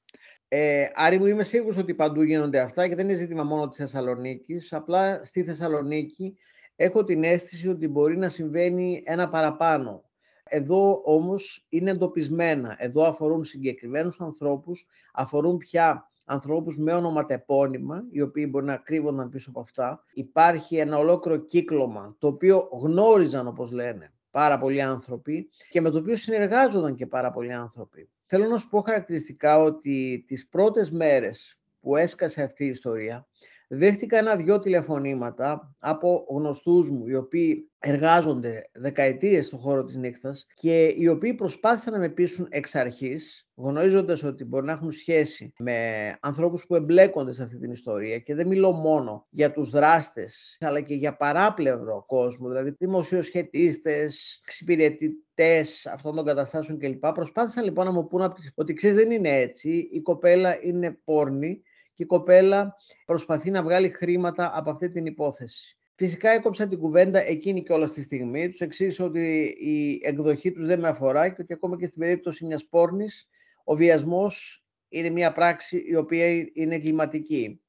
Ε, 0.49 0.85
Άρη 0.95 1.19
μου 1.19 1.27
είμαι 1.27 1.43
σίγουρος 1.43 1.77
ότι 1.77 1.95
παντού 1.95 2.23
γίνονται 2.23 2.61
αυτά 2.61 2.89
και 2.89 2.95
δεν 2.95 3.09
είναι 3.09 3.19
ζήτημα 3.19 3.45
μόνο 3.45 3.69
της 3.69 3.79
Θεσσαλονίκης. 3.79 4.73
Απλά 4.73 5.25
στη 5.25 5.45
Θεσσαλονίκη 5.45 6.37
έχω 6.77 7.05
την 7.05 7.25
αίσθηση 7.25 7.69
ότι 7.69 7.89
μπορεί 7.89 8.17
να 8.17 8.29
συμβαίνει 8.29 9.03
ένα 9.07 9.29
παραπάνω. 9.29 10.06
Εδώ 10.49 11.01
όμως 11.05 11.67
είναι 11.69 11.91
εντοπισμένα. 11.91 12.77
Εδώ 12.79 13.03
αφορούν 13.03 13.45
συγκεκριμένους 13.45 14.21
ανθρώπους, 14.21 14.87
αφορούν 15.13 15.57
πια 15.57 16.11
ανθρώπους 16.25 16.79
με 16.79 16.93
ονοματεπώνυμα, 16.93 18.05
οι 18.11 18.21
οποίοι 18.21 18.47
μπορεί 18.51 18.65
να 18.65 18.77
κρύβονταν 18.77 19.29
πίσω 19.29 19.51
από 19.51 19.61
αυτά. 19.61 20.05
Υπάρχει 20.13 20.77
ένα 20.77 20.99
ολόκληρο 20.99 21.39
κύκλωμα, 21.39 22.17
το 22.19 22.27
οποίο 22.27 22.69
γνώριζαν, 22.73 23.47
όπως 23.47 23.71
λένε, 23.71 24.13
πάρα 24.31 24.59
πολλοί 24.59 24.83
άνθρωποι 24.83 25.49
και 25.71 25.81
με 25.81 25.91
το 25.91 25.99
οποίο 25.99 26.17
συνεργάζονταν 26.17 26.95
και 26.95 27.07
πάρα 27.07 27.31
πολλοί 27.31 27.53
άνθρωποι. 27.53 28.09
Θέλω 28.27 28.47
να 28.47 28.59
σου 28.59 28.69
πω 28.69 28.81
χαρακτηριστικά 28.81 29.59
ότι 29.59 30.25
τις 30.27 30.49
πρώτες 30.49 30.91
μέρες 30.91 31.59
που 31.81 31.97
έσκασε 31.97 32.43
αυτή 32.43 32.65
η 32.65 32.69
ιστορία, 32.69 33.27
δέχτηκα 33.69 34.19
ένα-δυο 34.19 34.59
τηλεφωνήματα 34.59 35.75
από 35.79 36.27
γνωστούς 36.29 36.91
μου, 36.91 37.07
οι 37.07 37.15
οποίοι 37.15 37.71
εργάζονται 37.79 38.71
δεκαετίες 38.73 39.47
στον 39.47 39.59
χώρο 39.59 39.85
της 39.85 39.97
νύχτας 39.97 40.47
και 40.55 40.95
οι 40.97 41.09
οποίοι 41.09 41.35
προσπάθησαν 41.35 41.93
να 41.93 41.99
με 41.99 42.09
πείσουν 42.09 42.47
εξ 42.51 42.75
αρχής, 42.75 43.49
γνωρίζοντας 43.55 44.23
ότι 44.23 44.45
μπορεί 44.45 44.67
να 44.67 44.73
έχουν 44.73 44.91
σχέση 44.91 45.53
με 45.59 45.79
ανθρώπους 46.21 46.67
που 46.67 46.75
εμπλέκονται 46.75 47.33
σε 47.33 47.43
αυτή 47.43 47.59
την 47.59 47.71
ιστορία 47.71 48.19
και 48.19 48.35
δεν 48.35 48.47
μιλώ 48.47 48.73
μόνο 48.73 49.27
για 49.31 49.53
τους 49.53 49.71
δράστες, 49.71 50.57
αλλά 50.61 50.81
και 50.81 50.95
για 50.95 51.17
παράπλευρο 51.17 52.05
κόσμο, 52.07 52.49
δηλαδή 52.49 52.75
δημοσιοσχετίστες, 52.79 54.41
εξυπηρετητές 54.43 55.87
αυτών 55.87 56.17
των 56.17 56.25
καταστάσεων 56.25 56.79
κλπ. 56.79 57.07
Προσπάθησαν 57.07 57.65
λοιπόν 57.65 57.85
να 57.85 57.93
μου 57.93 58.07
πούνε 58.07 58.29
ότι 58.55 58.75
ξέρεις 58.75 58.97
δεν 58.97 59.11
είναι 59.11 59.37
έτσι, 59.37 59.89
η 59.93 60.01
κοπέλα 60.01 60.59
είναι 60.63 60.99
πόρνη 61.05 61.63
και 61.97 62.03
η 62.03 62.07
κοπέλα 62.07 62.77
προσπαθεί 63.07 63.51
να 63.51 63.63
βγάλει 63.63 63.89
χρήματα 63.89 64.51
από 64.55 64.71
αυτή 64.71 64.89
την 64.91 65.07
υπόθεση. 65.07 65.79
Φυσικά 65.95 66.31
έκοψα 66.31 66.69
την 66.69 66.79
κουβέντα 66.79 67.27
εκείνη 67.27 67.63
και 67.63 67.73
όλα 67.73 67.87
στη 67.87 68.03
στιγμή. 68.03 68.49
Τους 68.49 68.61
εξήγησα 68.61 69.05
ότι 69.05 69.57
η 69.61 70.01
εκδοχή 70.03 70.53
τους 70.53 70.67
δεν 70.67 70.81
με 70.81 70.89
αφορά 70.89 71.29
και 71.29 71.43
ότι 71.43 71.53
ακόμα 71.53 71.77
και 71.77 71.87
στην 71.87 72.01
περίπτωση 72.01 72.45
μιας 72.45 72.65
πόρνης, 72.65 73.29
ο 73.65 73.75
βιασμός 73.77 74.65
είναι 74.89 75.11
μια 75.11 75.33
πράξη 75.33 75.85
η 75.87 75.97
οποία 75.97 76.31
είναι 76.53 76.75
εγκληματική. 76.75 77.61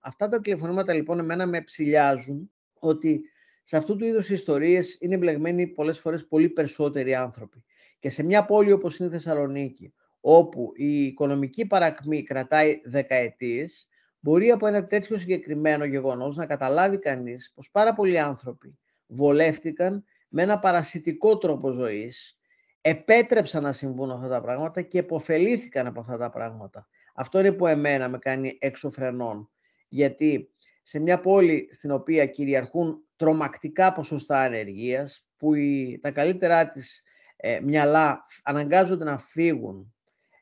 Αυτά 0.00 0.28
τα 0.28 0.40
τηλεφωνήματα 0.40 0.92
λοιπόν 0.92 1.18
εμένα 1.18 1.46
με 1.46 1.62
ψηλιάζουν 1.62 2.52
ότι 2.78 3.20
σε 3.62 3.76
αυτού 3.76 3.96
του 3.96 4.04
είδους 4.04 4.30
ιστορίες 4.30 4.96
είναι 5.00 5.14
εμπλεγμένοι 5.14 5.66
πολλές 5.66 5.98
φορές 5.98 6.26
πολύ 6.26 6.48
περισσότεροι 6.48 7.14
άνθρωποι. 7.14 7.64
Και 7.98 8.10
σε 8.10 8.22
μια 8.22 8.44
πόλη 8.44 8.72
όπως 8.72 8.98
είναι 8.98 9.08
η 9.08 9.12
Θεσσαλονίκη, 9.12 9.94
όπου 10.28 10.72
η 10.74 11.04
οικονομική 11.04 11.66
παρακμή 11.66 12.22
κρατάει 12.22 12.80
δεκαετίες, 12.84 13.88
μπορεί 14.20 14.50
από 14.50 14.66
ένα 14.66 14.86
τέτοιο 14.86 15.18
συγκεκριμένο 15.18 15.84
γεγονός 15.84 16.36
να 16.36 16.46
καταλάβει 16.46 16.98
κανείς 16.98 17.52
πως 17.54 17.70
πάρα 17.70 17.92
πολλοί 17.92 18.18
άνθρωποι 18.18 18.78
βολεύτηκαν 19.06 20.04
με 20.28 20.42
ένα 20.42 20.58
παρασιτικό 20.58 21.38
τρόπο 21.38 21.70
ζωής, 21.70 22.38
επέτρεψαν 22.80 23.62
να 23.62 23.72
συμβούν 23.72 24.10
αυτά 24.10 24.28
τα 24.28 24.40
πράγματα 24.40 24.82
και 24.82 24.98
επωφελήθηκαν 24.98 25.86
από 25.86 26.00
αυτά 26.00 26.16
τα 26.16 26.30
πράγματα. 26.30 26.88
Αυτό 27.14 27.38
είναι 27.38 27.52
που 27.52 27.66
εμένα 27.66 28.08
με 28.08 28.18
κάνει 28.18 28.58
εξωφρενών. 28.60 29.50
Γιατί 29.88 30.50
σε 30.82 30.98
μια 30.98 31.20
πόλη 31.20 31.68
στην 31.72 31.90
οποία 31.90 32.26
κυριαρχούν 32.26 33.04
τρομακτικά 33.16 33.92
ποσοστά 33.92 34.40
ανεργίας, 34.40 35.26
που 35.36 35.54
οι, 35.54 35.98
τα 36.02 36.10
καλύτερά 36.10 36.70
της 36.70 37.02
ε, 37.36 37.60
μυαλά 37.60 38.24
αναγκάζονται 38.42 39.04
να 39.04 39.18
φύγουν 39.18 39.90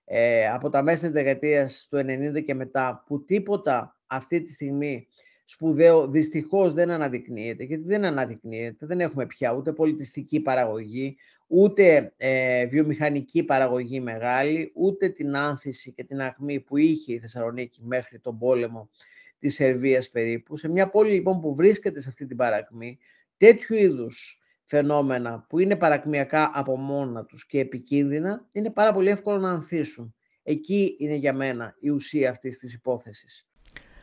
ε, 0.04 0.48
από 0.48 0.68
τα 0.68 0.82
μέσα 0.82 1.00
της 1.00 1.10
δεκαετίας 1.10 1.86
του 1.90 1.96
90 1.96 2.44
και 2.44 2.54
μετά, 2.54 3.04
που 3.06 3.24
τίποτα 3.24 3.98
αυτή 4.06 4.42
τη 4.42 4.52
στιγμή 4.52 5.06
σπουδαίο 5.44 6.08
δυστυχώς 6.08 6.72
δεν 6.72 6.90
αναδεικνύεται, 6.90 7.64
γιατί 7.64 7.82
δεν 7.86 8.04
αναδεικνύεται, 8.04 8.86
δεν 8.86 9.00
έχουμε 9.00 9.26
πια 9.26 9.52
ούτε 9.52 9.72
πολιτιστική 9.72 10.40
παραγωγή, 10.40 11.16
ούτε 11.46 12.12
ε, 12.16 12.66
βιομηχανική 12.66 13.44
παραγωγή 13.44 14.00
μεγάλη, 14.00 14.72
ούτε 14.74 15.08
την 15.08 15.36
άνθηση 15.36 15.92
και 15.92 16.04
την 16.04 16.20
αχμή 16.20 16.60
που 16.60 16.76
είχε 16.76 17.12
η 17.12 17.18
Θεσσαλονίκη 17.18 17.80
μέχρι 17.84 18.18
τον 18.18 18.38
πόλεμο 18.38 18.90
της 19.38 19.54
Σερβίας 19.54 20.10
περίπου. 20.10 20.56
Σε 20.56 20.68
μια 20.68 20.90
πόλη 20.90 21.12
λοιπόν 21.12 21.40
που 21.40 21.54
βρίσκεται 21.54 22.00
σε 22.00 22.08
αυτή 22.08 22.26
την 22.26 22.36
παρακμή, 22.36 22.98
τέτοιου 23.36 23.76
είδους 23.76 24.38
φαινόμενα 24.64 25.46
που 25.48 25.58
είναι 25.58 25.76
παρακμιακά 25.76 26.50
από 26.54 26.76
μόνα 26.76 27.24
τους 27.24 27.46
και 27.46 27.58
επικίνδυνα, 27.58 28.46
είναι 28.54 28.70
πάρα 28.70 28.92
πολύ 28.92 29.08
εύκολο 29.08 29.38
να 29.38 29.50
ανθίσουν. 29.50 30.14
Εκεί 30.42 30.96
είναι 30.98 31.14
για 31.14 31.32
μένα 31.34 31.74
η 31.80 31.88
ουσία 31.90 32.30
αυτής 32.30 32.58
της 32.58 32.74
υπόθεσης. 32.74 33.46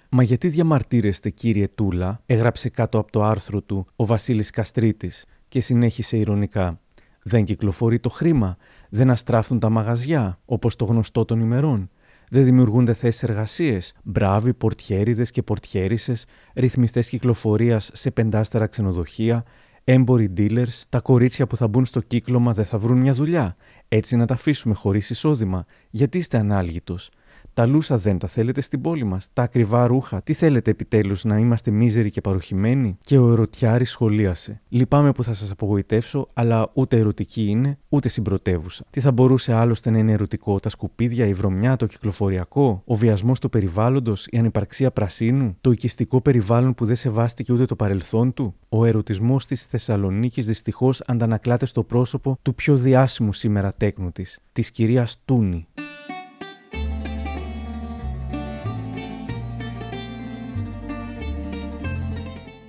Μα 0.10 0.24
γιατί 0.24 0.48
διαμαρτύρεστε 0.48 1.30
κύριε 1.30 1.68
Τούλα, 1.68 2.22
έγραψε 2.26 2.70
κάτω 2.70 2.98
από 2.98 3.12
το 3.12 3.24
άρθρο 3.24 3.62
του 3.62 3.88
ο 3.96 4.06
Βασίλης 4.06 4.50
Καστρίτης 4.50 5.26
και 5.48 5.62
συνέχισε 5.62 6.18
ηρωνικά. 6.18 6.80
Δεν 7.24 7.44
κυκλοφορεί 7.44 8.00
το 8.00 8.10
χρήμα, 8.10 8.58
δεν 8.90 9.10
αστράφουν 9.10 9.60
τα 9.60 9.70
μαγαζιά, 9.70 10.40
όπως 10.46 10.76
το 10.76 10.86
γνωστό 10.86 11.26
των 11.26 11.40
ημερών. 11.40 11.90
Δεν 12.30 12.44
δημιουργούνται 12.44 12.94
θέσεις 12.94 13.24
εργασίες. 13.24 13.94
Μπράβοι, 14.04 14.54
πορτιέριδες 14.54 15.32
και 15.32 15.42
πορτιέρισε, 15.42 16.16
ρυθμιστές 16.56 17.10
κυκλοφορίας 17.10 17.90
σε 17.94 18.12
πεντάστερα 18.12 18.68
ξενοδοχεία, 18.68 19.44
έμποροι 19.84 20.34
dealers, 20.38 20.82
τα 20.90 21.00
κορίτσια 21.00 21.48
που 21.48 21.58
θα 21.58 21.68
μπουν 21.68 21.86
στο 21.86 22.02
κύκλωμα 22.02 22.54
δεν 22.54 22.66
θα 22.66 22.80
βρουν 22.80 22.98
μια 22.98 23.14
δουλειά. 23.14 23.56
Έτσι 23.88 24.16
να 24.16 24.26
τα 24.26 24.34
αφήσουμε 24.34 24.74
χωρίς 24.74 25.10
εισόδημα. 25.10 25.66
Γιατί 25.90 26.18
είστε 26.18 26.38
ανάλγητος. 26.38 27.10
Τα 27.54 27.66
λούσα 27.66 27.98
δεν 27.98 28.18
τα 28.18 28.28
θέλετε 28.28 28.62
στην 28.62 28.82
πόλη 28.82 29.04
μας. 29.04 29.28
Τα 29.34 29.44
ακριβά 29.44 29.88
ρούχα. 29.88 30.22
Τι 30.22 30.34
θέλετε 30.34 30.72
επιτέλους, 30.72 31.24
να 31.24 31.38
είμαστε 31.38 31.72
μίζεροι 31.72 32.10
και 32.10 32.22
παροχημένοι; 32.22 32.98
Και 33.02 33.18
ο 33.18 33.32
ερωτιάρης 33.32 33.90
σχολίασε. 33.90 34.62
Λυπάμαι 34.70 35.12
που 35.12 35.24
θα 35.24 35.34
σας 35.34 35.52
απογοητεύσω, 35.52 36.30
αλλά 36.34 36.70
ούτε 36.74 36.98
ερωτική 36.98 37.46
είναι, 37.46 37.78
ούτε 37.90 38.10
συμπρωτεύουσα. 38.10 38.86
Τι 38.90 39.00
θα 39.00 39.12
μπορούσε 39.12 39.54
άλλωστε 39.54 39.90
να 39.90 39.98
είναι 39.98 40.12
ερωτικό, 40.12 40.60
τα 40.60 40.70
σκουπίδια, 40.70 41.26
η 41.26 41.34
βρωμιά, 41.34 41.76
το 41.76 41.86
κυκλοφοριακό, 41.86 42.82
ο 42.86 42.96
βιασμός 42.96 43.40
του 43.40 43.50
περιβάλλοντος, 43.50 44.28
η 44.30 44.38
ανυπαρξία 44.38 44.92
πρασίνου, 44.92 45.58
το 45.62 45.72
οικιστικό 45.72 46.22
περιβάλλον 46.22 46.74
που 46.74 46.86
δεν 46.86 46.96
σεβάστηκε 46.96 47.54
ούτε 47.54 47.66
το 47.66 47.76
παρελθόν 47.76 48.34
του; 48.34 48.56
Ο 48.70 48.86
ερωτισμός 48.86 49.46
της 49.46 49.66
Θεσσαλονίκης 49.66 50.46
δυστυχώς 50.46 51.02
αντανακλάται 51.06 51.66
στο 51.66 51.84
πρόσωπο 51.84 52.38
του 52.42 52.56
πιο 52.56 52.76
διάσημου 52.76 53.34
σήμερα 53.34 53.74
τέκνου 53.78 54.12
της, 54.12 54.40
της 54.54 54.72
κυρίας 54.72 55.22
Τούνη. 55.26 55.68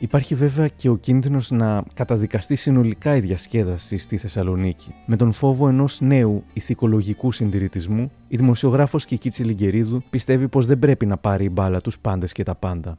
Υπάρχει 0.02 0.34
βέβαια 0.34 0.68
και 0.68 0.88
ο 0.88 0.96
κίνδυνος 0.96 1.50
να 1.50 1.84
καταδικαστεί 1.94 2.56
συνολικά 2.56 3.16
η 3.16 3.20
διασκέδαση 3.20 3.96
στη 3.96 4.16
Θεσσαλονίκη. 4.16 4.94
Με 5.06 5.16
τον 5.16 5.32
φόβο 5.32 5.68
ενός 5.68 6.00
νέου 6.00 6.44
ηθικολογικού 6.54 7.32
συντηρητισμού, 7.32 8.12
η 8.28 8.36
δημοσιογράφος 8.36 9.04
Κική 9.04 9.42
Λιγκερίδου 9.42 10.02
πιστεύει 10.10 10.48
πως 10.48 10.66
δεν 10.66 10.78
πρέπει 10.78 11.06
να 11.06 11.16
πάρει 11.16 11.44
η 11.44 11.50
μπάλα 11.52 11.80
τους 11.80 11.98
πάντες 11.98 12.32
και 12.32 12.42
τα 12.42 12.54
πάντα. 12.54 12.98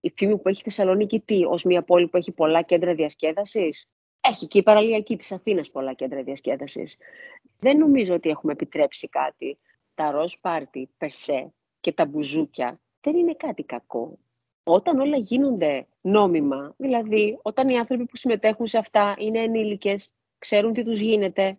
Η 0.00 0.12
φήμη 0.16 0.38
που 0.38 0.48
έχει 0.48 0.60
η 0.60 0.62
Θεσσαλονίκη, 0.62 1.20
τι, 1.20 1.44
ως 1.44 1.64
μια 1.64 1.82
πόλη 1.82 2.08
που 2.08 2.16
έχει 2.16 2.32
πολλά 2.32 2.62
κέντρα 2.62 2.94
διασκέδασης; 2.94 3.88
Έχει 4.20 4.46
και 4.46 4.58
η 4.58 4.62
παραλιακή 4.62 5.16
της 5.16 5.32
Αθήνας 5.32 5.70
πολλά 5.70 5.92
κέντρα 5.92 6.22
διασκέδασης. 6.22 6.96
Δεν 7.58 7.78
νομίζω 7.78 8.14
ότι 8.14 8.28
έχουμε 8.28 8.52
επιτρέψει 8.52 9.08
κάτι. 9.08 9.58
Τα 9.94 10.10
ροζ 10.10 10.32
πάρτι, 10.40 10.88
περσέ 10.98 11.52
και 11.80 11.92
τα 11.92 12.06
μπουζούκια 12.06 12.80
δεν 13.00 13.16
είναι 13.16 13.34
κάτι 13.34 13.62
κακό 13.62 14.18
όταν 14.64 15.00
όλα 15.00 15.16
γίνονται 15.16 15.86
νόμιμα, 16.00 16.74
δηλαδή 16.76 17.38
όταν 17.42 17.68
οι 17.68 17.78
άνθρωποι 17.78 18.04
που 18.04 18.16
συμμετέχουν 18.16 18.66
σε 18.66 18.78
αυτά 18.78 19.14
είναι 19.18 19.40
ενήλικες, 19.40 20.12
ξέρουν 20.38 20.72
τι 20.72 20.84
τους 20.84 20.98
γίνεται, 20.98 21.58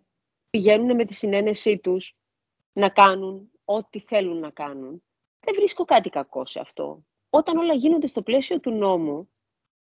πηγαίνουν 0.50 0.94
με 0.94 1.04
τη 1.04 1.14
συνένεσή 1.14 1.78
τους 1.78 2.16
να 2.72 2.88
κάνουν 2.88 3.50
ό,τι 3.64 3.98
θέλουν 3.98 4.38
να 4.38 4.50
κάνουν, 4.50 5.02
δεν 5.40 5.54
βρίσκω 5.54 5.84
κάτι 5.84 6.08
κακό 6.08 6.46
σε 6.46 6.60
αυτό. 6.60 7.04
Όταν 7.30 7.56
όλα 7.56 7.74
γίνονται 7.74 8.06
στο 8.06 8.22
πλαίσιο 8.22 8.60
του 8.60 8.70
νόμου 8.70 9.30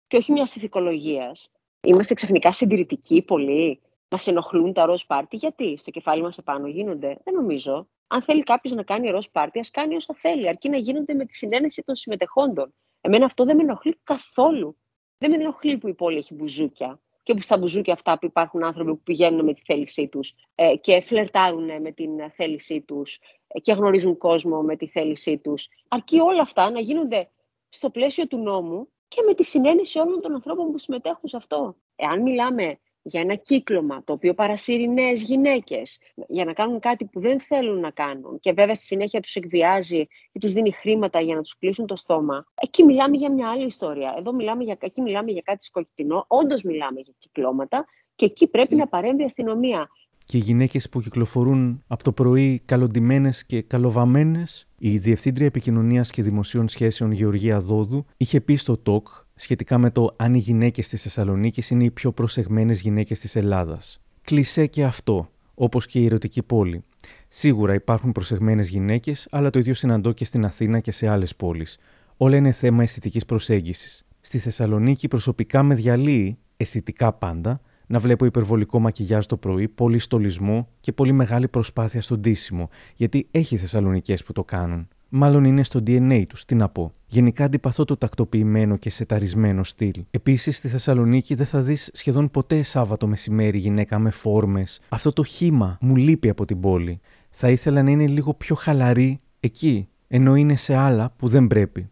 και 0.06 0.16
όχι 0.16 0.32
μιας 0.32 0.56
ηθικολογίας, 0.56 1.50
είμαστε 1.80 2.14
ξαφνικά 2.14 2.52
συντηρητικοί 2.52 3.22
πολύ, 3.22 3.80
μας 4.10 4.26
ενοχλούν 4.26 4.72
τα 4.72 4.84
ροζ 4.84 5.02
πάρτι, 5.02 5.36
γιατί 5.36 5.76
στο 5.76 5.90
κεφάλι 5.90 6.22
μας 6.22 6.38
επάνω 6.38 6.66
γίνονται. 6.66 7.18
Δεν 7.24 7.34
νομίζω. 7.34 7.88
Αν 8.06 8.22
θέλει 8.22 8.42
κάποιος 8.42 8.74
να 8.74 8.82
κάνει 8.82 9.10
ροζ 9.10 9.26
πάρτι, 9.26 9.58
ας 9.58 9.70
κάνει 9.70 9.94
όσα 9.94 10.14
θέλει, 10.14 10.48
αρκεί 10.48 10.68
να 10.68 10.76
γίνονται 10.76 11.14
με 11.14 11.24
τη 11.24 11.34
συνένεση 11.34 11.82
των 11.82 11.94
συμμετεχόντων. 11.94 12.74
Εμένα 13.06 13.24
αυτό 13.24 13.44
δεν 13.44 13.56
με 13.56 13.62
ενοχλεί 13.62 13.98
καθόλου. 14.02 14.76
Δεν 15.18 15.30
με 15.30 15.36
ενοχλεί 15.36 15.78
που 15.78 15.88
η 15.88 15.94
πόλη 15.94 16.16
έχει 16.16 16.34
μπουζούκια 16.34 17.00
και 17.22 17.34
που 17.34 17.40
στα 17.40 17.58
μπουζούκια 17.58 17.92
αυτά 17.92 18.18
που 18.18 18.26
υπάρχουν 18.26 18.64
άνθρωποι 18.64 18.90
που 18.90 19.02
πηγαίνουν 19.02 19.44
με 19.44 19.52
τη 19.52 19.62
θέλησή 19.64 20.08
τους 20.08 20.34
ε, 20.54 20.76
και 20.76 21.00
φλερτάρουν 21.00 21.80
με 21.82 21.92
την 21.92 22.30
θέλησή 22.30 22.80
τους 22.80 23.20
ε, 23.46 23.60
και 23.60 23.72
γνωρίζουν 23.72 24.16
κόσμο 24.16 24.62
με 24.62 24.76
τη 24.76 24.86
θέλησή 24.86 25.38
τους. 25.38 25.68
Αρκεί 25.88 26.20
όλα 26.20 26.40
αυτά 26.40 26.70
να 26.70 26.80
γίνονται 26.80 27.30
στο 27.68 27.90
πλαίσιο 27.90 28.26
του 28.26 28.38
νόμου 28.38 28.88
και 29.08 29.22
με 29.26 29.34
τη 29.34 29.44
συνένεση 29.44 29.98
όλων 29.98 30.20
των 30.20 30.34
ανθρώπων 30.34 30.70
που 30.70 30.78
συμμετέχουν 30.78 31.28
σε 31.28 31.36
αυτό. 31.36 31.76
Εάν 31.96 32.22
μιλάμε 32.22 32.78
για 33.06 33.20
ένα 33.20 33.34
κύκλωμα 33.34 34.02
το 34.04 34.12
οποίο 34.12 34.34
παρασύρει 34.34 34.88
νέες 34.88 35.22
γυναίκες 35.22 35.98
για 36.28 36.44
να 36.44 36.52
κάνουν 36.52 36.80
κάτι 36.80 37.04
που 37.04 37.20
δεν 37.20 37.40
θέλουν 37.40 37.80
να 37.80 37.90
κάνουν 37.90 38.38
και 38.40 38.52
βέβαια 38.52 38.74
στη 38.74 38.84
συνέχεια 38.84 39.20
τους 39.20 39.34
εκβιάζει 39.34 40.06
ή 40.32 40.38
τους 40.40 40.52
δίνει 40.52 40.70
χρήματα 40.70 41.20
για 41.20 41.34
να 41.34 41.42
τους 41.42 41.58
κλείσουν 41.58 41.86
το 41.86 41.96
στόμα. 41.96 42.44
Εκεί 42.54 42.84
μιλάμε 42.84 43.16
για 43.16 43.32
μια 43.32 43.50
άλλη 43.50 43.66
ιστορία. 43.66 44.14
Εδώ 44.18 44.32
μιλάμε 44.32 44.64
για, 44.64 44.76
εκεί 44.80 45.00
μιλάμε 45.00 45.30
για 45.30 45.42
κάτι 45.44 45.64
σκοτεινό. 45.64 46.24
Όντως 46.28 46.62
μιλάμε 46.62 47.00
για 47.00 47.12
κυκλώματα 47.18 47.84
και 48.14 48.24
εκεί 48.24 48.46
πρέπει 48.46 48.74
να 48.74 48.86
παρέμβει 48.86 49.22
η 49.22 49.24
αστυνομία. 49.24 49.88
Και 50.24 50.36
οι 50.36 50.40
γυναίκες 50.40 50.88
που 50.88 51.00
κυκλοφορούν 51.00 51.84
από 51.86 52.04
το 52.04 52.12
πρωί 52.12 52.62
καλοντημένε 52.64 53.30
και 53.46 53.62
καλοβαμμένες. 53.62 54.68
Η 54.78 54.96
Διευθύντρια 54.96 55.46
Επικοινωνίας 55.46 56.10
και 56.10 56.22
Δημοσίων 56.22 56.68
Σχέσεων 56.68 57.12
Γεωργία 57.12 57.60
Δόδου 57.60 58.04
είχε 58.16 58.40
πει 58.40 58.56
στο 58.56 58.76
ΤΟΚ 58.76 59.08
σχετικά 59.34 59.78
με 59.78 59.90
το 59.90 60.14
αν 60.16 60.34
οι 60.34 60.38
γυναίκες 60.38 60.88
της 60.88 61.02
Θεσσαλονίκης 61.02 61.70
είναι 61.70 61.84
οι 61.84 61.90
πιο 61.90 62.12
προσεγμένες 62.12 62.80
γυναίκες 62.80 63.20
της 63.20 63.36
Ελλάδας. 63.36 64.00
Κλεισέ 64.22 64.66
και 64.66 64.84
αυτό, 64.84 65.30
όπως 65.54 65.86
και 65.86 65.98
η 65.98 66.04
ερωτική 66.04 66.42
πόλη. 66.42 66.84
Σίγουρα 67.28 67.74
υπάρχουν 67.74 68.12
προσεγμένες 68.12 68.68
γυναίκες, 68.68 69.28
αλλά 69.30 69.50
το 69.50 69.58
ίδιο 69.58 69.74
συναντώ 69.74 70.12
και 70.12 70.24
στην 70.24 70.44
Αθήνα 70.44 70.80
και 70.80 70.92
σε 70.92 71.08
άλλες 71.08 71.36
πόλεις. 71.36 71.78
Όλα 72.16 72.36
είναι 72.36 72.52
θέμα 72.52 72.82
αισθητικής 72.82 73.24
προσέγγισης. 73.24 74.06
Στη 74.20 74.38
Θεσσαλονίκη 74.38 75.08
προσωπικά 75.08 75.62
με 75.62 75.74
διαλύει, 75.74 76.38
αισθητικά 76.56 77.12
πάντα, 77.12 77.60
να 77.86 77.98
βλέπω 77.98 78.24
υπερβολικό 78.24 78.78
μακιγιάζ 78.78 79.26
το 79.26 79.36
πρωί, 79.36 79.68
πολύ 79.68 79.98
στολισμό 79.98 80.68
και 80.80 80.92
πολύ 80.92 81.12
μεγάλη 81.12 81.48
προσπάθεια 81.48 82.00
στον 82.00 82.20
τίσιμο, 82.20 82.68
γιατί 82.94 83.26
έχει 83.30 83.56
Θεσσαλονικές 83.56 84.24
που 84.24 84.32
το 84.32 84.44
κάνουν. 84.44 84.88
Μάλλον 85.16 85.44
είναι 85.44 85.62
στο 85.62 85.80
DNA 85.86 86.24
τους, 86.28 86.44
τι 86.44 86.54
να 86.54 86.68
πω. 86.68 86.92
Γενικά 87.06 87.44
αντιπαθώ 87.44 87.84
το 87.84 87.96
τακτοποιημένο 87.96 88.76
και 88.76 88.90
σεταρισμένο 88.90 89.64
στυλ. 89.64 90.04
Επίσης 90.10 90.56
στη 90.56 90.68
Θεσσαλονίκη 90.68 91.34
δεν 91.34 91.46
θα 91.46 91.60
δεις 91.60 91.90
σχεδόν 91.92 92.30
ποτέ 92.30 92.62
Σάββατο 92.62 93.06
μεσημέρι 93.06 93.58
γυναίκα 93.58 93.98
με 93.98 94.10
φόρμες. 94.10 94.80
Αυτό 94.88 95.12
το 95.12 95.24
χήμα 95.24 95.78
μου 95.80 95.96
λείπει 95.96 96.28
από 96.28 96.44
την 96.44 96.60
πόλη. 96.60 97.00
Θα 97.30 97.50
ήθελα 97.50 97.82
να 97.82 97.90
είναι 97.90 98.06
λίγο 98.06 98.34
πιο 98.34 98.54
χαλαρή 98.54 99.20
εκεί, 99.40 99.88
ενώ 100.08 100.34
είναι 100.34 100.56
σε 100.56 100.74
άλλα 100.74 101.14
που 101.16 101.28
δεν 101.28 101.46
πρέπει. 101.46 101.88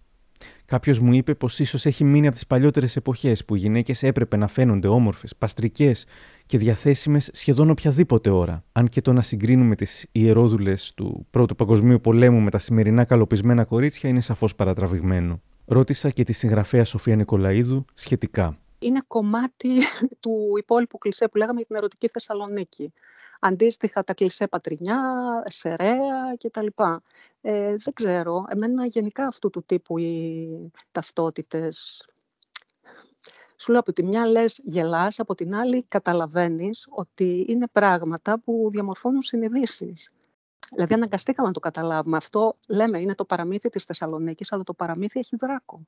Κάποιος 0.65 0.99
μου 0.99 1.13
είπε 1.13 1.35
πως 1.35 1.59
ίσως 1.59 1.87
έχει 1.87 2.05
μείνει 2.05 2.27
από 2.27 2.35
τις 2.35 2.47
παλιότερες 2.47 2.97
εποχές 2.97 3.45
που 3.45 3.55
οι 3.55 3.59
γυναίκες 3.59 4.03
έπρεπε 4.03 4.37
να 4.37 4.47
φαίνονται 4.49 4.89
όμορφες, 4.89 5.37
παστρικές 5.37 6.05
και 6.53 6.59
διαθέσιμες 6.59 7.31
σχεδόν 7.33 7.71
οποιαδήποτε 7.71 8.31
ώρα. 8.31 8.65
Αν 8.73 8.89
και 8.89 9.01
το 9.01 9.13
να 9.13 9.23
συγκρίνουμε 9.23 9.75
τις 9.77 10.07
ιερόδουλες 10.13 10.93
του 10.95 11.27
Πρώτου 11.31 11.55
Παγκοσμίου 11.55 12.01
Πολέμου 12.01 12.41
με 12.41 12.51
τα 12.51 12.59
σημερινά 12.59 13.05
καλοπισμένα 13.05 13.65
κορίτσια 13.65 14.09
είναι 14.09 14.21
σαφώς 14.21 14.55
παρατραβηγμένο. 14.55 15.41
Ρώτησα 15.65 16.11
και 16.11 16.25
τη 16.25 16.33
συγγραφέα 16.33 16.85
Σοφία 16.85 17.17
Νικολαίδου 17.17 17.85
σχετικά. 17.95 18.59
είναι 18.79 19.01
κομμάτι 19.07 19.69
του 20.23 20.53
υπόλοιπου 20.59 20.99
κλισέ 20.99 21.29
που 21.29 21.37
λέγαμε 21.37 21.59
για 21.59 21.67
την 21.67 21.77
ερωτική 21.77 22.09
Θεσσαλονίκη. 22.13 22.93
Αντίστοιχα 23.41 24.05
τα 24.05 24.15
κλισέ 24.15 24.47
Πατρινιά, 24.47 25.01
Σεραία 25.47 26.37
κτλ. 26.39 26.67
Ε, 27.41 27.77
δεν 27.77 27.95
ξέρω, 27.95 28.45
εμένα 28.49 28.87
γενικά 28.87 29.27
αυτού 29.27 29.51
του 29.51 29.65
τύπου 29.67 29.99
οι 29.99 30.49
ταυτότητες 30.93 32.07
σου 33.63 33.71
λέω 33.71 33.81
από 33.81 33.93
τη 33.93 34.03
μια 34.05 34.27
λες 34.27 34.61
γελάς, 34.65 35.21
από 35.21 35.35
την 35.35 35.55
άλλη 35.55 35.85
καταλαβαίνεις 35.85 36.87
ότι 36.91 37.45
είναι 37.49 37.67
πράγματα 37.73 38.41
που 38.41 38.69
διαμορφώνουν 38.71 39.23
συνειδήσεις. 39.23 40.13
Δηλαδή 40.75 40.95
αναγκαστήκαμε 40.95 41.49
να 41.49 41.55
το 41.55 41.61
καταλάβουμε. 41.61 42.17
Αυτό 42.17 42.57
λέμε 42.69 42.99
είναι 43.01 43.15
το 43.15 43.25
παραμύθι 43.25 43.69
της 43.69 43.85
Θεσσαλονίκης, 43.85 44.53
αλλά 44.53 44.63
το 44.63 44.75
παραμύθι 44.75 45.19
έχει 45.19 45.37
δράκο. 45.37 45.87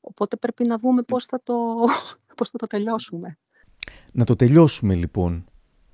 Οπότε 0.00 0.36
πρέπει 0.36 0.64
να 0.64 0.78
δούμε 0.78 1.02
πώς 1.02 1.24
θα 1.24 1.40
το, 1.42 1.54
πώς 2.36 2.50
θα 2.50 2.58
το 2.58 2.66
τελειώσουμε. 2.66 3.38
Να 4.12 4.24
το 4.24 4.36
τελειώσουμε 4.36 4.94
λοιπόν. 4.94 5.44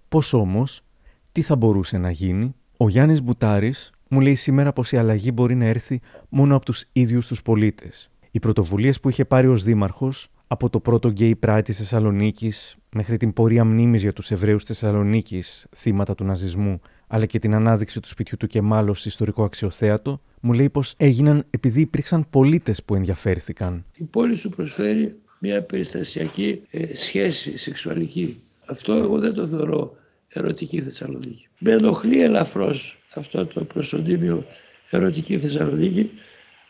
Πώς 0.08 0.32
όμως, 0.32 0.84
τι 1.32 1.42
θα 1.42 1.56
μπορούσε 1.56 1.98
να 1.98 2.10
γίνει; 2.10 2.54
Ο 2.76 2.88
Γιάννης 2.88 3.22
Μπουτάρης 3.22 3.92
μου 4.08 4.20
λέει 4.20 4.34
σήμερα 4.34 4.72
πως 4.72 4.92
η 4.92 4.96
αλλαγή 4.96 5.30
μπορεί 5.34 5.54
να 5.54 5.64
έρθει 5.64 6.00
μόνο 6.28 6.56
από 6.56 6.64
τους 6.64 6.84
ίδιους 6.92 7.26
τους 7.26 7.42
πολίτες. 7.42 8.10
Οι 8.34 8.38
πρωτοβουλίες 8.38 9.00
που 9.00 9.08
είχε 9.08 9.24
πάρει 9.24 9.46
ως 9.46 9.62
δήμαρχος, 9.62 10.28
από 10.46 10.70
το 10.70 10.80
πρώτο 10.80 11.12
Gay 11.18 11.32
Pride 11.46 11.60
της 11.64 11.76
Θεσσαλονίκης 11.76 12.76
μέχρι 12.90 13.16
την 13.16 13.32
πορεία 13.32 13.64
μνήμης 13.64 14.02
για 14.02 14.12
τους 14.12 14.30
Εβραίους 14.30 14.64
Θεσσαλονίκης, 14.64 15.66
θύματα 15.76 16.14
του 16.14 16.24
ναζισμού, 16.24 16.80
αλλά 17.06 17.26
και 17.26 17.38
την 17.38 17.54
ανάδειξη 17.54 18.00
του 18.00 18.08
σπιτιού 18.08 18.36
του 18.36 18.46
Κεμάλ 18.46 18.88
ως 18.88 19.06
ιστορικό 19.06 19.44
αξιοθέατο, 19.44 20.20
μου 20.40 20.52
λέει 20.52 20.70
πως 20.70 20.94
έγιναν 20.96 21.46
επειδή 21.50 21.80
υπήρξαν 21.80 22.26
πολίτες 22.30 22.82
που 22.82 22.94
ενδιαφέρθηκαν. 22.94 23.84
Η 23.94 24.04
πόλη 24.04 24.36
σου 24.36 24.48
προσφέρει 24.48 25.16
μια 25.38 25.62
περιστασιακή 25.62 26.62
ε, 26.70 26.96
σχέση 26.96 27.58
σεξουαλική. 27.58 28.40
Αυτό 28.66 28.92
εγώ 28.92 29.18
δεν 29.18 29.34
το 29.34 29.46
θεωρώ 29.46 29.96
ερωτική 30.28 30.82
Θεσσαλονίκη. 30.82 31.48
Με 31.58 31.70
ενοχλεί 31.70 32.22
ελαφρώς 32.22 32.98
αυτό 33.14 33.46
το 33.46 33.64
προσωνύμιο 33.64 34.44
ερωτική 34.90 35.38
Θεσσαλονίκη, 35.38 36.10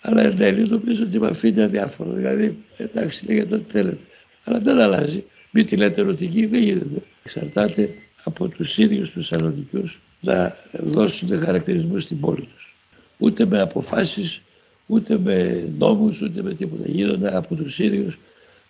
αλλά 0.07 0.23
εν 0.23 0.37
τέλει 0.37 0.69
νομίζω 0.69 1.05
ότι 1.05 1.19
με 1.19 1.27
αφήνει 1.27 1.63
αδιάφορο. 1.63 2.13
Δηλαδή, 2.13 2.59
εντάξει, 2.77 3.27
λέγεται 3.27 3.55
ό,τι 3.55 3.71
θέλετε. 3.71 4.05
Αλλά 4.45 4.59
δεν 4.59 4.79
αλλάζει. 4.79 5.25
Μην 5.51 5.67
τη 5.67 5.77
λέτε 5.77 6.01
ερωτική, 6.01 6.47
δεν 6.47 6.63
γίνεται. 6.63 7.03
Εξαρτάται 7.25 7.89
από 8.25 8.49
τους 8.49 8.79
ίδιους 8.79 9.11
τους 9.11 9.29
Θεσσαλονικιούς 9.29 10.01
να 10.21 10.57
δώσουν 10.73 11.39
χαρακτηρισμούς 11.39 12.03
στην 12.03 12.21
πόλη 12.21 12.49
τους. 12.55 12.75
Ούτε 13.19 13.45
με 13.47 13.61
αποφάσεις, 13.61 14.43
ούτε 14.87 15.19
με 15.19 15.69
νόμους, 15.79 16.21
ούτε 16.21 16.43
με 16.43 16.55
τίποτα. 16.55 16.83
Γίνονται 16.87 17.37
από 17.37 17.55
τους 17.55 17.79
ίδιους 17.79 18.19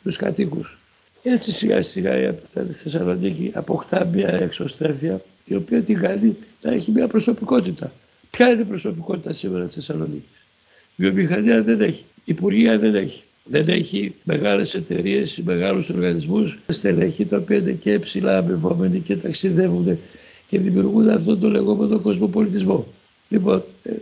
τους 0.02 0.16
κατοίκους. 0.16 0.78
Έτσι 1.22 1.50
σιγά 1.52 1.82
σιγά 1.82 2.18
η 2.18 2.34
Θεσσαλονίκη 2.70 3.50
αποκτά 3.54 4.04
μια 4.04 4.28
εξωστρέφεια 4.28 5.20
η 5.44 5.54
οποία 5.54 5.82
την 5.82 5.98
κάνει 5.98 6.36
να 6.62 6.72
έχει 6.72 6.90
μια 6.90 7.06
προσωπικότητα. 7.06 7.92
Ποια 8.30 8.50
είναι 8.50 8.60
η 8.60 8.64
προσωπικότητα 8.64 9.32
σήμερα 9.32 9.64
της 9.64 9.74
Θεσσαλονίκης; 9.74 10.43
Βιομηχανία 10.96 11.62
δεν 11.62 11.80
έχει, 11.80 12.04
υπουργεία 12.24 12.78
δεν 12.78 12.94
έχει. 12.94 13.22
Δεν 13.44 13.68
έχει 13.68 14.14
μεγάλες 14.22 14.74
εταιρείες 14.74 15.36
ή 15.36 15.42
μεγάλους 15.42 15.88
οργανισμούς, 15.88 16.58
στελέχη 16.68 17.24
τα 17.24 17.36
οποία 17.36 17.56
είναι 17.56 17.72
και 17.72 17.98
ψηλά 17.98 18.38
αμοιβόμενοι 18.38 19.00
και 19.00 19.16
ταξιδεύουν 19.16 19.98
και 20.48 20.58
δημιουργούν 20.58 21.08
αυτόν 21.08 21.40
τον 21.40 21.50
λεγόμενο 21.50 21.98
κοσμοπολιτισμό. 21.98 22.86
Λοιπόν, 23.28 23.64
ε, 23.82 23.92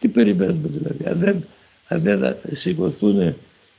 τι 0.00 0.08
περιμένουμε 0.08 0.68
δηλαδή, 0.68 1.04
αν 1.04 1.18
δεν, 1.18 1.44
αν 1.88 2.00
δεν 2.00 2.36
σηκωθούν 2.52 3.34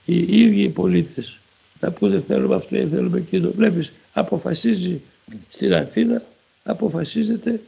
οι 0.06 0.42
ίδιοι 0.42 0.62
οι 0.64 0.70
πολίτες 0.70 1.40
να 1.80 1.92
πούνε 1.92 2.20
θέλουμε 2.20 2.56
αυτό 2.56 2.76
ή 2.76 2.88
θέλουμε 2.88 3.18
εκείνο. 3.18 3.52
Βλέπεις, 3.52 3.92
αποφασίζει 4.14 5.02
στην 5.50 5.74
Αθήνα, 5.74 6.24
αποφασίζεται 6.64 7.62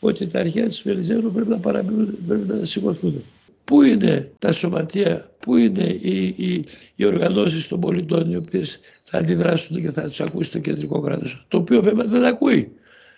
ότι 0.00 0.26
τα 0.26 0.40
αρχαία 0.40 0.66
της 0.66 0.82
Βελιζέρου 0.82 1.32
πρέπει 1.32 1.48
να 1.48 1.58
παραμείνουν, 1.58 2.18
πρέπει 2.26 2.48
να 2.48 2.64
σηκωθούν. 2.64 3.24
Πού 3.66 3.82
είναι 3.82 4.32
τα 4.38 4.52
σωματεία, 4.52 5.30
πού 5.38 5.56
είναι 5.56 5.84
οι, 5.84 6.34
οι, 6.36 6.64
οι 6.94 7.04
οργανώσεις 7.04 7.68
των 7.68 7.80
πολιτών 7.80 8.32
οι 8.32 8.36
οποίες 8.36 8.80
θα 9.02 9.18
αντιδράσουν 9.18 9.80
και 9.82 9.90
θα 9.90 10.08
τους 10.08 10.20
ακούσει 10.20 10.50
το 10.50 10.58
κεντρικό 10.58 11.00
κράτος, 11.00 11.42
το 11.48 11.56
οποίο 11.56 11.82
βέβαια 11.82 12.06
δεν 12.06 12.24
ακούει. 12.24 12.72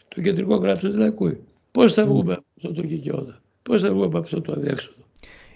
Το 0.09 0.21
κεντρικό 0.21 0.59
κράτος 0.59 0.93
δεν 0.93 1.03
ακούει. 1.03 1.41
Πώς 1.71 1.95
θα 1.95 2.07
βγούμε 2.07 2.33
από 2.33 2.45
αυτό 2.57 2.73
το 2.73 2.83
κικαιώνα, 2.87 3.41
πώς 3.63 3.81
θα 3.81 3.91
βγούμε 3.91 4.05
από 4.05 4.19
αυτό 4.19 4.41
το 4.41 4.53
αδιέξοδο; 4.53 5.03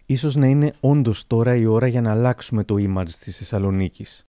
Ίσως 0.06 0.36
να 0.36 0.46
είναι 0.46 0.74
όντως 0.80 1.26
τώρα 1.26 1.56
η 1.56 1.66
ώρα 1.66 1.86
για 1.86 2.00
να 2.00 2.10
αλλάξουμε 2.10 2.64
το 2.64 2.74
image 2.78 3.10
της 3.24 3.36
Θεσσαλονίκης. 3.36 4.26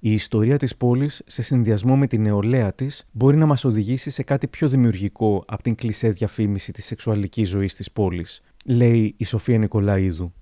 Η 0.00 0.12
ιστορία 0.12 0.58
της 0.58 0.76
πόλης, 0.76 1.22
σε 1.26 1.42
συνδυασμό 1.42 1.96
με 1.96 2.06
την 2.06 2.22
νεολαία 2.22 2.72
της, 2.72 3.06
μπορεί 3.12 3.36
να 3.36 3.46
μας 3.46 3.64
οδηγήσει 3.64 4.10
σε 4.10 4.22
κάτι 4.22 4.46
πιο 4.46 4.68
δημιουργικό 4.68 5.44
από 5.46 5.62
την 5.62 5.74
κλισέ 5.74 6.08
διαφήμιση 6.08 6.72
της 6.72 6.84
σεξουαλικής 6.84 7.48
ζωής 7.48 7.74
της 7.74 7.90
πόλης, 7.90 8.40
λέει 8.64 9.14
η 9.18 9.24
Σοφία 9.24 9.58
Νικολαίδου. 9.58 10.32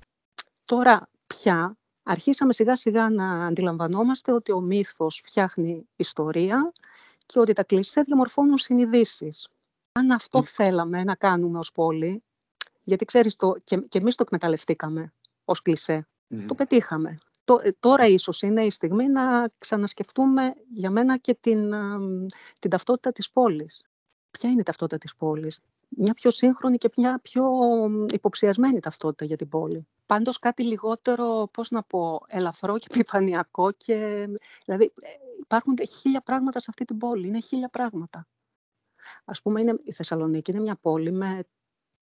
Τώρα 0.65 1.09
πια 1.27 1.77
αρχίσαμε 2.03 2.53
σιγά 2.53 2.77
σιγά 2.77 3.11
να 3.11 3.47
αντιλαμβανόμαστε 3.47 4.33
ότι 4.33 4.53
ο 4.53 4.61
μύθος 4.61 5.23
φτιάχνει 5.25 5.89
ιστορία 5.97 6.73
και 7.27 7.39
ότι 7.39 7.53
τα 7.53 7.65
κλισέ 7.65 8.03
διαμορφώνουν 8.03 8.59
συνειδήσεις. 8.59 9.49
Αν 9.93 10.11
αυτό 10.11 10.43
θέλαμε 10.43 11.05
να 11.05 11.15
κάνουμε 11.15 11.59
ως 11.59 11.73
πόλη, 11.73 12.23
γιατί 12.85 13.05
ξέρεις, 13.05 13.37
το, 13.37 13.53
και, 13.65 13.77
και 13.77 13.99
εμείς 13.99 14.15
το 14.15 14.23
εκμεταλλευτήκαμε 14.27 15.13
ως 15.45 15.63
κλισέ, 15.63 16.07
το 16.47 16.55
πετύχαμε. 16.55 17.17
Ε, 17.63 17.71
τώρα 17.81 18.07
ίσως 18.07 18.43
είναι 18.43 18.65
η 18.65 18.71
στιγμή 18.71 19.07
να 19.07 19.49
ξανασκεφτούμε 19.59 20.55
για 20.73 20.91
μένα 20.91 21.17
και 21.17 21.35
την, 21.41 21.75
την 22.61 22.71
ταυτότητα 22.71 23.13
της 23.13 23.31
πόλης. 23.31 23.85
Ποια 24.31 24.51
είναι 24.51 24.61
η 24.61 24.65
ταυτότητα 24.65 24.99
της 24.99 25.17
πόλης; 25.17 25.61
Μια 25.89 26.15
πιο 26.15 26.31
σύγχρονη 26.31 26.77
και 26.77 26.91
μια 26.97 27.19
πιο 27.23 27.45
υποψιασμένη 28.13 28.81
ταυτότητα 28.81 29.25
για 29.25 29.37
την 29.37 29.49
πόλη. 29.49 29.87
Πάντως 30.07 30.39
κάτι 30.39 30.63
λιγότερο, 30.63 31.49
πώς 31.53 31.71
να 31.71 31.83
πω, 31.83 32.21
ελαφρό 32.27 32.79
και 32.79 32.87
επιφανειακό 32.91 33.73
και... 33.73 34.29
Δηλαδή 34.65 34.85
ε, 34.85 35.09
υπάρχουν 35.41 35.75
χίλια 36.01 36.21
πράγματα 36.21 36.61
σε 36.61 36.67
αυτή 36.69 36.85
την 36.85 36.99
πόλη, 36.99 37.27
είναι 37.27 37.41
χίλια 37.41 37.69
πράγματα. 37.69 38.27
Ας 39.25 39.43
πούμε, 39.43 39.61
είναι, 39.61 39.77
η 39.85 39.93
Θεσσαλονίκη 39.93 40.51
είναι 40.51 40.61
μια 40.61 40.77
πόλη 40.77 41.13
με 41.13 41.45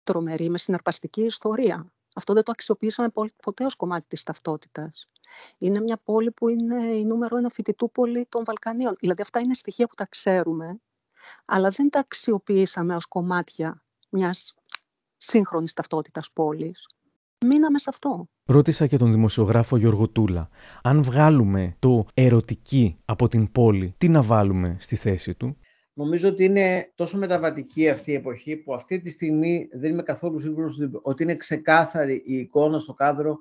τρομερή, 0.03 0.51
με 0.51 0.59
συναρπαστική 0.59 1.23
ιστορία. 1.23 1.93
Αυτό 2.15 2.33
δεν 2.33 2.43
το 2.43 2.51
αξιοποιήσαμε 2.51 3.09
ποτέ 3.43 3.65
ως 3.65 3.77
κομμάτι 3.77 4.07
της 4.09 4.23
ταυτότητας. 4.23 5.09
Είναι 5.59 5.81
μια 5.81 5.97
πόλη 5.97 6.31
που 6.31 6.49
είναι 6.49 6.97
η 6.97 7.05
νούμερο 7.05 7.37
ένα 7.37 7.49
φοιτητούπολη 7.49 8.27
των 8.29 8.45
Βαλκανίων. 8.45 8.95
Δηλαδή 9.01 9.23
αυτά 9.23 9.41
είναι 9.41 9.55
στοιχεία 9.55 9.87
που 9.87 9.95
τα 9.95 10.07
ξέρουμε, 10.07 10.81
αλλά 11.47 11.69
δεν 11.69 11.91
τα 11.91 11.99
αξιοποιήσαμε 11.99 12.95
ως 12.95 13.07
κομμάτια 13.07 13.83
μιας 14.11 14.55
σύγχρονης 15.17 15.73
ταυτότητας 15.73 16.31
πόλης. 16.33 16.87
Μείναμε 17.45 17.79
σε 17.79 17.91
αυτό. 17.91 18.29
Ρώτησα 18.45 18.87
και 18.87 18.97
τον 18.97 19.13
δημοσιογράφο 19.13 19.77
Γιώργο 19.77 20.09
Τούλα. 20.09 20.49
Αν 20.83 21.03
βγάλουμε 21.03 21.77
το 21.79 22.07
ερωτική 22.15 22.99
από 23.05 23.29
την 23.29 23.53
πόλη, 23.53 23.95
τι 23.99 24.09
να 24.09 24.23
βάλουμε 24.23 24.77
στη 24.81 24.97
θέση 24.97 25.35
του; 25.35 25.57
Νομίζω 25.99 26.29
ότι 26.29 26.45
είναι 26.45 26.93
τόσο 26.95 27.19
μεταβατική 27.19 27.89
αυτή 27.89 28.11
η 28.11 28.15
εποχή 28.15 28.57
που 28.57 28.75
αυτή 28.75 29.01
τη 29.01 29.11
στιγμή 29.11 29.69
δεν 29.73 29.93
είμαι 29.93 30.03
καθόλου 30.03 30.41
σίγουρος 30.41 30.79
ότι 31.03 31.23
είναι 31.23 31.37
ξεκάθαρη 31.37 32.23
η 32.27 32.35
εικόνα 32.35 32.79
στο 32.79 32.95
κάδρο 32.95 33.39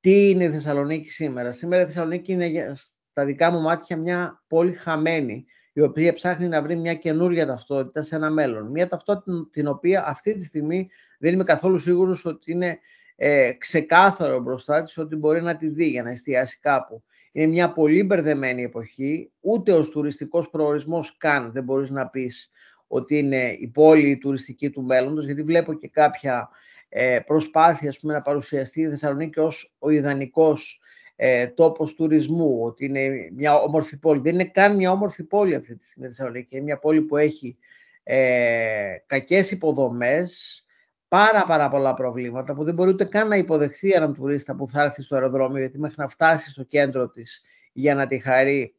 τι 0.00 0.30
είναι 0.30 0.44
η 0.44 0.50
Θεσσαλονίκη 0.50 1.08
σήμερα; 1.08 1.52
Σήμερα 1.52 1.82
η 1.82 1.86
Θεσσαλονίκη 1.86 2.32
είναι 2.32 2.72
στα 3.10 3.24
δικά 3.24 3.52
μου 3.52 3.60
μάτια 3.60 3.96
μια 3.96 4.44
πόλη 4.46 4.72
χαμένη, 4.72 5.44
η 5.76 5.82
οποία 5.82 6.12
ψάχνει 6.12 6.48
να 6.48 6.62
βρει 6.62 6.76
μια 6.76 6.94
καινούρια 6.94 7.46
ταυτότητα 7.46 8.02
σε 8.02 8.16
ένα 8.16 8.30
μέλλον. 8.30 8.66
Μια 8.70 8.88
ταυτότητα 8.88 9.48
την 9.50 9.66
οποία 9.66 10.04
αυτή 10.06 10.34
τη 10.34 10.44
στιγμή 10.44 10.88
δεν 11.18 11.32
είμαι 11.32 11.44
καθόλου 11.44 11.78
σίγουρος 11.78 12.24
ότι 12.24 12.52
είναι 12.52 12.78
ε, 13.16 13.52
ξεκάθαρο 13.52 14.40
μπροστά 14.40 14.82
της 14.82 14.98
ότι 14.98 15.16
μπορεί 15.16 15.42
να 15.42 15.56
τη 15.56 15.68
δει 15.68 15.88
για 15.88 16.02
να 16.02 16.10
εστιάσει 16.10 16.58
κάπου. 16.60 17.02
Είναι 17.32 17.46
μια 17.46 17.72
πολύ 17.72 18.02
μπερδεμένη 18.02 18.62
εποχή, 18.62 19.30
ούτε 19.40 19.72
ως 19.72 19.88
τουριστικός 19.88 20.50
προορισμός 20.50 21.16
καν 21.16 21.52
δεν 21.52 21.64
μπορείς 21.64 21.90
να 21.90 22.08
πεις 22.08 22.50
ότι 22.86 23.18
είναι 23.18 23.56
η 23.58 23.68
πόλη 23.68 24.18
τουριστική 24.18 24.70
του 24.70 24.82
μέλλοντος, 24.82 25.24
γιατί 25.24 25.42
βλέπω 25.42 25.74
και 25.74 25.88
κάποια 25.88 26.48
ε, 26.88 27.18
προσπάθεια 27.26 27.94
πούμε, 28.00 28.12
να 28.12 28.22
παρουσιαστεί 28.22 28.80
η 28.80 28.88
Θεσσαλονίκη 28.88 29.40
ως 29.40 29.74
ο 29.78 29.90
ιδανικός 29.90 30.80
ε, 31.16 31.46
τόπος 31.46 31.94
τουρισμού, 31.94 32.60
ότι 32.62 32.84
είναι 32.84 33.08
μια 33.32 33.54
όμορφη 33.54 33.96
πόλη. 33.96 34.20
Δεν 34.20 34.34
είναι 34.34 34.44
καν 34.44 34.76
μια 34.76 34.92
όμορφη 34.92 35.22
πόλη 35.22 35.54
αυτή 35.54 35.76
τη 35.76 35.82
στιγμή 35.82 36.08
η 36.08 36.10
Θεσσαλονίκη. 36.10 36.54
Είναι 36.56 36.64
μια 36.64 36.78
πόλη 36.78 37.00
που 37.00 37.16
έχει 37.16 37.58
ε, 38.02 38.96
κακές 39.06 39.50
υποδομές, 39.50 40.60
πάρα 41.08 41.44
πάρα 41.46 41.68
πολλά 41.68 41.94
προβλήματα 41.94 42.54
που 42.54 42.64
δεν 42.64 42.74
μπορεί 42.74 42.90
ούτε 42.90 43.04
καν 43.04 43.28
να 43.28 43.36
υποδεχθεί 43.36 43.90
έναν 43.90 44.14
τουρίστα 44.14 44.56
που 44.56 44.68
θα 44.68 44.82
έρθει 44.82 45.02
στο 45.02 45.14
αεροδρόμιο 45.14 45.58
γιατί 45.58 45.78
μέχρι 45.78 45.96
να 45.98 46.08
φτάσει 46.08 46.50
στο 46.50 46.62
κέντρο 46.62 47.08
της 47.08 47.42
για 47.72 47.94
να 47.94 48.06
τη 48.06 48.18
χαρεί 48.18 48.74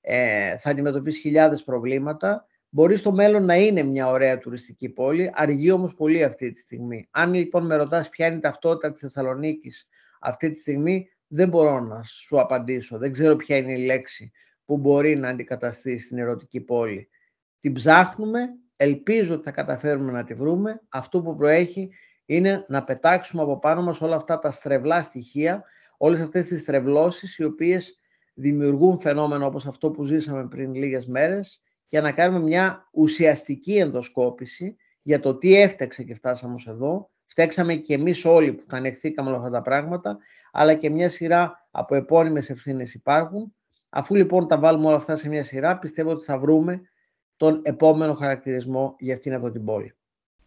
ε, 0.00 0.56
θα 0.56 0.70
αντιμετωπίσει 0.70 1.20
χιλιάδες 1.20 1.64
προβλήματα. 1.64 2.46
Μπορεί 2.68 2.96
στο 2.96 3.12
μέλλον 3.12 3.44
να 3.44 3.54
είναι 3.54 3.82
μια 3.82 4.08
ωραία 4.08 4.38
τουριστική 4.38 4.88
πόλη, 4.88 5.30
αργεί 5.34 5.70
όμως 5.70 5.94
πολύ 5.94 6.24
αυτή 6.24 6.52
τη 6.52 6.60
στιγμή. 6.60 7.08
Αν 7.10 7.34
λοιπόν 7.34 7.66
με 7.66 7.76
ρωτάς 7.76 8.08
ποια 8.08 8.26
είναι 8.26 8.36
η 8.36 8.40
ταυτότητα 8.40 8.92
της 8.92 9.00
Θεσσαλονίκης 9.00 9.88
αυτή 10.20 10.50
τη 10.50 10.58
στιγμή, 10.58 11.08
δεν 11.32 11.48
μπορώ 11.48 11.80
να 11.80 12.02
σου 12.02 12.40
απαντήσω. 12.40 12.98
Δεν 12.98 13.12
ξέρω 13.12 13.36
ποια 13.36 13.56
είναι 13.56 13.72
η 13.72 13.84
λέξη 13.84 14.30
που 14.64 14.78
μπορεί 14.78 15.16
να 15.16 15.28
αντικαταστήσει 15.28 16.08
την 16.08 16.18
ερωτική 16.18 16.60
πόλη. 16.60 17.08
Την 17.60 17.72
ψάχνουμε, 17.72 18.40
ελπίζω 18.76 19.34
ότι 19.34 19.42
θα 19.42 19.50
καταφέρουμε 19.50 20.12
να 20.12 20.24
τη 20.24 20.34
βρούμε. 20.34 20.80
Αυτό 20.88 21.22
που 21.22 21.36
προέχει 21.36 21.90
είναι 22.26 22.64
να 22.68 22.84
πετάξουμε 22.84 23.42
από 23.42 23.58
πάνω 23.58 23.82
μας 23.82 24.00
όλα 24.00 24.16
αυτά 24.16 24.38
τα 24.38 24.50
στρεβλά 24.50 25.02
στοιχεία, 25.02 25.64
όλες 25.96 26.20
αυτές 26.20 26.46
τις 26.46 26.60
στρεβλώσεις 26.60 27.36
οι 27.36 27.44
οποίες 27.44 27.98
δημιουργούν 28.34 28.98
φαινόμενα 28.98 29.46
όπως 29.46 29.66
αυτό 29.66 29.90
που 29.90 30.04
ζήσαμε 30.04 30.48
πριν 30.48 30.74
λίγες 30.74 31.06
μέρες 31.06 31.62
για 31.88 32.00
να 32.00 32.12
κάνουμε 32.12 32.44
μια 32.44 32.88
ουσιαστική 32.92 33.76
ενδοσκόπηση 33.76 34.76
για 35.02 35.20
το 35.20 35.34
τι 35.34 35.60
έφταξε 35.60 36.02
και 36.02 36.14
φτάσαμε 36.14 36.54
ως 36.54 36.66
εδώ. 36.66 37.10
Φταίξαμε 37.30 37.74
και 37.74 37.94
εμείς 37.94 38.24
όλοι 38.24 38.52
που 38.52 38.64
τα 38.66 38.76
ανεχθήκαμε 38.76 39.28
όλα 39.28 39.38
αυτά 39.38 39.50
τα 39.50 39.62
πράγματα, 39.62 40.18
αλλά 40.52 40.74
και 40.74 40.90
μια 40.90 41.08
σειρά 41.08 41.66
από 41.70 41.94
επώνυμες 41.94 42.50
ευθύνες 42.50 42.94
υπάρχουν. 42.94 43.54
Αφού 43.90 44.14
λοιπόν 44.14 44.46
τα 44.46 44.58
βάλουμε 44.58 44.86
όλα 44.86 44.96
αυτά 44.96 45.16
σε 45.16 45.28
μια 45.28 45.44
σειρά, 45.44 45.78
πιστεύω 45.78 46.10
ότι 46.10 46.24
θα 46.24 46.38
βρούμε 46.38 46.80
τον 47.36 47.60
επόμενο 47.62 48.14
χαρακτηρισμό 48.14 48.94
για 48.98 49.14
αυτήν 49.14 49.32
εδώ 49.32 49.50
την 49.50 49.64
πόλη. 49.64 49.94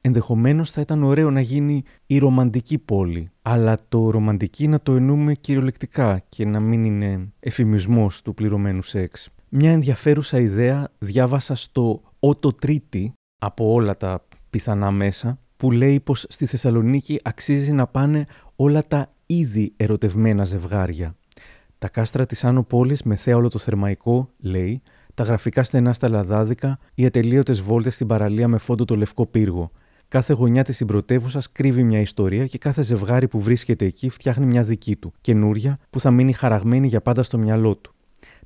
Ενδεχομένως 0.02 0.72
θα 0.72 0.82
ήταν 0.82 1.04
ωραίο 1.04 1.32
να 1.32 1.42
γίνει 1.42 1.84
η 2.06 2.18
ρομαντική 2.18 2.78
πόλη, 2.78 3.32
αλλά 3.42 3.78
το 3.90 4.10
ρομαντική 4.10 4.68
να 4.68 4.82
το 4.82 4.96
εννοούμε 4.96 5.34
κυριολεκτικά 5.34 6.24
και 6.30 6.46
να 6.46 6.60
μην 6.60 6.84
είναι 6.84 7.32
εφημισμός 7.40 8.22
του 8.22 8.34
πληρωμένου 8.34 8.82
σεξ. 8.82 9.30
Μια 9.50 9.72
ενδιαφέρουσα 9.72 10.40
ιδέα 10.40 10.92
διάβασα 11.00 11.56
στο 11.56 12.02
Ότο 12.20 12.54
Τρίτη 12.54 13.14
από 13.38 13.72
όλα 13.74 13.98
τα 13.98 14.28
πιθανά 14.50 14.92
μέσα 14.92 15.38
που 15.64 15.72
λέει 15.72 16.00
πως 16.00 16.26
στη 16.30 16.46
Θεσσαλονίκη 16.46 17.20
αξίζει 17.24 17.72
να 17.72 17.88
πάνε 17.88 18.26
όλα 18.56 18.84
τα 18.88 19.14
ήδη 19.26 19.74
ερωτευμένα 19.78 20.46
ζευγάρια. 20.46 21.16
Τα 21.80 21.90
κάστρα 21.90 22.26
της 22.26 22.44
Άνω 22.44 22.64
Πόλης 22.64 23.04
με 23.04 23.16
θέα 23.16 23.36
όλο 23.36 23.50
το 23.50 23.60
θερμαϊκό, 23.60 24.30
λέει, 24.38 24.82
τα 25.14 25.24
γραφικά 25.24 25.64
στενά 25.64 25.94
στα 25.94 26.10
λαδάδικα, 26.10 26.80
οι 26.94 27.06
ατελείωτες 27.06 27.62
βόλτες 27.62 27.94
στην 27.94 28.08
παραλία 28.08 28.48
με 28.48 28.58
φόντο 28.58 28.86
το 28.86 28.96
λευκό 28.96 29.26
πύργο. 29.26 29.72
Κάθε 30.08 30.34
γωνιά 30.34 30.64
της 30.64 30.76
συμπρωτεύουσας 30.76 31.52
κρύβει 31.52 31.84
μια 31.84 32.00
ιστορία 32.00 32.46
και 32.46 32.58
κάθε 32.58 32.84
ζευγάρι 32.84 33.28
που 33.28 33.42
βρίσκεται 33.42 33.86
εκεί 33.86 34.10
φτιάχνει 34.10 34.46
μια 34.46 34.64
δική 34.64 34.96
του, 34.96 35.14
καινούρια, 35.22 35.80
που 35.90 36.00
θα 36.00 36.12
μείνει 36.12 36.34
χαραγμένη 36.34 36.88
για 36.88 37.02
πάντα 37.02 37.24
στο 37.24 37.38
μυαλό 37.38 37.76
του. 37.76 37.94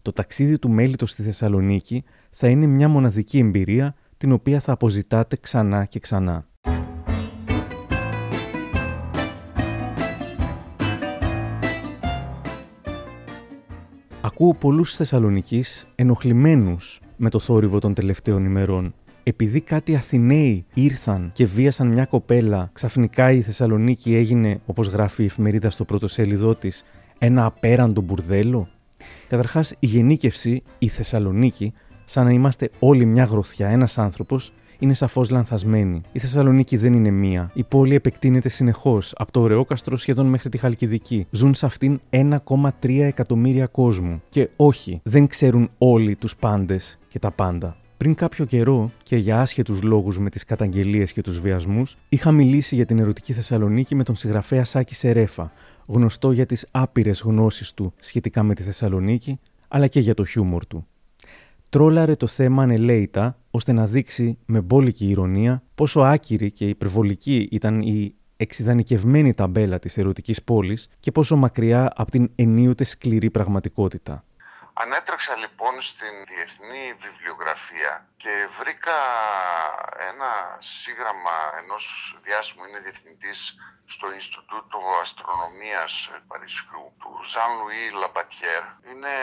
Το 0.01 0.11
ταξίδι 0.11 0.59
του 0.59 0.69
μέλητος 0.69 1.09
στη 1.09 1.23
Θεσσαλονίκη 1.23 2.03
θα 2.31 2.47
είναι 2.47 2.65
μια 2.65 2.87
μοναδική 2.87 3.37
εμπειρία 3.37 3.95
την 4.17 4.31
οποία 4.31 4.59
θα 4.59 4.71
αποζητάτε 4.71 5.37
ξανά 5.41 5.85
και 5.85 5.99
ξανά. 5.99 6.46
Ακούω 14.39 14.53
πολλούς 14.53 14.95
Θεσσαλονικείς 14.95 15.87
ενοχλημένους 15.95 16.99
με 17.15 17.29
το 17.29 17.39
θόρυβο 17.39 17.79
των 17.79 17.93
τελευταίων 17.93 18.45
ημερών. 18.45 18.93
Επειδή 19.23 19.61
κάτι 19.61 19.95
Αθηναίοι 19.95 20.65
ήρθαν 20.73 21.29
και 21.33 21.45
βίασαν 21.45 21.87
μια 21.87 22.05
κοπέλα, 22.05 22.69
ξαφνικά 22.73 23.31
η 23.31 23.41
Θεσσαλονίκη 23.41 24.15
έγινε, 24.15 24.59
όπως 24.65 24.87
γράφει 24.87 25.23
η 25.23 25.25
εφημερίδα 25.25 25.69
στο 25.69 25.85
πρωτοσέλιδό 25.85 26.55
της, 26.55 26.83
ένα 27.17 27.45
απέραντο 27.45 28.01
μπουρδέλο. 28.01 28.67
Καταρχάς, 29.27 29.71
η 29.79 29.87
γενίκευση, 29.87 30.63
η 30.79 30.87
Θεσσαλονίκη, 30.87 31.73
σαν 32.05 32.25
να 32.25 32.31
είμαστε 32.31 32.69
όλοι 32.79 33.05
μια 33.05 33.23
γροθιά, 33.23 33.67
ένας 33.67 33.97
άνθρωπος, 33.97 34.53
είναι 34.79 34.93
σαφώς 34.93 35.29
λανθασμένη. 35.29 36.01
Η 36.11 36.19
Θεσσαλονίκη 36.19 36.77
δεν 36.77 36.93
είναι 36.93 37.11
μία. 37.11 37.51
Η 37.53 37.63
πόλη 37.63 37.95
επεκτείνεται 37.95 38.49
συνεχώς, 38.49 39.13
από 39.17 39.31
το 39.31 39.47
Ρεόκαστρο 39.47 39.97
σχεδόν 39.97 40.25
μέχρι 40.25 40.49
τη 40.49 40.57
Χαλκιδική. 40.57 41.27
Ζουν 41.31 41.53
σε 41.53 41.65
αυτήν 41.65 41.99
1,3 42.09 43.03
εκατομμύρια 43.03 43.65
κόσμου. 43.65 44.21
Και 44.29 44.49
όχι, 44.55 44.99
δεν 45.03 45.27
ξέρουν 45.27 45.69
όλοι 45.77 46.15
τους 46.15 46.35
πάντες 46.35 46.99
και 47.07 47.19
τα 47.19 47.31
πάντα. 47.31 47.77
Πριν 47.97 48.15
κάποιο 48.15 48.45
καιρό 48.45 48.91
και 49.03 49.17
για 49.17 49.41
άσχετους 49.41 49.81
λόγους 49.81 50.19
με 50.19 50.29
τις 50.29 50.45
καταγγελίες 50.45 51.11
και 51.11 51.21
τους 51.21 51.39
βιασμούς, 51.39 51.97
είχα 52.09 52.31
μιλήσει 52.31 52.75
για 52.75 52.85
την 52.85 52.99
ερωτική 52.99 53.33
Θεσσαλονίκη 53.33 53.95
με 53.95 54.03
τον 54.03 54.15
συγγραφέα 54.15 54.63
Σάκη 54.63 54.95
Σερέφα, 54.95 55.51
γνωστό 55.85 56.31
για 56.31 56.45
τις 56.45 56.67
άπειρες 56.71 57.21
γνώσεις 57.21 57.73
του 57.73 57.93
σχετικά 57.99 58.43
με 58.43 58.53
τη 58.53 58.63
Θεσσαλονίκη, 58.63 59.39
αλλά 59.67 59.87
και 59.87 59.99
για 59.99 60.13
το 60.13 60.25
χιούμορ 60.25 60.65
του 60.65 60.87
τρόλαρε 61.69 62.15
το 62.15 62.27
θέμα 62.27 62.63
ανελαίητα 62.63 63.37
ώστε 63.51 63.71
να 63.71 63.85
δείξει 63.85 64.37
με 64.45 64.61
μπόλικη 64.61 65.09
ηρωνία 65.09 65.63
πόσο 65.75 66.01
άκυρη 66.01 66.51
και 66.51 66.67
υπερβολική 66.67 67.47
ήταν 67.51 67.81
η 67.81 68.15
εξειδανικευμένη 68.37 69.33
ταμπέλα 69.33 69.79
της 69.79 69.97
ερωτικής 69.97 70.43
πόλης 70.43 70.89
και 70.99 71.11
πόσο 71.11 71.35
μακριά 71.35 71.93
από 71.95 72.11
την 72.11 72.31
ενίοτε 72.35 72.83
σκληρή 72.83 73.29
πραγματικότητα. 73.29 74.23
Ανέτρεξα 74.73 75.35
λοιπόν 75.35 75.81
στην 75.81 76.13
διεθνή 76.27 76.83
βιβλιογραφία 77.05 78.07
και 78.17 78.47
βρήκα 78.59 78.99
ένα 80.09 80.57
σύγγραμμα 80.59 81.35
ενός 81.57 82.15
διάσημου 82.21 82.65
είναι 82.65 82.79
διευθυντής 82.79 83.55
στο 83.85 84.13
Ινστιτούτο 84.13 84.79
Αστρονομίας 85.01 86.09
Παρισιού 86.27 86.93
του 86.99 87.23
Ζαν 87.23 87.51
Λουί 87.57 87.89
Λαμπατιέρ. 87.89 88.63
Είναι 88.89 89.15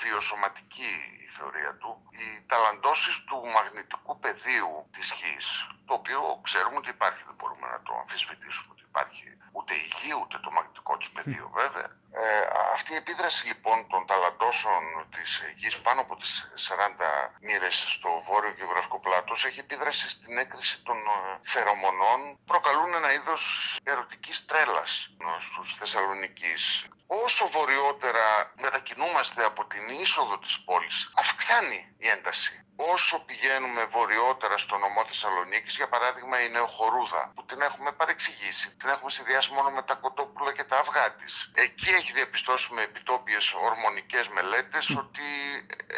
βιοσωματική 0.00 0.94
η 1.24 1.26
θεωρία 1.36 1.74
του. 1.80 1.90
Οι 2.10 2.44
ταλαντώσεις 2.46 3.24
του 3.24 3.42
μαγνητικού 3.54 4.18
πεδίου 4.18 4.88
της 4.92 5.12
Γης, 5.18 5.46
το 5.86 5.94
οποίο 5.94 6.40
ξέρουμε 6.42 6.76
ότι 6.76 6.90
υπάρχει, 6.90 7.22
δεν 7.26 7.34
μπορούμε 7.38 7.66
να 7.68 7.80
το 7.82 7.92
αμφισβητήσουμε 8.00 8.68
ότι 8.72 8.84
υπάρχει 8.90 9.28
ούτε 9.52 9.74
η 9.74 9.86
Γη 9.96 10.12
ούτε 10.22 10.38
το 10.38 10.50
μαγνητικό 10.50 10.96
της 10.96 11.10
πεδίο 11.10 11.50
βέβαια. 11.54 11.88
Ε, 12.12 12.46
αυτή 12.72 12.92
η 12.92 12.96
επίδραση 12.96 13.46
λοιπόν 13.46 13.86
των 13.88 14.06
ταλαντώσεων 14.06 14.82
της 15.14 15.42
Γης 15.56 15.78
πάνω 15.78 16.00
από 16.00 16.16
τις 16.16 16.32
40 16.68 17.32
μοίρες 17.40 17.84
στο 17.86 18.22
βόρειο 18.26 18.52
γεωγραφικό 18.58 18.98
πλάτος 19.00 19.44
έχει 19.44 19.60
επίδραση 19.60 20.08
στην 20.08 20.38
έκρηση 20.38 20.82
των 20.82 20.96
ε, 20.96 21.38
φερομονών 21.42 22.38
προκαλούν 22.46 22.94
ένα 22.94 23.12
είδος 23.12 23.76
ερωτικής 23.82 24.44
τρέλας 24.44 25.10
στους 25.38 25.74
Θεσσαλονικείς. 25.78 26.86
Όσο 27.06 27.48
βορειότερα 27.48 28.52
μετακινούμαστε 28.60 29.44
από 29.44 29.66
την 29.66 29.88
είσοδο 29.88 30.38
της 30.38 30.60
πόλης, 30.60 31.12
αυξάνει 31.14 31.94
η 31.98 32.08
ένταση. 32.08 32.65
Όσο 32.76 33.24
πηγαίνουμε 33.24 33.84
βορειότερα 33.84 34.56
στο 34.58 34.76
νομό 34.78 35.04
Θεσσαλονίκης, 35.04 35.76
για 35.76 35.88
παράδειγμα 35.88 36.42
η 36.42 36.48
Νεοχορούδα, 36.48 37.32
που 37.34 37.44
την 37.44 37.60
έχουμε 37.60 37.92
παρεξηγήσει, 37.92 38.76
την 38.76 38.88
έχουμε 38.88 39.10
συνδυάσει 39.10 39.52
μόνο 39.52 39.70
με 39.70 39.82
τα 39.82 39.94
κοτόπουλα 39.94 40.52
και 40.52 40.64
τα 40.64 40.78
αυγά 40.78 41.14
της. 41.14 41.50
Εκεί 41.54 41.90
έχει 41.90 42.12
διαπιστώσει 42.12 42.74
με 42.74 42.82
επιτόπιες 42.82 43.52
ορμονικές 43.52 44.28
μελέτες 44.28 44.96
ότι 44.96 45.22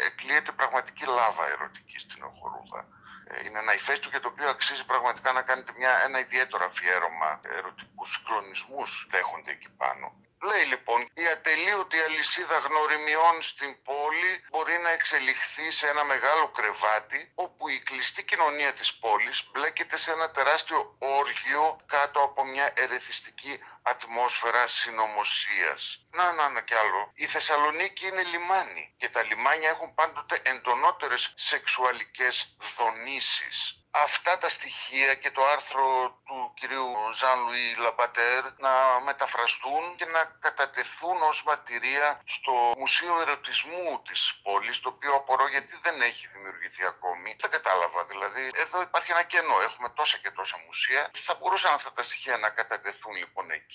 εκλείεται 0.07 0.51
πραγματική 0.51 1.05
λάβα 1.05 1.49
ερωτική 1.49 1.99
στην 1.99 2.17
Νεοχορούδα. 2.19 2.87
Ε, 3.27 3.45
είναι 3.45 3.59
ένα 3.59 3.73
ηφαίστειο 3.73 4.09
για 4.09 4.19
το 4.19 4.27
οποίο 4.27 4.49
αξίζει 4.49 4.85
πραγματικά 4.85 5.31
να 5.31 5.41
κάνετε 5.41 5.71
μια, 5.77 6.03
ένα 6.03 6.19
ιδιαίτερο 6.19 6.65
αφιέρωμα. 6.65 7.39
Ερωτικούς 7.43 8.23
κλονισμούς 8.23 9.07
δέχονται 9.09 9.51
εκεί 9.51 9.69
πάνω. 9.69 10.13
Λέει 10.41 10.63
λοιπόν, 10.63 11.09
η 11.13 11.27
ατελείωτη 11.27 11.99
αλυσίδα 11.99 12.57
γνωριμιών 12.57 13.41
στην 13.41 13.81
πόλη 13.83 14.43
μπορεί 14.49 14.77
να 14.77 14.89
εξελιχθεί 14.89 15.71
σε 15.71 15.87
ένα 15.87 16.03
μεγάλο 16.03 16.47
κρεβάτι 16.47 17.31
όπου 17.35 17.69
η 17.69 17.79
κλειστή 17.79 18.23
κοινωνία 18.23 18.73
της 18.73 18.93
πόλης 18.93 19.49
μπλέκεται 19.51 19.97
σε 19.97 20.11
ένα 20.11 20.31
τεράστιο 20.31 20.95
όργιο 20.99 21.79
κάτω 21.85 22.19
από 22.19 22.45
μια 22.45 22.73
ερεθιστική 22.75 23.59
ατμόσφαιρα 23.81 24.67
συνωμοσίας. 24.67 26.05
Να, 26.11 26.31
να, 26.31 26.49
να 26.49 26.61
κι 26.61 26.73
άλλο. 26.73 27.11
Η 27.13 27.25
Θεσσαλονίκη 27.25 28.07
είναι 28.07 28.23
λιμάνι 28.23 28.93
και 28.97 29.09
τα 29.09 29.23
λιμάνια 29.23 29.69
έχουν 29.69 29.93
πάντοτε 29.93 30.41
εντονότερες 30.43 31.33
σεξουαλικές 31.35 32.55
δονήσεις. 32.77 33.73
Αυτά 33.91 34.37
τα 34.37 34.49
στοιχεία 34.49 35.15
και 35.15 35.31
το 35.31 35.45
άρθρο 35.45 36.19
του 36.25 36.53
κυρίου 36.55 36.87
Ζαν 37.19 37.39
Λουί 37.39 37.75
Λαπατέρ 37.77 38.43
να 38.57 38.99
μεταφραστούν 39.03 39.95
και 39.95 40.05
να 40.05 40.23
κατατεθούν 40.39 41.21
ως 41.21 41.43
μαρτυρία 41.43 42.21
στο 42.25 42.73
Μουσείο 42.77 43.21
Ερωτισμού 43.21 44.01
της 44.07 44.39
πόλης, 44.43 44.79
το 44.79 44.89
οποίο 44.89 45.13
απορώ 45.13 45.47
γιατί 45.47 45.79
δεν 45.81 46.01
έχει 46.01 46.27
δημιουργηθεί 46.27 46.85
ακόμη. 46.85 47.35
Δεν 47.39 47.49
κατάλαβα 47.49 48.05
δηλαδή. 48.05 48.49
Εδώ 48.53 48.81
υπάρχει 48.81 49.11
ένα 49.11 49.23
κενό. 49.23 49.61
Έχουμε 49.61 49.89
τόσα 49.89 50.17
και 50.17 50.31
τόσα 50.31 50.57
μουσεία. 50.65 51.11
Θα 51.13 51.35
μπορούσαν 51.39 51.73
αυτά 51.73 51.91
τα 51.93 52.03
στοιχεία 52.03 52.37
να 52.37 52.49
κατατεθούν 52.49 53.13
λοιπόν 53.15 53.51
εκεί 53.51 53.68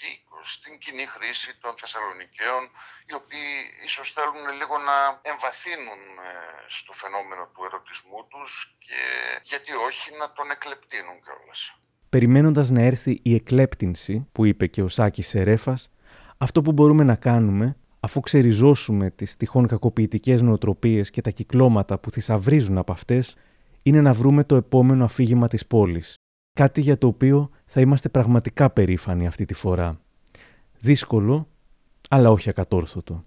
στην 0.54 0.78
κοινή 0.82 1.06
χρήση 1.14 1.50
των 1.62 1.72
Θεσσαλονικαίων 1.80 2.62
οι 3.08 3.14
οποίοι 3.20 3.52
ίσως 3.88 4.06
θέλουν 4.16 4.44
λίγο 4.60 4.76
να 4.88 4.96
εμβαθύνουν 5.30 6.02
ε, 6.28 6.32
στο 6.78 6.92
φαινόμενο 7.00 7.44
του 7.52 7.62
ερωτισμού 7.68 8.20
τους 8.30 8.50
και 8.86 9.00
γιατί 9.50 9.72
όχι 9.88 10.08
να 10.20 10.26
τον 10.36 10.46
εκλεπτύνουν 10.54 11.16
κιόλας. 11.24 11.60
Περιμένοντας 12.14 12.66
να 12.70 12.82
έρθει 12.90 13.12
η 13.22 13.34
εκλέπτυνση 13.34 14.14
που 14.32 14.44
είπε 14.44 14.66
και 14.66 14.82
ο 14.82 14.88
Σάκης 14.88 15.28
Σερέφας, 15.28 15.80
αυτό 16.38 16.62
που 16.62 16.72
μπορούμε 16.72 17.04
να 17.04 17.16
κάνουμε 17.28 17.76
αφού 18.00 18.20
ξεριζώσουμε 18.20 19.10
τις 19.10 19.36
τυχόν 19.36 19.66
κακοποιητικές 19.66 20.42
νοοτροπίες 20.42 21.10
και 21.10 21.20
τα 21.20 21.30
κυκλώματα 21.30 21.98
που 21.98 22.10
θησαυρίζουν 22.10 22.78
από 22.78 22.92
αυτές, 22.92 23.36
είναι 23.82 24.00
να 24.00 24.12
βρούμε 24.12 24.44
το 24.44 24.54
επόμενο 24.56 25.04
αφήγημα 25.04 25.48
της 25.48 25.66
πόλης. 25.66 26.14
Κάτι 26.60 26.80
για 26.80 26.98
το 26.98 27.06
οποίο 27.06 27.50
θα 27.64 27.80
είμαστε 27.80 28.08
πραγματικά 28.08 28.70
περήφανοι 28.70 29.26
αυτή 29.26 29.44
τη 29.44 29.54
φορά. 29.54 30.00
Δύσκολο, 30.78 31.48
αλλά 32.08 32.30
όχι 32.30 32.48
ακατόρθωτο. 32.48 33.24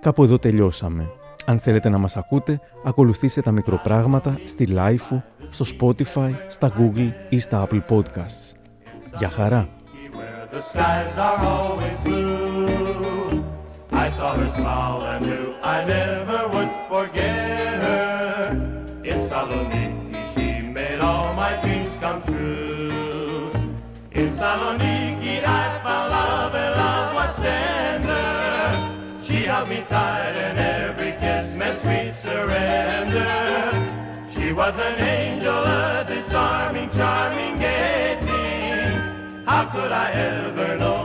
Κάπου 0.00 0.22
εδώ 0.24 0.38
τελειώσαμε. 0.38 1.10
Αν 1.44 1.58
θέλετε 1.58 1.88
να 1.88 1.98
μας 1.98 2.16
ακούτε, 2.16 2.60
ακολουθήστε 2.84 3.40
τα 3.40 3.50
μικροπράγματα 3.50 4.38
στη 4.44 4.68
Lifeo, 4.70 5.22
στο 5.50 5.64
Spotify, 5.78 6.32
στα 6.48 6.72
Google 6.78 7.10
ή 7.28 7.38
στα 7.38 7.68
Apple 7.68 7.82
Podcasts. 7.88 8.54
Γεια 9.18 9.30
χαρά! 9.30 9.68
the 10.50 10.62
skies 10.62 11.16
are 11.18 11.40
always 11.54 11.98
blue. 12.04 13.44
I 13.90 14.08
saw 14.16 14.36
her 14.38 14.50
smile 14.58 15.02
and 15.02 15.26
knew 15.26 15.55
I 15.66 15.82
never 15.82 16.46
would 16.54 16.70
forget 16.88 17.82
her. 17.82 18.50
In 19.02 19.18
Saloniki, 19.28 20.22
she 20.32 20.62
made 20.62 21.00
all 21.00 21.34
my 21.34 21.60
dreams 21.60 21.92
come 21.98 22.22
true. 22.22 23.50
In 24.12 24.32
Saloniki, 24.38 25.42
I 25.44 25.80
found 25.82 26.12
love 26.12 26.54
and 26.54 26.76
love 26.76 27.14
was 27.16 27.34
tender. 27.44 29.26
She 29.26 29.42
held 29.42 29.68
me 29.68 29.84
tight 29.88 30.36
and 30.46 30.56
every 30.56 31.10
kiss 31.18 31.52
meant 31.56 31.80
sweet 31.80 32.14
surrender. 32.22 33.26
She 34.32 34.52
was 34.52 34.74
an 34.78 35.00
angel, 35.00 35.64
a 35.64 36.04
disarming, 36.06 36.90
charming, 36.90 37.56
gay 37.58 38.16
thing. 38.20 39.44
How 39.44 39.64
could 39.64 39.90
I 39.90 40.12
ever 40.12 40.78
know 40.78 40.95